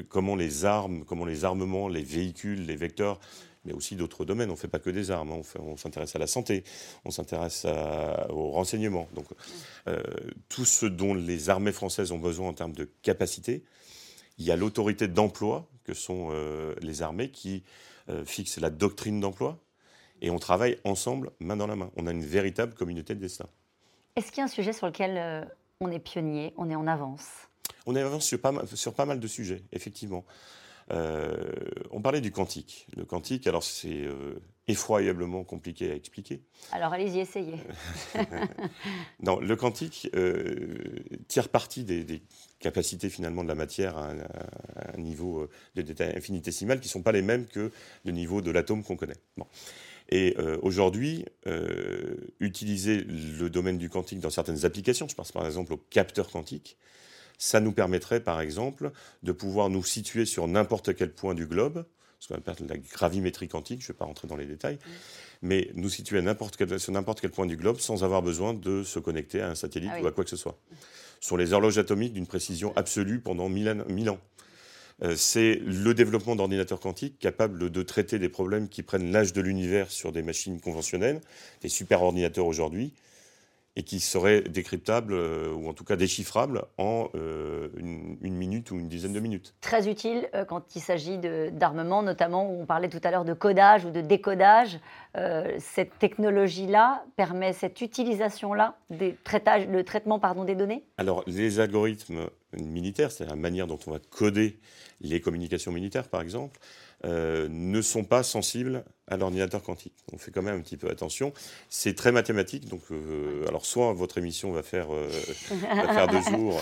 comment 0.09 0.35
les 0.35 0.65
armes, 0.65 1.05
comment 1.05 1.25
les 1.25 1.45
armements, 1.45 1.87
les 1.87 2.03
véhicules, 2.03 2.67
les 2.67 2.75
vecteurs 2.75 3.21
mais 3.65 3.73
aussi 3.73 3.97
d'autres 3.97 4.25
domaines. 4.25 4.51
On 4.51 4.55
ne 4.55 4.59
fait 4.59 4.69
pas 4.69 4.79
que 4.79 4.91
des 4.91 5.11
armes, 5.11 5.33
hein. 5.33 5.43
on, 5.59 5.77
s'intéresse 5.77 6.15
à 6.17 6.19
la 6.19 6.27
santé, 6.27 6.65
on 7.05 7.11
s'intéresse 7.11 7.67
au 8.31 8.51
renseignement. 8.51 9.09
Donc 9.15 9.27
euh, 9.87 10.03
tout 10.49 10.65
ce 10.65 10.87
dont 10.87 11.15
les 11.15 11.51
armées 11.51 11.73
françaises 11.73 12.13
ont 12.13 12.19
besoin 12.19 12.49
en 12.49 12.53
termes 12.53 12.73
de 12.73 12.89
capacité, 13.03 13.65
il 14.39 14.45
y 14.45 14.53
a 14.53 14.57
l'autorité 14.57 15.09
d'emploi, 15.09 15.69
que 15.85 15.95
sont 15.95 16.29
euh, 16.33 16.75
les 16.81 17.03
armées, 17.03 17.31
qui 17.31 17.65
euh, 18.09 18.25
fixent 18.25 18.59
la 18.59 18.71
doctrine 18.71 19.21
d'emploi, 19.21 19.59
et 20.21 20.31
on 20.31 20.39
travaille 20.39 20.79
ensemble, 20.85 21.31
main 21.41 21.57
dans 21.57 21.67
la 21.67 21.77
main. 21.77 21.91
On 21.97 22.07
a 22.07 22.13
une 22.13 22.25
véritable 22.25 22.75
communauté 22.75 23.15
de 23.15 23.21
destin. 23.21 23.47
Est-ce 24.17 24.29
qu'il 24.29 24.39
y 24.39 24.41
a 24.41 24.45
un 24.45 24.49
sujet 24.49 24.73
sur 24.73 24.87
lequel 24.87 25.49
on 25.81 25.93
est 25.93 26.01
pionnier, 26.01 26.53
on 26.57 26.69
est 26.71 26.75
en 26.75 26.89
avance? 26.89 27.29
On 27.87 27.95
est 27.95 28.03
en 28.03 28.07
avance 28.07 28.25
sur 28.25 28.41
pas, 28.41 28.53
sur 28.75 28.95
pas 28.95 29.07
mal 29.07 29.21
de 29.21 29.27
sujets, 29.29 29.63
effectivement. 29.73 30.25
Euh, 30.91 31.37
on 31.91 32.01
parlait 32.01 32.21
du 32.21 32.31
quantique. 32.31 32.87
Le 32.97 33.05
quantique, 33.05 33.47
alors 33.47 33.63
c'est 33.63 34.05
euh, 34.05 34.41
effroyablement 34.69 35.45
compliqué 35.45 35.91
à 35.91 35.95
expliquer. 35.95 36.41
Alors 36.73 36.93
allez-y, 36.93 37.21
essayez. 37.21 37.57
non, 39.23 39.39
le 39.39 39.57
quantique 39.57 40.09
euh, 40.15 40.79
tire 41.29 41.51
parti 41.51 41.85
des, 41.85 42.23
capacités 42.59 43.11
finalement 43.11 43.45
de 43.45 43.49
la 43.49 43.55
matière 43.55 43.99
à 43.99 44.11
un, 44.11 44.99
niveau 44.99 45.49
de 45.77 45.83
détail 45.83 46.17
infinitésimal 46.17 46.81
qui 46.81 46.89
ne 46.89 46.93
sont 46.93 47.03
pas 47.03 47.13
les 47.13 47.23
mêmes 47.23 47.47
que 47.47 47.71
le 48.05 48.13
niveau 48.13 48.41
de 48.41 48.51
l'atome 48.51 48.83
qu'on 48.83 48.97
connaît. 48.97 49.21
Et 50.11 50.37
aujourd'hui, 50.63 51.25
utiliser 52.41 53.05
le 53.05 53.49
domaine 53.49 53.79
du 53.79 53.89
quantique 53.89 54.19
dans 54.19 54.31
certaines 54.31 54.65
applications, 54.65 55.07
je 55.07 55.15
pense 55.15 55.31
par 55.31 55.47
exemple 55.47 55.73
au 55.73 55.77
capteur 55.77 56.29
quantique, 56.31 56.77
ça 57.39 57.61
nous 57.61 57.73
permettrait, 57.73 58.21
par 58.21 58.41
exemple, 58.41 58.91
de 59.23 59.33
pouvoir 59.33 59.71
nous 59.71 59.85
situer 59.85 60.27
sur 60.27 60.49
n'importe 60.49 60.95
quel 60.95 61.13
point 61.13 61.35
du 61.35 61.47
globe, 61.47 61.85
ce 62.19 62.29
qu'on 62.29 62.35
appelle 62.35 62.57
la 62.69 62.77
gravimétrie 62.77 63.49
quantique, 63.49 63.81
je 63.81 63.87
ne 63.87 63.93
vais 63.93 63.99
pas 63.99 64.05
rentrer 64.05 64.27
dans 64.27 64.37
les 64.37 64.47
détails, 64.47 64.79
mais 65.41 65.71
nous 65.75 65.89
situer 65.89 66.21
sur 66.79 66.93
n'importe 66.93 67.21
quel 67.21 67.31
point 67.31 67.47
du 67.47 67.57
globe 67.57 67.79
sans 67.79 68.03
avoir 68.03 68.23
besoin 68.23 68.55
de 68.55 68.83
se 68.83 68.99
connecter 68.99 69.41
à 69.41 69.51
un 69.51 69.55
satellite 69.55 69.91
ah 69.95 70.03
ou 70.03 70.07
à 70.09 70.13
quoi 70.13 70.25
que 70.25 70.31
ce 70.31 70.37
soit. 70.37 70.59
Sur 71.21 71.37
les 71.37 71.53
horloges 71.53 71.79
atomiques 71.79 72.13
d'une 72.13 72.27
précision 72.27 72.73
absolue 72.77 73.21
pendant 73.21 73.49
1000 73.49 74.11
ans. 74.11 74.19
Euh, 75.05 75.15
c'est 75.15 75.61
le 75.65 75.95
développement 75.95 76.35
d'ordinateurs 76.35 76.81
quantiques 76.81 77.21
capables 77.21 77.71
de 77.71 77.83
traiter 77.85 78.19
des 78.19 78.29
problèmes 78.29 78.69
qui 78.69 78.83
prennent 78.83 79.13
l'âge 79.13 79.33
de 79.33 79.41
l'univers 79.41 79.93
sur 79.93 80.11
des 80.11 80.23
machines 80.23 80.61
conventionnelles, 80.61 81.21
des 81.63 81.69
superordinateurs 81.69 82.47
aujourd'hui, 82.47 82.93
et 83.79 83.85
qui 83.85 84.01
serait 84.01 84.43
décryptable, 84.43 85.13
euh, 85.13 85.53
ou 85.53 85.69
en 85.69 85.73
tout 85.73 85.85
cas 85.85 85.95
déchiffrable, 85.95 86.65
en 86.79 87.11
euh, 87.15 87.69
une, 87.77 88.19
minute 88.35 88.73
ou 88.73 88.77
une 88.81 88.89
dizaine 88.89 89.13
de 89.13 89.21
minutes. 89.21 89.55
Très 89.61 89.89
utile 89.89 90.29
euh, 90.35 90.45
quand 90.45 90.75
il 90.75 90.81
s'agit 90.81 91.17
d'armement, 91.53 92.03
notamment 92.03 92.51
où 92.51 92.61
on 92.61 92.67
parlait 92.67 92.89
tout 92.89 93.01
à 93.05 93.13
l'heure 93.13 93.25
de 93.25 93.35
codage 93.35 93.85
ou 93.85 93.91
de 93.91 94.01
décodage. 94.01 94.81
cette 95.59 95.97
technologie-là 95.99 97.05
permet 97.17 97.53
cette 97.53 97.81
utilisation-là, 97.81 98.77
le 98.91 99.83
traitement 99.83 100.19
pardon, 100.19 100.45
des 100.45 100.57
données? 100.57 100.85
Alors, 100.97 101.23
les 101.29 101.61
algorithmes 101.61 102.31
militaires, 102.55 103.13
c'est 103.13 103.27
la 103.27 103.37
manière 103.37 103.69
dont 103.69 103.79
on 103.87 103.93
va 103.93 103.99
coder 104.11 104.59
les 105.01 105.21
communications 105.21 105.73
militaires, 105.73 106.09
par 106.09 106.21
exemple, 106.21 106.59
ne 107.05 107.81
sont 107.81 108.05
pas 108.05 108.25
sensibles 108.25 108.85
à 109.11 109.17
l'ordinateur 109.17 109.63
quantique. 109.63 109.95
On 110.13 110.19
fait 110.19 110.31
quand 110.31 110.43
même 110.43 110.57
un 110.57 110.61
petit 110.61 110.77
peu 110.77 110.89
attention. 110.89 111.33
C'est 111.69 111.95
très 111.95 112.13
mathématique, 112.13 112.69
donc 112.69 112.81
euh, 112.91 113.47
alors 113.49 113.67
soit 113.67 113.93
votre 113.93 114.19
émission 114.19 114.53
va 114.53 114.63
faire, 114.63 114.93
euh, 114.93 115.09
faire 115.09 116.09
deux 116.09 116.21
jours, 116.31 116.61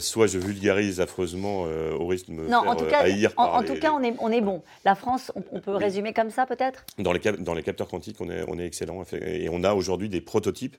soit 0.00 0.26
je 0.26 0.38
vulgarise 0.38 1.00
affreusement 1.00 1.62
au 1.62 2.06
risque 2.06 2.26
de 2.28 2.32
me 2.32 2.48
non, 2.48 2.62
faire 2.62 2.70
en 2.70 2.76
tout 2.76 2.86
cas, 2.86 3.00
haïr 3.00 3.32
en, 3.36 3.62
tout 3.62 3.74
cas, 3.74 3.92
on 3.92 4.02
est, 4.02 4.14
on 4.18 4.30
est 4.30 4.40
bon. 4.40 4.62
La 4.84 4.94
France, 4.94 5.32
on, 5.52 5.60
peut 5.60 5.74
résumer 5.74 6.12
comme 6.12 6.30
ça 6.30 6.46
peut-être? 6.46 6.84
Dans 6.98 7.12
les, 7.12 7.20
dans 7.20 7.54
les 7.54 7.62
capteurs 7.62 7.88
quantiques, 7.88 8.20
on 8.20 8.30
est, 8.30 8.44
on 8.48 8.58
est 8.58 8.66
excellent. 8.66 9.02
Et 9.12 9.48
on 9.50 9.64
a 9.64 9.74
aujourd'hui 9.74 10.08
des 10.08 10.20
prototypes 10.20 10.76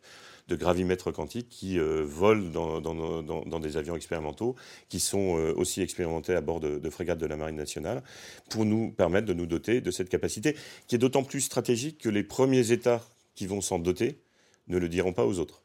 de 0.49 0.55
gravimètres 0.55 1.11
quantiques 1.11 1.47
qui 1.47 1.79
euh, 1.79 2.03
volent 2.03 2.81
dans, 2.81 3.59
des 3.59 3.77
avions 3.77 3.95
expérimentaux, 3.95 4.55
qui 4.89 4.99
sont 4.99 5.37
euh, 5.37 5.53
aussi 5.55 5.81
expérimentés 5.81 6.35
à 6.35 6.41
bord 6.41 6.59
de, 6.59 6.89
frégates 6.89 7.19
de 7.19 7.27
la 7.27 7.37
Marine 7.37 7.55
nationale, 7.55 8.01
pour 8.49 8.65
nous 8.65 8.91
permettre 8.91 9.27
de 9.27 9.33
nous 9.33 9.45
doter 9.45 9.79
de 9.79 9.91
cette 9.91 10.09
capacité, 10.09 10.55
qui 10.89 10.95
est 10.95 10.97
d'autant 10.97 11.23
plus 11.23 11.39
stratégique 11.39 11.99
que 11.99 12.09
les 12.09 12.23
premiers 12.23 12.71
États 12.71 13.01
qui 13.35 13.47
vont 13.47 13.61
s'en 13.61 13.79
doter 13.79 14.19
ne 14.67 14.77
le 14.77 14.89
diront 14.89 15.13
pas 15.13 15.25
aux 15.25 15.39
autres. 15.39 15.61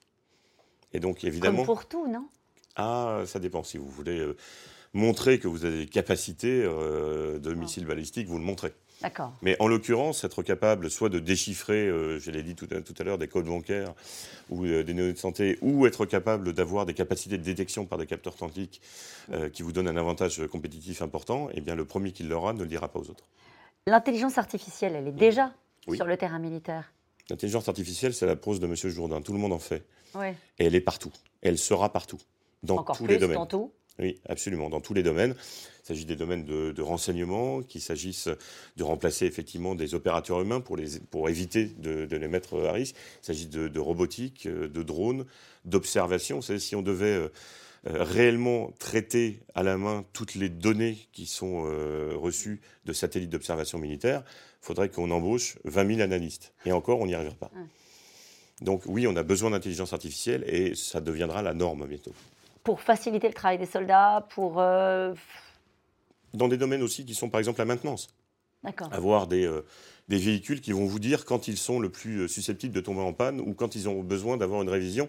Et 0.93 1.01
donc, 1.01 1.25
évidemment. 1.25 1.65
Comme 1.65 1.67
pour 1.67 1.89
tout, 1.89 2.07
non? 2.07 2.29
Ah, 2.77 3.25
ça 3.27 3.41
dépend. 3.41 3.65
Si 3.65 3.77
vous 3.77 3.89
voulez 3.89 4.21
euh, 4.21 4.37
montrer 4.93 5.41
que 5.41 5.49
vous 5.49 5.65
avez 5.65 5.81
des 5.81 5.91
capacités 5.91 6.63
de 6.63 7.55
missiles 7.55 7.87
balistiques, 7.87 8.29
vous 8.29 8.39
le 8.39 8.45
montrez. 8.45 8.73
Mais 9.43 9.57
en 9.61 9.69
l'occurrence, 9.69 10.25
être 10.25 10.43
capable 10.43 10.91
soit 10.91 11.09
de 11.09 11.19
déchiffrer, 11.19 11.89
euh, 11.89 12.19
je 12.19 12.31
l'ai 12.31 12.43
dit 12.43 12.55
tout, 12.55 12.67
à 12.67 13.05
l'heure, 13.05 13.19
des 13.19 13.29
codes 13.29 13.47
bancaires 13.47 13.93
ou 14.51 14.65
euh, 14.65 14.83
des 14.83 14.95
données 14.95 15.13
de 15.13 15.19
santé, 15.19 15.59
ou 15.61 15.87
être 15.87 16.07
capable 16.07 16.53
d'avoir 16.53 16.87
des 16.87 16.95
capacités 16.95 17.39
de 17.39 17.43
détection 17.43 17.85
par 17.85 17.99
des 17.99 18.07
capteurs 18.07 18.37
quantiques 18.37 18.81
euh, 19.33 19.49
qui 19.49 19.63
vous 19.63 19.73
donnent 19.73 19.89
un 19.89 19.97
avantage 19.97 20.47
compétitif 20.47 21.03
important, 21.03 21.49
eh 21.55 21.61
bien 21.61 21.75
le 21.75 21.85
premier 21.85 22.13
qui 22.13 22.23
l'aura 22.23 22.53
ne 22.53 22.61
le 22.61 22.67
dira 22.67 22.89
pas 22.89 22.99
aux 22.99 23.11
autres. 23.11 23.25
L'intelligence 23.87 24.39
artificielle, 24.39 24.95
elle 24.97 25.09
est 25.09 25.13
déjà 25.13 25.53
sur 25.93 26.07
le 26.07 26.17
terrain 26.17 26.39
militaire. 26.39 26.93
L'intelligence 27.29 27.69
artificielle, 27.69 28.15
c'est 28.15 28.27
la 28.27 28.37
prose 28.37 28.59
de 28.59 28.67
M. 28.67 28.75
Jourdain. 28.75 29.21
Tout 29.21 29.35
le 29.35 29.39
monde 29.39 29.53
en 29.53 29.59
fait. 29.59 29.85
Et 30.59 30.67
elle 30.67 30.75
est 30.75 30.81
partout. 30.81 31.13
Elle 31.43 31.59
sera 31.59 31.93
partout. 31.93 32.19
Dans 32.63 32.83
tous 32.83 33.07
les 33.07 33.19
domaines. 33.19 33.47
Oui, 33.99 34.21
absolument, 34.29 34.71
dans 34.71 34.81
tous 34.81 34.95
les 34.95 35.03
domaines. 35.03 35.37
Il 35.85 35.87
s'agit 35.87 36.07
des 36.07 36.17
domaines 36.17 36.45
de, 36.45 36.83
renseignement, 36.83 37.63
qu'il 37.63 37.83
s'agisse 37.83 38.29
de 38.77 38.83
remplacer 38.83 39.27
effectivement 39.27 39.75
des 39.75 39.95
opérateurs 39.95 40.41
humains 40.41 40.61
pour, 40.61 40.77
les, 40.77 40.99
pour 40.99 41.29
éviter 41.29 41.67
de, 41.67 42.09
les 42.11 42.29
mettre 42.29 42.65
à 42.65 42.73
risque. 42.73 42.97
Il 43.23 43.27
s'agit 43.27 43.47
de, 43.47 43.79
robotique, 43.79 44.49
de 44.49 44.83
drones, 44.83 45.27
d'observation. 45.67 46.41
Si 46.41 46.75
on 46.75 46.83
devait 46.83 47.05
euh, 47.07 47.29
euh, 47.29 47.29
réellement 47.87 48.73
traiter 48.79 49.41
à 49.55 49.63
la 49.63 49.77
main 49.77 50.05
toutes 50.13 50.35
les 50.35 50.49
données 50.49 50.99
qui 51.13 51.27
sont 51.27 51.65
euh, 51.67 52.13
reçues 52.15 52.61
de 52.85 52.93
satellites 52.93 53.31
d'observation 53.31 53.79
militaire, 53.79 54.23
il 54.63 54.67
faudrait 54.67 54.89
qu'on 54.89 55.11
embauche 55.11 55.59
20 55.65 55.97
000 55.97 56.01
analystes. 56.01 56.55
Et 56.65 56.73
encore, 56.73 57.01
on 57.01 57.07
n'y 57.07 57.15
arrivera 57.15 57.35
pas. 57.37 57.51
Donc 58.63 58.83
oui, 58.87 59.07
on 59.07 59.17
a 59.17 59.23
besoin 59.23 59.51
d'intelligence 59.51 59.93
artificielle 59.93 60.45
et 60.47 60.75
ça 60.75 61.01
deviendra 61.01 61.43
la 61.43 61.55
norme 61.55 61.87
bientôt. 61.87 62.13
Pour 62.63 62.81
faciliter 62.81 63.29
le 63.29 63.35
travail 63.35 63.59
des 63.59 63.67
soldats, 63.67 64.27
pour... 64.31 64.55
Dans 64.55 66.49
des 66.49 66.57
domaines 66.57 66.83
aussi 66.83 67.05
qui 67.05 67.15
sont 67.15 67.29
par 67.29 67.39
exemple 67.39 67.59
la 67.59 67.67
maintenance. 67.67 68.09
Avoir 68.91 69.27
des, 69.27 69.47
des 70.09 70.19
véhicules 70.19 70.61
qui 70.61 70.73
vont 70.73 70.85
vous 70.85 70.99
dire 70.99 71.25
quand 71.25 71.49
ils 71.49 71.57
sont 71.57 71.81
le 71.81 71.89
plus 71.89 72.29
susceptibles 72.29 72.75
de 72.75 72.81
tomber 72.81 73.01
en 73.01 73.13
panne 73.13 73.41
ou 73.41 73.55
quand 73.55 73.75
ils 73.75 73.89
ont 73.89 74.03
besoin 74.03 74.37
d'avoir 74.37 74.63
une 74.63 74.69
révision 74.69 75.09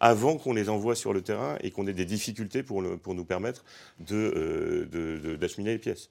avant 0.00 0.36
qu'on 0.36 0.52
les 0.52 0.68
envoie 0.68 0.94
sur 0.94 1.12
le 1.12 1.22
terrain 1.22 1.56
et 1.62 1.70
qu'on 1.70 1.86
ait 1.86 1.92
des 1.92 2.04
difficultés 2.04 2.62
pour, 2.62 2.82
pour 2.98 3.14
nous 3.14 3.24
permettre 3.24 3.64
d'acheminer 3.98 4.86
de, 4.88 5.36
de, 5.36 5.70
les 5.70 5.78
pièces. 5.78 6.10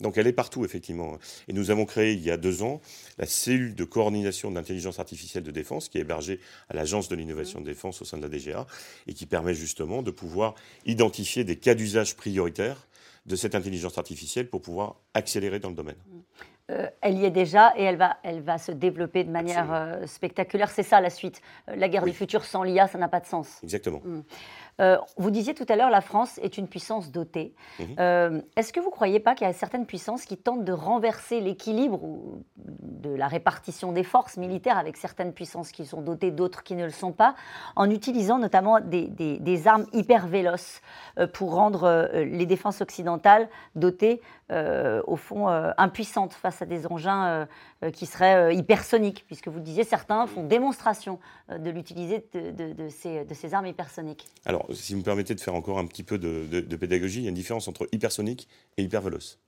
Donc 0.00 0.16
elle 0.16 0.26
est 0.26 0.32
partout, 0.32 0.64
effectivement. 0.64 1.18
Et 1.48 1.52
nous 1.52 1.70
avons 1.70 1.84
créé 1.84 2.12
il 2.12 2.22
y 2.22 2.30
a 2.30 2.36
deux 2.36 2.62
ans 2.62 2.80
la 3.18 3.26
cellule 3.26 3.74
de 3.74 3.84
coordination 3.84 4.50
de 4.50 4.54
l'intelligence 4.54 4.98
artificielle 4.98 5.42
de 5.42 5.50
défense 5.50 5.88
qui 5.88 5.98
est 5.98 6.02
hébergée 6.02 6.40
à 6.68 6.74
l'Agence 6.74 7.08
de 7.08 7.16
l'innovation 7.16 7.60
de 7.60 7.66
défense 7.66 8.00
au 8.00 8.04
sein 8.04 8.16
de 8.18 8.22
la 8.22 8.28
DGA 8.28 8.66
et 9.06 9.14
qui 9.14 9.26
permet 9.26 9.54
justement 9.54 10.02
de 10.02 10.10
pouvoir 10.10 10.54
identifier 10.86 11.44
des 11.44 11.56
cas 11.56 11.74
d'usage 11.74 12.16
prioritaires 12.16 12.86
de 13.26 13.36
cette 13.36 13.54
intelligence 13.54 13.98
artificielle 13.98 14.48
pour 14.48 14.62
pouvoir 14.62 14.96
accélérer 15.12 15.58
dans 15.58 15.68
le 15.68 15.74
domaine. 15.74 15.98
Euh, 16.70 16.86
elle 17.00 17.18
y 17.18 17.24
est 17.24 17.30
déjà 17.30 17.72
et 17.76 17.82
elle 17.82 17.96
va, 17.96 18.18
elle 18.22 18.42
va 18.42 18.58
se 18.58 18.72
développer 18.72 19.24
de 19.24 19.30
manière 19.30 19.72
euh, 19.72 20.06
spectaculaire. 20.06 20.68
C'est 20.68 20.82
ça 20.82 21.00
la 21.00 21.08
suite. 21.08 21.40
Euh, 21.68 21.76
la 21.76 21.88
guerre 21.88 22.04
du 22.04 22.12
futur 22.12 22.44
sans 22.44 22.62
l'IA, 22.62 22.88
ça 22.88 22.98
n'a 22.98 23.08
pas 23.08 23.20
de 23.20 23.26
sens. 23.26 23.58
Exactement. 23.62 24.02
Mm. 24.04 24.20
Vous 25.16 25.32
disiez 25.32 25.54
tout 25.54 25.66
à 25.68 25.74
l'heure, 25.74 25.90
la 25.90 26.00
France 26.00 26.38
est 26.40 26.56
une 26.56 26.68
puissance 26.68 27.10
dotée. 27.10 27.52
Mhm. 27.80 28.44
Est-ce 28.54 28.72
que 28.72 28.78
vous 28.78 28.90
ne 28.90 28.92
croyez 28.92 29.18
pas 29.18 29.34
qu'il 29.34 29.44
y 29.44 29.50
a 29.50 29.52
certaines 29.52 29.86
puissances 29.86 30.24
qui 30.24 30.36
tentent 30.36 30.64
de 30.64 30.72
renverser 30.72 31.40
l'équilibre 31.40 31.98
de 32.56 33.10
la 33.10 33.26
répartition 33.26 33.90
des 33.90 34.04
forces 34.04 34.36
militaires 34.36 34.78
avec 34.78 34.96
certaines 34.96 35.32
puissances 35.32 35.72
qui 35.72 35.84
sont 35.84 36.00
dotées, 36.00 36.30
d'autres 36.30 36.62
qui 36.62 36.76
ne 36.76 36.84
le 36.84 36.92
sont 36.92 37.10
pas, 37.10 37.34
en 37.74 37.90
utilisant 37.90 38.38
notamment 38.38 38.78
des, 38.78 39.66
armes 39.66 39.86
hyper 39.92 40.28
véloces 40.28 40.80
pour 41.32 41.56
rendre 41.56 42.08
les 42.14 42.46
défenses 42.46 42.80
occidentales 42.80 43.48
dotées, 43.74 44.22
au 44.50 45.16
fond, 45.16 45.48
impuissantes 45.76 46.32
face 46.32 46.62
à 46.62 46.66
des 46.66 46.86
engins 46.86 47.46
qui 47.92 48.06
seraient 48.06 48.54
hypersoniques, 48.54 49.24
puisque 49.26 49.48
vous 49.48 49.60
disiez, 49.60 49.84
certains 49.84 50.26
font 50.26 50.44
démonstration 50.44 51.18
de 51.50 51.70
l'utiliser 51.70 52.24
de, 52.32 52.72
de, 52.72 52.88
ces, 52.88 53.24
de 53.24 53.34
ces 53.34 53.54
armes 53.54 53.66
hypersoniques 53.66 54.26
Alors, 54.44 54.66
si 54.72 54.92
vous 54.92 55.00
me 55.00 55.04
permettez 55.04 55.34
de 55.34 55.40
faire 55.40 55.54
encore 55.54 55.78
un 55.78 55.86
petit 55.86 56.02
peu 56.02 56.18
de, 56.18 56.76
pédagogie, 56.76 57.20
il 57.20 57.24
y 57.24 57.26
a 57.26 57.30
une 57.30 57.34
différence 57.34 57.68
entre 57.68 57.88
hypersonique 57.92 58.48
et 58.76 58.82
hyperveloce. 58.82 59.38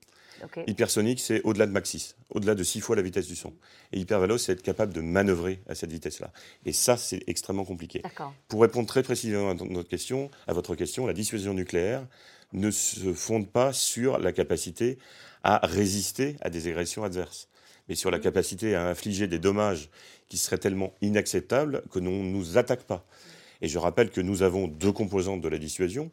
Hypersonique, 0.66 1.20
c'est 1.20 1.42
au-delà 1.42 1.66
de 1.66 1.72
Mach 1.72 1.84
6, 1.84 2.16
au-delà 2.30 2.54
de 2.54 2.62
6 2.62 2.80
fois 2.80 2.96
la 2.96 3.02
vitesse 3.02 3.26
du 3.26 3.36
son. 3.36 3.52
Et 3.92 3.98
hyperveloce, 4.00 4.44
c'est 4.44 4.52
être 4.52 4.62
capable 4.62 4.94
de 4.94 5.00
manœuvrer 5.00 5.60
à 5.68 5.74
cette 5.74 5.92
vitesse-là. 5.92 6.32
Et 6.64 6.72
ça, 6.72 6.96
c'est 6.96 7.22
extrêmement 7.26 7.64
compliqué. 7.64 8.02
Pour 8.48 8.62
répondre 8.62 8.88
très 8.88 9.02
précisément 9.02 9.50
à, 9.50 9.54
notre 9.54 9.88
question, 9.88 10.30
à 10.46 10.54
votre 10.54 10.74
question, 10.74 11.06
la 11.06 11.12
dissuasion 11.12 11.52
nucléaire 11.52 12.06
ne 12.52 12.70
se 12.70 13.12
fonde 13.12 13.48
pas 13.48 13.72
sur 13.72 14.18
la 14.18 14.32
capacité 14.32 14.98
à 15.42 15.66
résister 15.66 16.36
à 16.40 16.50
des 16.50 16.68
agressions 16.68 17.04
adverses, 17.04 17.48
mais 17.88 17.94
sur 17.94 18.10
la 18.10 18.18
mm. 18.18 18.22
capacité 18.22 18.74
à 18.74 18.86
infliger 18.86 19.26
des 19.26 19.38
dommages 19.38 19.90
qui 20.28 20.38
seraient 20.38 20.58
tellement 20.58 20.94
inacceptables 21.00 21.82
que 21.90 21.98
l'on 21.98 22.22
ne 22.22 22.30
nous 22.30 22.58
attaque 22.58 22.84
pas. 22.84 23.04
Et 23.62 23.68
je 23.68 23.78
rappelle 23.78 24.10
que 24.10 24.20
nous 24.20 24.42
avons 24.42 24.68
deux 24.68 24.92
composantes 24.92 25.40
de 25.40 25.48
la 25.48 25.58
dissuasion. 25.58 26.10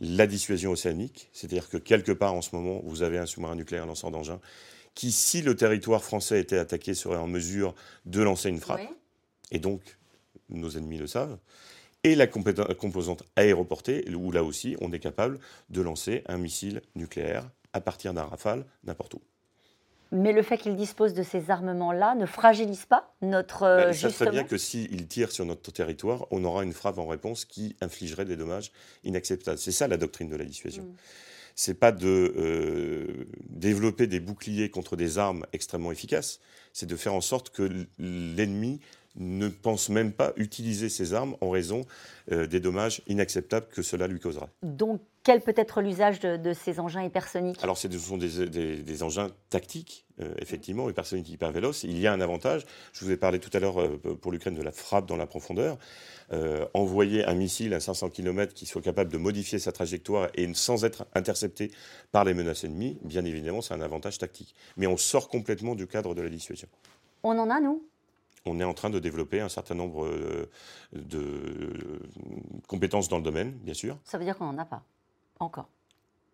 La 0.00 0.26
dissuasion 0.26 0.72
océanique, 0.72 1.28
c'est-à-dire 1.32 1.68
que 1.68 1.76
quelque 1.76 2.12
part 2.12 2.34
en 2.34 2.42
ce 2.42 2.54
moment, 2.54 2.80
vous 2.84 3.02
avez 3.02 3.18
un 3.18 3.26
sous-marin 3.26 3.54
nucléaire 3.54 3.86
lanceur 3.86 4.10
d'engins 4.10 4.40
qui, 4.94 5.12
si 5.12 5.42
le 5.42 5.56
territoire 5.56 6.02
français 6.02 6.40
était 6.40 6.58
attaqué, 6.58 6.94
serait 6.94 7.16
en 7.16 7.26
mesure 7.26 7.74
de 8.06 8.22
lancer 8.22 8.48
une 8.48 8.60
frappe. 8.60 8.82
Et 9.50 9.58
donc, 9.58 9.80
nos 10.48 10.70
ennemis 10.70 10.98
le 10.98 11.06
savent. 11.06 11.38
Et 12.04 12.14
la 12.14 12.26
composante 12.26 13.24
aéroportée, 13.34 14.04
où 14.14 14.30
là 14.30 14.44
aussi, 14.44 14.76
on 14.80 14.92
est 14.92 14.98
capable 14.98 15.38
de 15.70 15.80
lancer 15.80 16.22
un 16.26 16.36
missile 16.36 16.82
nucléaire 16.94 17.48
à 17.72 17.80
partir 17.80 18.14
d'un 18.14 18.24
rafale 18.24 18.64
n'importe 18.84 19.14
où. 19.14 19.22
Mais 20.12 20.32
le 20.32 20.42
fait 20.42 20.58
qu'il 20.58 20.76
dispose 20.76 21.12
de 21.12 21.22
ces 21.22 21.50
armements-là 21.50 22.14
ne 22.14 22.26
fragilise 22.26 22.84
pas 22.86 23.12
notre. 23.20 23.64
Euh, 23.64 23.92
ça 23.92 24.10
serait 24.10 24.30
bien 24.30 24.44
que 24.44 24.56
s'il 24.56 25.08
tire 25.08 25.32
sur 25.32 25.44
notre 25.44 25.72
territoire, 25.72 26.26
on 26.30 26.44
aura 26.44 26.62
une 26.62 26.72
frappe 26.72 26.98
en 26.98 27.06
réponse 27.06 27.44
qui 27.44 27.74
infligerait 27.80 28.24
des 28.24 28.36
dommages 28.36 28.70
inacceptables. 29.02 29.58
C'est 29.58 29.72
ça 29.72 29.88
la 29.88 29.96
doctrine 29.96 30.28
de 30.28 30.36
la 30.36 30.44
dissuasion. 30.44 30.84
Mm. 30.84 30.94
C'est 31.56 31.74
pas 31.74 31.90
de 31.90 32.34
euh, 32.36 33.26
développer 33.48 34.06
des 34.06 34.20
boucliers 34.20 34.70
contre 34.70 34.94
des 34.94 35.18
armes 35.18 35.46
extrêmement 35.52 35.90
efficaces, 35.90 36.40
c'est 36.72 36.86
de 36.86 36.96
faire 36.96 37.14
en 37.14 37.20
sorte 37.20 37.50
que 37.50 37.68
l'ennemi 37.98 38.80
ne 39.16 39.48
pense 39.48 39.88
même 39.88 40.12
pas 40.12 40.32
utiliser 40.36 40.88
ces 40.88 41.14
armes 41.14 41.36
en 41.40 41.50
raison 41.50 41.82
euh, 42.32 42.46
des 42.46 42.60
dommages 42.60 43.02
inacceptables 43.06 43.66
que 43.66 43.82
cela 43.82 44.06
lui 44.06 44.18
causera. 44.18 44.48
Donc, 44.62 45.00
quel 45.22 45.40
peut 45.40 45.54
être 45.56 45.80
l'usage 45.80 46.20
de, 46.20 46.52
ces 46.52 46.80
engins 46.80 47.02
hypersoniques? 47.02 47.62
Alors, 47.62 47.78
ce 47.78 47.88
sont 47.90 48.18
des, 48.18 49.02
engins 49.02 49.30
tactiques, 49.48 50.06
euh, 50.20 50.34
effectivement, 50.38 50.90
hypersoniques 50.90 51.30
hyper 51.30 51.50
véloces. 51.50 51.84
Il 51.84 51.98
y 51.98 52.06
a 52.06 52.12
un 52.12 52.20
avantage. 52.20 52.66
Je 52.92 53.04
vous 53.04 53.10
ai 53.10 53.16
parlé 53.16 53.38
tout 53.38 53.50
à 53.54 53.60
l'heure 53.60 53.80
euh, 53.80 53.98
pour 54.20 54.32
l'Ukraine 54.32 54.54
de 54.54 54.62
la 54.62 54.72
frappe 54.72 55.06
dans 55.06 55.16
la 55.16 55.26
profondeur. 55.26 55.78
envoyer 56.74 57.24
un 57.24 57.34
missile 57.34 57.72
à 57.74 57.80
500 57.80 58.10
km 58.10 58.52
qui 58.52 58.66
soit 58.66 58.82
capable 58.82 59.12
de 59.12 59.18
modifier 59.18 59.58
sa 59.58 59.72
trajectoire 59.72 60.28
et 60.34 60.52
sans 60.54 60.84
être 60.84 61.06
intercepté 61.14 61.70
par 62.10 62.24
les 62.24 62.34
menaces 62.34 62.64
ennemies, 62.64 62.98
bien 63.02 63.24
évidemment, 63.24 63.62
c'est 63.62 63.74
un 63.74 63.80
avantage 63.80 64.18
tactique. 64.18 64.54
Mais 64.76 64.86
on 64.86 64.96
sort 64.96 65.28
complètement 65.28 65.74
du 65.74 65.86
cadre 65.86 66.14
de 66.14 66.22
la 66.22 66.28
dissuasion. 66.28 66.68
On 67.22 67.38
en 67.38 67.48
a, 67.48 67.60
nous? 67.60 67.82
On 68.46 68.60
est 68.60 68.64
en 68.64 68.74
train 68.74 68.90
de 68.90 68.98
développer 68.98 69.40
un 69.40 69.48
certain 69.48 69.74
nombre 69.74 70.06
euh, 70.06 70.50
de 70.92 72.00
compétences 72.68 73.08
dans 73.08 73.18
le 73.18 73.22
domaine, 73.22 73.52
bien 73.52 73.74
sûr. 73.74 73.98
Ça 74.04 74.18
veut 74.18 74.24
dire 74.24 74.36
qu'on 74.36 74.46
n'en 74.46 74.58
a 74.58 74.64
pas 74.64 74.82
encore. 75.40 75.68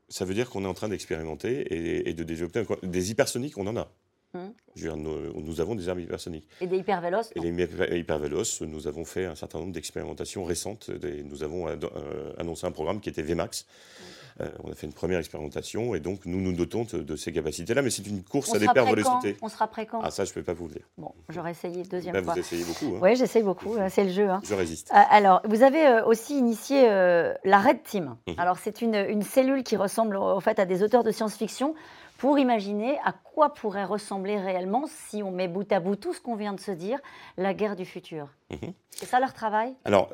Ça 0.09 0.25
veut 0.25 0.35
dire 0.35 0.51
qu'on 0.51 0.65
est 0.65 0.69
en 0.69 0.75
train 0.75 0.89
d'expérimenter 0.89 2.09
et, 2.09 2.13
de 2.13 2.25
développer 2.25 2.65
des 2.83 3.11
hypersoniques, 3.13 3.57
on 3.59 3.67
en 3.69 3.77
a. 3.77 3.89
Hum. 4.33 4.53
nous, 4.77 5.61
avons 5.61 5.75
des 5.75 5.89
armes 5.89 5.99
hypersoniques. 6.01 6.47
Et 6.61 6.67
des 6.69 6.79
hypervéloces 6.79 7.33
Et 7.35 7.41
les 7.41 7.99
hypervéloces, 7.99 8.61
nous 8.61 8.87
avons 8.87 9.05
fait 9.05 9.25
un 9.25 9.35
certain 9.35 9.59
nombre 9.59 9.73
d'expérimentations 9.73 10.45
récentes. 10.45 10.91
nous 11.25 11.43
avons 11.43 11.67
euh, 11.69 12.33
annoncé 12.39 12.67
un 12.67 12.71
programme 12.71 13.01
qui 13.01 13.09
était 13.09 13.23
VMAX, 13.23 13.67
hum. 13.99 14.07
Euh, 14.41 14.49
on 14.65 14.71
a 14.71 14.75
fait 14.75 14.87
une 14.87 14.93
première 14.93 15.19
expérimentation 15.19 15.95
et 15.95 16.01
donc 16.01 16.25
nous 16.25 16.41
nous 16.41 16.53
dotons 16.53 16.87
de, 16.91 17.17
ces 17.17 17.33
capacités-là, 17.33 17.83
mais 17.83 17.91
c'est 17.91 18.07
une 18.07 18.23
course 18.23 18.55
à 18.55 18.59
des 18.59 18.67
pertes 18.67 18.89
vélocité. 18.89 19.37
On 19.43 19.49
sera 19.49 19.69
prêt 19.69 19.87
quand 19.87 20.01
Ah 20.03 20.11
ça, 20.11 20.25
je 20.25 20.31
ne 20.31 20.35
peux 20.35 20.43
pas 20.43 20.55
vous 20.55 20.67
le 20.67 20.75
dire. 20.75 20.83
Bon, 20.97 21.13
j'aurais 21.29 21.51
essayé 21.51 21.83
deuxième 21.83 22.15
bah, 22.15 22.23
fois. 22.23 22.35
Vous 22.35 22.41
essayez 22.41 22.65
beaucoup. 22.65 22.97
Hein. 22.97 23.01
Oui, 23.03 23.17
j'essaye 23.17 23.43
beaucoup, 23.43 23.77
euh, 23.77 23.89
c'est 23.91 24.05
le 24.05 24.11
jeu. 24.11 24.29
Hein. 24.29 24.41
Je 24.45 24.55
résiste. 24.55 24.91
Euh, 24.93 25.01
alors, 25.11 25.43
vous 25.45 25.63
avez 25.63 26.03
aussi 26.07 26.39
initié 26.39 26.83
la 26.87 27.61
Red 27.61 27.83
Team. 27.83 28.17
Mhm. 28.27 28.35
Alors, 28.39 28.59
c'est 28.59 28.81
une, 28.81 29.23
cellule 29.23 29.63
qui 29.63 29.77
ressemble 29.77 30.17
en 30.17 30.41
fait 30.41 30.59
à 30.59 30.65
des 30.65 30.83
auteurs 30.83 31.05
de 31.05 31.11
science-fiction 31.11 31.75
pour 32.21 32.39
imaginer 32.39 32.99
à 33.03 33.13
quoi 33.13 33.55
pourrait 33.55 33.87
ressembler 33.87 34.39
réellement, 34.39 34.85
si 34.87 35.23
on 35.23 35.31
met 35.31 35.49
bout 35.49 35.73
à 35.73 35.81
bout 35.81 35.97
tout 35.97 36.13
ce 36.13 36.21
qu'on 36.21 36.37
vient 36.37 36.53
de 36.53 36.61
se 36.61 36.71
dire, 36.71 36.99
la 37.39 37.55
guerre 37.55 37.77
du 37.77 37.87
futur. 37.87 38.29
Mhm. 38.51 38.75
C'est 38.91 39.07
ça 39.07 39.21
leur 39.21 39.33
travail? 39.33 39.75
Alors, 39.87 40.13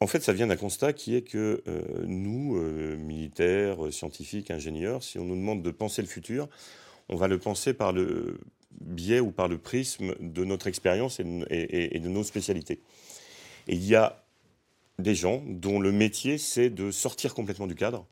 en 0.00 0.06
fait, 0.06 0.22
ça 0.22 0.32
vient 0.32 0.46
d'un 0.46 0.56
constat 0.56 0.94
qui 0.94 1.14
est 1.14 1.20
que 1.20 1.62
euh, 1.68 1.82
nous, 2.06 2.56
euh, 2.56 2.96
militaires, 2.96 3.92
scientifiques, 3.92 4.50
ingénieurs, 4.50 5.02
si 5.02 5.18
on 5.18 5.24
nous 5.24 5.36
demande 5.36 5.62
de 5.62 5.70
penser 5.70 6.00
le 6.00 6.08
futur, 6.08 6.48
on 7.10 7.16
va 7.16 7.28
le 7.28 7.38
penser 7.38 7.74
par 7.74 7.92
le 7.92 8.40
biais 8.80 9.20
ou 9.20 9.30
par 9.30 9.46
le 9.46 9.58
prisme 9.58 10.14
de 10.20 10.44
notre 10.46 10.68
expérience 10.68 11.20
et, 11.20 12.00
de 12.00 12.08
nos 12.08 12.24
spécialités. 12.24 12.80
Et 13.68 13.74
il 13.74 13.84
y 13.84 13.94
a 13.94 14.24
des 14.98 15.14
gens 15.14 15.42
dont 15.46 15.80
le 15.80 15.92
métier, 15.92 16.38
c'est 16.38 16.70
de 16.70 16.90
sortir 16.90 17.34
complètement 17.34 17.66
du 17.66 17.74
cadre 17.74 18.06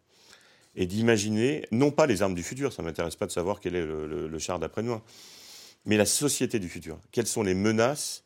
et 0.74 0.86
d'imaginer, 0.86 1.66
non 1.72 1.90
pas 1.90 2.06
les 2.06 2.22
armes 2.22 2.34
du 2.34 2.42
futur, 2.42 2.72
ça 2.72 2.82
ne 2.82 2.88
m'intéresse 2.88 3.16
pas 3.16 3.26
de 3.26 3.32
savoir 3.32 3.60
quel 3.60 3.74
est 3.74 3.84
le, 3.84 4.28
le 4.28 4.38
char 4.38 4.58
d'après-demain, 4.58 5.02
mais 5.84 5.96
la 5.96 6.06
société 6.06 6.58
du 6.58 6.68
futur. 6.68 6.98
Quelles 7.12 7.26
sont 7.26 7.42
les 7.42 7.54
menaces 7.54 8.22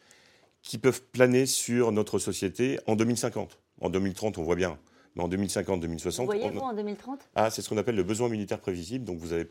qui 0.62 0.78
peuvent 0.78 1.02
planer 1.02 1.46
sur 1.46 1.92
notre 1.92 2.18
société 2.18 2.78
en 2.86 2.96
2050. 2.96 3.58
En 3.80 3.90
2030, 3.90 4.38
on 4.38 4.42
voit 4.42 4.54
bien. 4.54 4.78
Mais 5.16 5.22
en 5.22 5.28
2050, 5.28 5.80
2060. 5.80 6.24
Vous 6.24 6.32
voyez-vous 6.32 6.60
en 6.60 6.72
2030 6.72 7.20
Ah, 7.34 7.50
c'est 7.50 7.60
ce 7.62 7.68
qu'on 7.68 7.76
appelle 7.76 7.96
le 7.96 8.04
besoin 8.04 8.28
militaire 8.28 8.60
prévisible. 8.60 9.04
Donc 9.04 9.18
vous 9.18 9.32
avez 9.32 9.50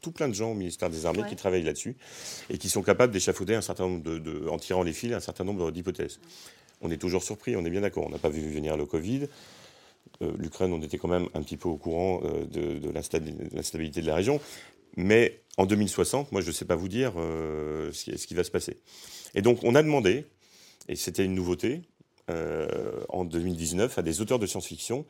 tout 0.00 0.10
plein 0.10 0.28
de 0.28 0.34
gens 0.34 0.50
au 0.50 0.54
ministère 0.54 0.90
des 0.90 1.06
Armées 1.06 1.22
qui 1.28 1.36
travaillent 1.36 1.62
là-dessus 1.62 1.96
et 2.50 2.58
qui 2.58 2.68
sont 2.68 2.82
capables 2.82 3.12
d'échafauder 3.12 3.54
un 3.54 3.60
certain 3.60 3.84
nombre 3.84 4.02
de, 4.02 4.48
en 4.48 4.58
tirant 4.58 4.82
les 4.82 4.92
fils, 4.92 5.12
un 5.12 5.20
certain 5.20 5.44
nombre 5.44 5.70
d'hypothèses. 5.70 6.18
On 6.80 6.90
est 6.90 6.96
toujours 6.96 7.22
surpris, 7.22 7.54
on 7.54 7.64
est 7.64 7.70
bien 7.70 7.82
d'accord. 7.82 8.04
On 8.06 8.10
n'a 8.10 8.18
pas 8.18 8.30
vu 8.30 8.50
venir 8.50 8.76
le 8.76 8.86
Covid. 8.86 9.28
L'Ukraine, 10.38 10.72
on 10.72 10.80
était 10.80 10.98
quand 10.98 11.08
même 11.08 11.28
un 11.34 11.42
petit 11.42 11.56
peu 11.56 11.68
au 11.68 11.76
courant 11.76 12.20
de, 12.20 12.78
de 12.78 12.90
l'instabilité 12.90 14.00
de 14.00 14.06
la 14.06 14.14
région. 14.14 14.40
Mais 14.96 15.40
en 15.56 15.66
2060, 15.66 16.30
moi, 16.30 16.40
je 16.40 16.46
ne 16.48 16.52
sais 16.52 16.64
pas 16.64 16.76
vous 16.76 16.88
dire 16.88 17.12
ce 17.16 18.26
qui 18.26 18.34
va 18.34 18.44
se 18.44 18.52
passer. 18.52 18.76
Et 19.34 19.42
donc, 19.42 19.64
on 19.64 19.74
a 19.74 19.82
demandé, 19.82 20.24
et 20.88 20.94
c'était 20.94 21.24
une 21.24 21.34
nouveauté, 21.34 21.82
en 22.28 23.24
2019, 23.24 23.98
à 23.98 24.02
des 24.02 24.20
auteurs 24.20 24.38
de 24.38 24.46
science-fiction 24.46 25.06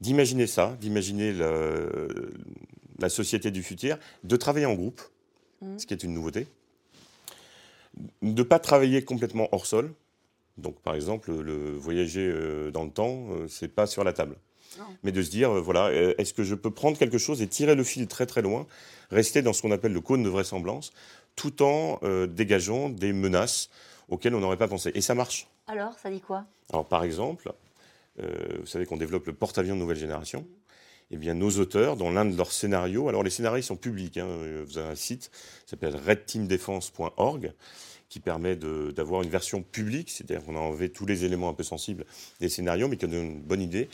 d'imaginer 0.00 0.46
ça, 0.46 0.76
d'imaginer 0.80 1.32
la 2.98 3.08
société 3.08 3.50
du 3.50 3.62
futur, 3.62 3.98
de 4.24 4.36
travailler 4.36 4.66
en 4.66 4.74
groupe, 4.74 5.00
mmh. 5.60 5.78
ce 5.78 5.86
qui 5.86 5.94
est 5.94 6.02
une 6.02 6.14
nouveauté, 6.14 6.46
de 8.22 8.42
ne 8.42 8.42
pas 8.42 8.58
travailler 8.58 9.04
complètement 9.04 9.48
hors 9.52 9.66
sol. 9.66 9.92
Donc, 10.58 10.80
par 10.80 10.94
exemple, 10.94 11.32
le 11.32 11.72
voyager 11.72 12.26
euh, 12.26 12.70
dans 12.70 12.84
le 12.84 12.90
temps, 12.90 13.26
euh, 13.30 13.46
c'est 13.48 13.68
pas 13.68 13.86
sur 13.86 14.04
la 14.04 14.12
table. 14.12 14.36
Mais 15.02 15.12
de 15.12 15.22
se 15.22 15.30
dire, 15.30 15.56
euh, 15.56 15.60
voilà, 15.60 15.90
est-ce 15.92 16.34
que 16.34 16.44
je 16.44 16.54
peux 16.54 16.70
prendre 16.70 16.98
quelque 16.98 17.18
chose 17.18 17.40
et 17.40 17.46
tirer 17.46 17.74
le 17.74 17.84
fil 17.84 18.08
très 18.08 18.26
très 18.26 18.42
loin, 18.42 18.66
rester 19.10 19.40
dans 19.40 19.52
ce 19.52 19.62
qu'on 19.62 19.70
appelle 19.70 19.92
le 19.92 20.00
cône 20.00 20.22
de 20.22 20.28
vraisemblance, 20.28 20.92
tout 21.34 21.62
en 21.62 22.00
dégageant 22.26 22.88
des 22.88 23.12
menaces 23.12 23.68
auxquelles 24.08 24.34
on 24.34 24.40
n'aurait 24.40 24.56
pas 24.56 24.68
pensé. 24.68 24.90
Et 24.94 25.00
ça 25.00 25.14
marche. 25.14 25.48
Alors, 25.66 25.98
ça 25.98 26.10
dit 26.10 26.20
quoi? 26.20 26.44
Alors, 26.70 26.86
par 26.86 27.04
exemple, 27.04 27.52
vous 28.18 28.66
savez 28.66 28.86
qu'on 28.86 28.96
développe 28.96 29.26
le 29.26 29.34
porte-avions 29.34 29.74
de 29.74 29.80
nouvelle 29.80 29.98
génération 29.98 30.46
eh 31.10 31.16
bien, 31.16 31.34
nos 31.34 31.50
auteurs, 31.58 31.96
dans 31.96 32.10
l'un 32.10 32.24
de 32.24 32.36
leurs 32.36 32.50
scénarios, 32.50 33.08
alors 33.08 33.22
les 33.22 33.30
scénarios 33.30 33.62
sont 33.62 33.76
publics, 33.76 34.16
hein, 34.18 34.26
vous 34.66 34.78
avez 34.78 34.88
un 34.88 34.96
site 34.96 35.30
qui 35.64 35.70
s'appelle 35.70 35.94
redteamdefense.org, 35.94 37.52
qui 38.08 38.20
permet 38.20 38.56
d'avoir 38.56 39.22
une 39.22 39.30
version 39.30 39.62
publique, 39.62 40.10
c'est-à-dire 40.10 40.44
qu'on 40.44 40.56
a 40.56 40.60
enlevé 40.60 40.90
tous 40.90 41.06
les 41.06 41.24
éléments 41.24 41.48
un 41.48 41.54
peu 41.54 41.64
sensibles 41.64 42.04
des 42.40 42.48
scénarios, 42.48 42.88
mais 42.88 42.96
qui 42.96 43.06
donne 43.06 43.24
une 43.24 43.42
bonne 43.42 43.62
idée. 43.62 43.88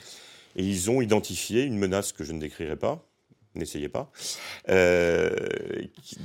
Et 0.55 0.63
ils 0.63 0.91
ont 0.91 1.01
identifié 1.01 1.63
une 1.63 1.77
menace 1.77 2.11
que 2.11 2.23
je 2.23 2.31
ne 2.31 2.39
décrirai 2.39 2.75
pas, 2.75 3.03
n'essayez 3.55 3.89
pas, 3.89 4.11
euh, 4.69 5.35
qui, 6.03 6.17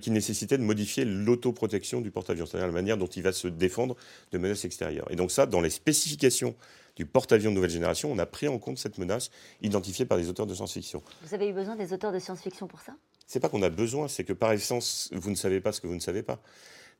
qui 0.00 0.10
nécessitait 0.10 0.58
de 0.58 0.62
modifier 0.62 1.04
l'autoprotection 1.04 2.00
du 2.00 2.10
porte-avions, 2.10 2.46
c'est-à-dire 2.46 2.66
la 2.66 2.72
manière 2.72 2.96
dont 2.96 3.06
il 3.06 3.22
va 3.22 3.32
se 3.32 3.48
défendre 3.48 3.96
de 4.32 4.38
menaces 4.38 4.64
extérieures. 4.64 5.10
Et 5.10 5.16
donc 5.16 5.30
ça, 5.30 5.46
dans 5.46 5.60
les 5.60 5.70
spécifications 5.70 6.54
du 6.96 7.06
porte-avions 7.06 7.50
de 7.50 7.56
nouvelle 7.56 7.70
génération, 7.70 8.12
on 8.12 8.18
a 8.18 8.26
pris 8.26 8.46
en 8.46 8.58
compte 8.58 8.78
cette 8.78 8.98
menace 8.98 9.30
identifiée 9.62 10.04
par 10.04 10.16
les 10.16 10.28
auteurs 10.28 10.46
de 10.46 10.54
science-fiction. 10.54 11.02
Vous 11.22 11.34
avez 11.34 11.48
eu 11.48 11.52
besoin 11.52 11.74
des 11.74 11.92
auteurs 11.92 12.12
de 12.12 12.18
science-fiction 12.20 12.68
pour 12.68 12.80
ça? 12.80 12.94
C'est 13.26 13.40
pas 13.40 13.48
qu'on 13.48 13.62
a 13.62 13.70
besoin, 13.70 14.08
c'est 14.08 14.24
que 14.24 14.32
par 14.32 14.52
essence, 14.52 15.10
vous 15.12 15.30
ne 15.30 15.34
savez 15.34 15.60
pas 15.60 15.72
ce 15.72 15.80
que 15.80 15.86
vous 15.86 15.94
ne 15.94 16.00
savez 16.00 16.22
pas. 16.22 16.40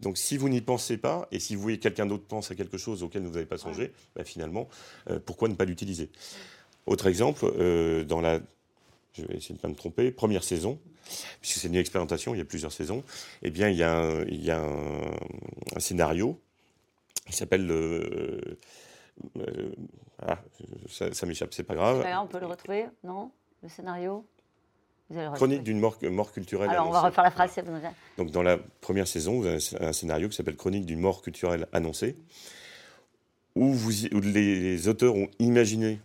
Donc 0.00 0.18
si 0.18 0.36
vous 0.36 0.48
n'y 0.48 0.60
pensez 0.60 0.96
pas, 0.96 1.28
et 1.30 1.38
si 1.38 1.54
vous 1.54 1.62
voyez 1.62 1.78
quelqu'un 1.78 2.06
d'autre 2.06 2.24
pense 2.26 2.50
à 2.50 2.54
quelque 2.54 2.78
chose 2.78 3.02
auquel 3.02 3.22
vous 3.22 3.32
n'avez 3.32 3.46
pas 3.46 3.58
songé, 3.58 3.92
bah, 4.16 4.24
finalement, 4.24 4.68
euh, 5.10 5.18
pourquoi 5.24 5.48
ne 5.48 5.54
pas 5.54 5.64
l'utiliser? 5.64 6.10
Autre 6.86 7.06
exemple, 7.06 7.44
euh, 7.44 8.04
dans 8.04 8.20
la, 8.20 8.40
je 9.14 9.24
vais 9.24 9.36
essayer 9.36 9.54
de 9.54 9.58
ne 9.58 9.62
pas 9.62 9.68
me 9.68 9.74
tromper, 9.74 10.10
première 10.10 10.44
saison, 10.44 10.78
puisque 11.40 11.58
c'est 11.58 11.68
une 11.68 11.76
expérimentation, 11.76 12.34
il 12.34 12.38
y 12.38 12.40
a 12.40 12.44
plusieurs 12.44 12.72
saisons, 12.72 13.04
eh 13.42 13.50
bien 13.50 13.68
il 13.68 13.76
y 13.76 13.82
a 13.82 13.96
un, 13.96 14.22
il 14.24 14.44
y 14.44 14.50
a 14.50 14.60
un, 14.60 15.80
scénario 15.80 16.38
qui 17.26 17.32
s'appelle... 17.32 17.70
Euh, 17.70 18.56
ah, 20.20 20.40
ça, 20.88 21.26
m'échappe, 21.26 21.54
c'est 21.54 21.62
pas 21.62 21.74
grave. 21.74 22.04
on 22.20 22.26
peut 22.26 22.40
le 22.40 22.46
retrouver, 22.46 22.86
non? 23.04 23.30
Le 23.62 23.68
scénario? 23.68 24.26
Chronique 25.34 25.62
d'une 25.62 25.80
mort, 25.80 25.98
mort, 26.02 26.32
culturelle. 26.32 26.70
Alors, 26.70 26.88
on 26.88 26.90
va 26.90 27.02
refaire 27.02 27.24
la 27.24 27.30
phrase. 27.30 27.55
Donc, 28.16 28.30
dans 28.30 28.42
la 28.42 28.59
première 28.80 29.07
saison, 29.07 29.38
vous 29.38 29.46
avez 29.46 29.59
un 29.80 29.92
scénario 29.92 30.28
qui 30.28 30.36
s'appelle 30.36 30.57
Chronique 30.57 30.86
d'une 30.86 31.00
mort 31.00 31.20
culturelle 31.20 31.68
annoncée, 31.72 32.16
où, 33.55 33.72
vous, 33.72 33.90
les, 34.20 34.88
auteurs 34.88 35.14
ont 35.14 35.28
imaginé 35.38 36.00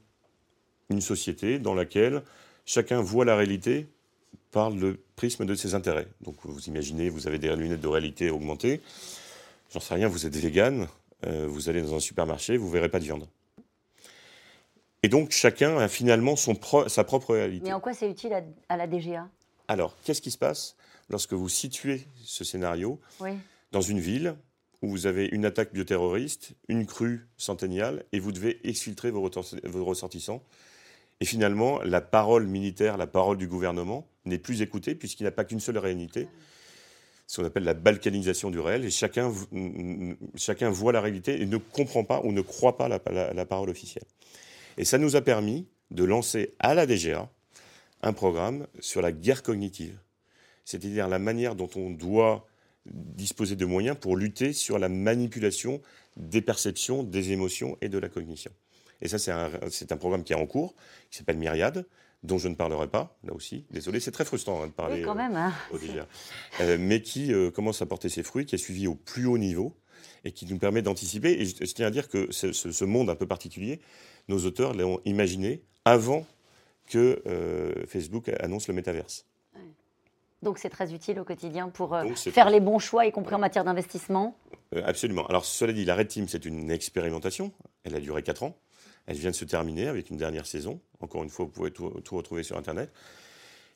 une 0.90 1.02
société 1.02 1.60
dans 1.60 1.74
laquelle 1.74 2.24
chacun 2.66 3.02
voit 3.02 3.26
la 3.26 3.36
réalité 3.36 3.88
par 4.52 4.70
le 4.70 5.00
prisme 5.16 5.46
de 5.46 5.56
ses 5.56 5.76
intérêts. 5.76 6.08
Donc, 6.22 6.36
vous 6.44 6.68
imaginez, 6.68 7.10
vous 7.10 7.28
avez 7.28 7.40
des 7.40 7.56
lunettes 7.56 7.82
de 7.82 7.88
réalité 7.88 8.30
augmentées. 8.30 8.82
J'en 9.72 9.80
sais 9.80 9.94
rien, 9.94 10.08
vous 10.08 10.26
êtes 10.26 10.36
vegan, 10.36 10.88
euh, 11.26 11.48
vous 11.48 11.70
allez 11.70 11.82
dans 11.82 11.96
un 11.96 12.00
supermarché, 12.00 12.58
vous 12.58 12.70
verrez 12.70 12.90
pas 12.90 13.00
de 13.00 13.06
viande. 13.06 13.28
Et 15.04 15.08
donc 15.08 15.32
chacun 15.32 15.78
a 15.78 15.88
finalement 15.88 16.36
son 16.36 16.58
sa 16.88 17.04
propre 17.04 17.34
réalité. 17.34 17.66
Mais 17.66 17.74
en 17.74 17.80
quoi 17.80 17.94
c'est 17.94 18.10
utile 18.10 18.34
à, 18.68 18.78
la 18.78 18.88
DGA 18.88 19.28
Alors, 19.68 19.96
qu'est-ce 20.04 20.22
qui 20.22 20.32
se 20.32 20.38
passe 20.38 20.76
lorsque 21.10 21.34
vous 21.34 21.50
situez 21.50 22.06
ce 22.24 22.44
scénario 22.44 23.00
dans 23.72 23.82
une 23.82 24.00
ville 24.00 24.36
où 24.82 24.90
vous 24.90 25.08
avez 25.08 25.28
une 25.32 25.46
attaque 25.46 25.74
bioterroriste, 25.74 26.52
une 26.68 26.86
crue 26.86 27.28
centenniale, 27.38 28.06
et 28.12 28.20
vous 28.20 28.32
devez 28.32 28.60
exfiltrer 28.68 29.12
vos, 29.12 29.30
ressortissants? 29.84 30.44
Et 31.22 31.26
finalement, 31.26 31.82
la 31.82 32.00
parole 32.00 32.48
militaire, 32.48 32.98
la 32.98 33.08
parole 33.08 33.38
du 33.38 33.48
gouvernement 33.48 34.08
n'est 34.26 34.38
plus 34.38 34.62
écoutée 34.62 34.96
puisqu'il 34.96 35.24
n'y 35.24 35.28
a 35.28 35.34
pas 35.34 35.44
qu'une 35.44 35.60
seule 35.60 35.78
réalité 35.78 36.28
ce 37.30 37.40
qu'on 37.40 37.48
appelle 37.48 37.64
la 37.64 37.76
balkanisation 37.76 38.50
du 38.50 38.60
réel, 38.60 38.84
et 38.84 38.90
chacun, 38.90 39.32
chacun 40.36 40.72
voit 40.72 40.92
la 40.92 41.00
réalité 41.00 41.40
et 41.40 41.46
ne 41.46 41.58
comprend 41.58 42.04
pas 42.04 42.22
ou 42.24 42.32
ne 42.32 42.42
croit 42.42 42.76
pas 42.76 42.88
la, 42.88 43.00
la, 43.34 43.46
parole 43.46 43.70
officielle. 43.70 44.06
Et 44.80 44.86
ça 44.86 44.98
nous 44.98 45.18
a 45.18 45.22
permis 45.22 45.68
de 45.92 46.06
lancer 46.06 46.56
à 46.60 46.74
la 46.74 46.86
DGA 46.86 47.30
un 48.02 48.14
programme 48.14 48.66
sur 48.80 49.02
la 49.02 49.12
guerre 49.12 49.44
cognitive, 49.44 50.00
c'est-à-dire 50.64 51.10
la 51.10 51.20
manière 51.20 51.56
dont 51.56 51.70
on 51.76 51.90
doit 51.90 52.48
disposer 52.86 53.58
de 53.58 53.66
moyens 53.66 53.98
pour 54.00 54.16
lutter 54.16 54.54
sur 54.54 54.80
la 54.80 54.88
manipulation 54.88 55.82
des 56.16 56.42
perceptions, 56.42 57.04
des 57.04 57.34
émotions 57.34 57.78
et 57.82 57.90
de 57.90 57.98
la 57.98 58.08
cognition. 58.08 58.52
Et 59.02 59.10
ça, 59.10 59.20
c'est 59.20 59.32
un, 59.32 59.52
un, 59.54 59.98
programme 59.98 60.24
qui 60.24 60.32
est 60.32 60.38
en 60.38 60.48
cours, 60.48 60.74
qui 61.12 61.18
s'appelle 61.18 61.38
Myriade, 61.38 61.86
dont 62.24 62.38
je 62.38 62.48
ne 62.48 62.56
parlerai 62.56 62.88
pas, 62.88 63.18
là 63.26 63.34
aussi. 63.34 63.66
Désolé, 63.72 64.00
c'est 64.00 64.12
très 64.12 64.26
frustrant 64.26 64.64
hein, 64.64 64.68
de 64.68 64.72
parler. 64.72 65.00
Oui, 65.00 65.04
quand 65.04 65.16
même. 65.16 65.36
Hein. 65.36 65.54
Euh, 65.74 66.04
euh, 66.62 66.78
mais 66.80 67.02
qui 67.02 67.34
euh, 67.34 67.52
commence 67.52 67.82
à 67.82 67.86
porter 67.86 68.08
ses 68.08 68.24
fruits, 68.24 68.46
qui 68.46 68.56
est 68.56 68.60
suivi 68.60 68.88
au 68.88 68.96
plus 68.96 69.26
haut 69.26 69.38
niveau 69.38 69.76
et 70.26 70.32
qui 70.32 70.46
nous 70.46 70.58
permet 70.58 70.82
d'anticiper. 70.82 71.32
Et 71.32 71.46
je, 71.46 71.74
tiens 71.74 71.88
à 71.88 71.92
dire 71.92 72.08
que 72.08 72.32
ce, 72.32 72.86
monde 72.86 73.10
un 73.10 73.16
peu 73.16 73.28
particulier, 73.28 73.80
nos 74.28 74.46
auteurs 74.46 74.74
l'ont 74.74 75.00
imaginé 75.06 75.62
avant 75.86 76.26
que 76.88 77.22
Facebook 77.88 78.30
annonce 78.40 78.68
le 78.68 78.74
métaverse. 78.74 79.26
Donc 80.42 80.58
c'est 80.58 80.70
très 80.70 80.94
utile 80.94 81.20
au 81.20 81.26
quotidien 81.26 81.70
pour 81.70 81.98
faire 82.16 82.50
les 82.50 82.60
bons 82.60 82.80
choix, 82.80 83.06
y 83.06 83.12
compris 83.12 83.36
en 83.36 83.40
matière 83.40 83.64
d'investissement 83.64 84.38
Absolument. 84.76 85.26
Alors 85.28 85.46
cela 85.46 85.74
dit, 85.74 85.86
la 85.86 85.96
Red 85.96 86.08
Team, 86.08 86.28
c'est 86.28 86.46
une 86.46 86.70
expérimentation. 86.70 87.52
Elle 87.84 87.96
a 87.96 88.00
duré 88.00 88.22
4 88.22 88.44
ans. 88.44 88.56
Elle 89.08 89.18
vient 89.18 89.32
de 89.32 89.36
se 89.36 89.46
terminer 89.46 89.88
avec 89.88 90.10
une 90.12 90.18
dernière 90.18 90.46
saison. 90.46 90.80
Encore 91.00 91.24
une 91.24 91.30
fois, 91.30 91.46
vous 91.46 91.52
pouvez 91.52 91.72
tout, 91.72 91.90
retrouver 92.12 92.44
sur 92.44 92.58
Internet. 92.58 92.92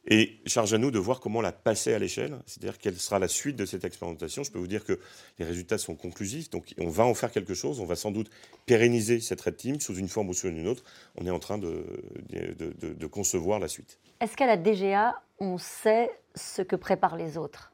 Et 0.06 0.42
charge 0.46 0.74
à 0.74 0.78
nous 0.78 0.92
de 0.92 1.00
voir 1.00 1.22
comment 1.22 1.40
la 1.40 1.54
passer 1.54 1.94
à 1.94 2.00
l'échelle, 2.00 2.38
c'est-à-dire 2.46 2.78
quelle 2.78 2.98
sera 2.98 3.20
la 3.20 3.30
suite 3.30 3.56
de 3.56 3.66
cette 3.66 3.86
expérimentation. 3.86 4.44
Je 4.44 4.52
peux 4.52 4.60
vous 4.60 4.68
dire 4.68 4.84
que 4.84 5.00
les 5.40 5.46
résultats 5.46 5.78
sont 5.78 5.96
conclusifs, 5.96 6.50
donc 6.50 6.74
on 6.78 6.90
va 6.90 7.06
en 7.06 7.14
faire 7.14 7.32
quelque 7.32 7.54
chose. 7.54 7.80
On 7.80 7.86
va 7.86 7.96
sans 7.96 8.12
doute 8.12 8.30
pérenniser 8.66 9.22
cette 9.22 9.40
Red 9.40 9.56
Team 9.56 9.80
sous 9.80 9.96
une 9.96 10.10
forme 10.10 10.30
ou 10.30 10.34
sous 10.34 10.50
une 10.50 10.68
autre. 10.68 10.84
On 11.16 11.26
est 11.26 11.32
en 11.32 11.40
train 11.40 11.58
de, 11.58 11.86
de 12.30 13.08
concevoir 13.08 13.60
la 13.60 13.70
suite. 13.70 14.00
Est-ce 14.20 14.36
qu'à 14.36 14.46
la 14.46 14.58
DGA, 14.58 15.22
on 15.40 15.58
sait 15.58 16.10
ce 16.36 16.62
que 16.62 16.76
préparent 16.76 17.18
les 17.18 17.38
autres? 17.38 17.74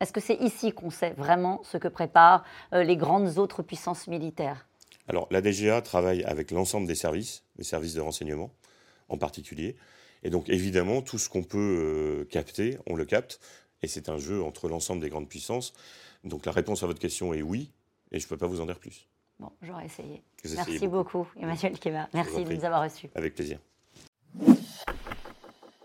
Est-ce 0.00 0.12
que 0.12 0.20
c'est 0.20 0.36
ici 0.36 0.72
qu'on 0.72 0.90
sait 0.90 1.10
vraiment 1.10 1.60
ce 1.64 1.76
que 1.76 1.88
préparent 1.88 2.44
euh, 2.72 2.84
les 2.84 2.96
grandes 2.96 3.38
autres 3.38 3.62
puissances 3.62 4.06
militaires? 4.06 4.68
Alors, 5.08 5.26
la 5.30 5.40
DGA 5.40 5.80
travaille 5.82 6.22
avec 6.24 6.50
l'ensemble 6.50 6.86
des 6.86 6.94
services, 6.94 7.42
les 7.56 7.64
services 7.64 7.94
de 7.94 8.00
renseignement 8.00 8.50
en 9.08 9.18
particulier. 9.18 9.76
Et 10.22 10.30
donc, 10.30 10.48
évidemment, 10.48 11.02
tout 11.02 11.18
ce 11.18 11.28
qu'on 11.28 11.42
peut 11.42 11.58
euh, 11.58 12.24
capter, 12.24 12.78
on 12.86 12.96
le 12.96 13.04
capte. 13.04 13.40
Et 13.82 13.88
c'est 13.88 14.08
un 14.08 14.18
jeu 14.18 14.42
entre 14.42 14.68
l'ensemble 14.68 15.00
des 15.00 15.08
grandes 15.08 15.28
puissances. 15.28 15.72
Donc, 16.24 16.46
la 16.46 16.52
réponse 16.52 16.82
à 16.82 16.86
votre 16.86 17.00
question 17.00 17.32
est 17.32 17.42
oui. 17.42 17.70
Et 18.10 18.18
je 18.18 18.26
ne 18.26 18.28
peux 18.28 18.36
pas 18.36 18.46
vous 18.46 18.60
en 18.60 18.66
dire 18.66 18.78
plus. 18.78 19.06
Bon, 19.38 19.52
j'aurais 19.62 19.86
essayé. 19.86 20.22
Merci 20.44 20.88
beaucoup, 20.88 21.28
Emmanuel 21.36 21.78
Kema. 21.78 22.08
Merci 22.12 22.44
de 22.44 22.52
nous 22.52 22.64
avoir 22.64 22.82
reçus. 22.82 23.08
Avec 23.14 23.34
plaisir. 23.34 23.60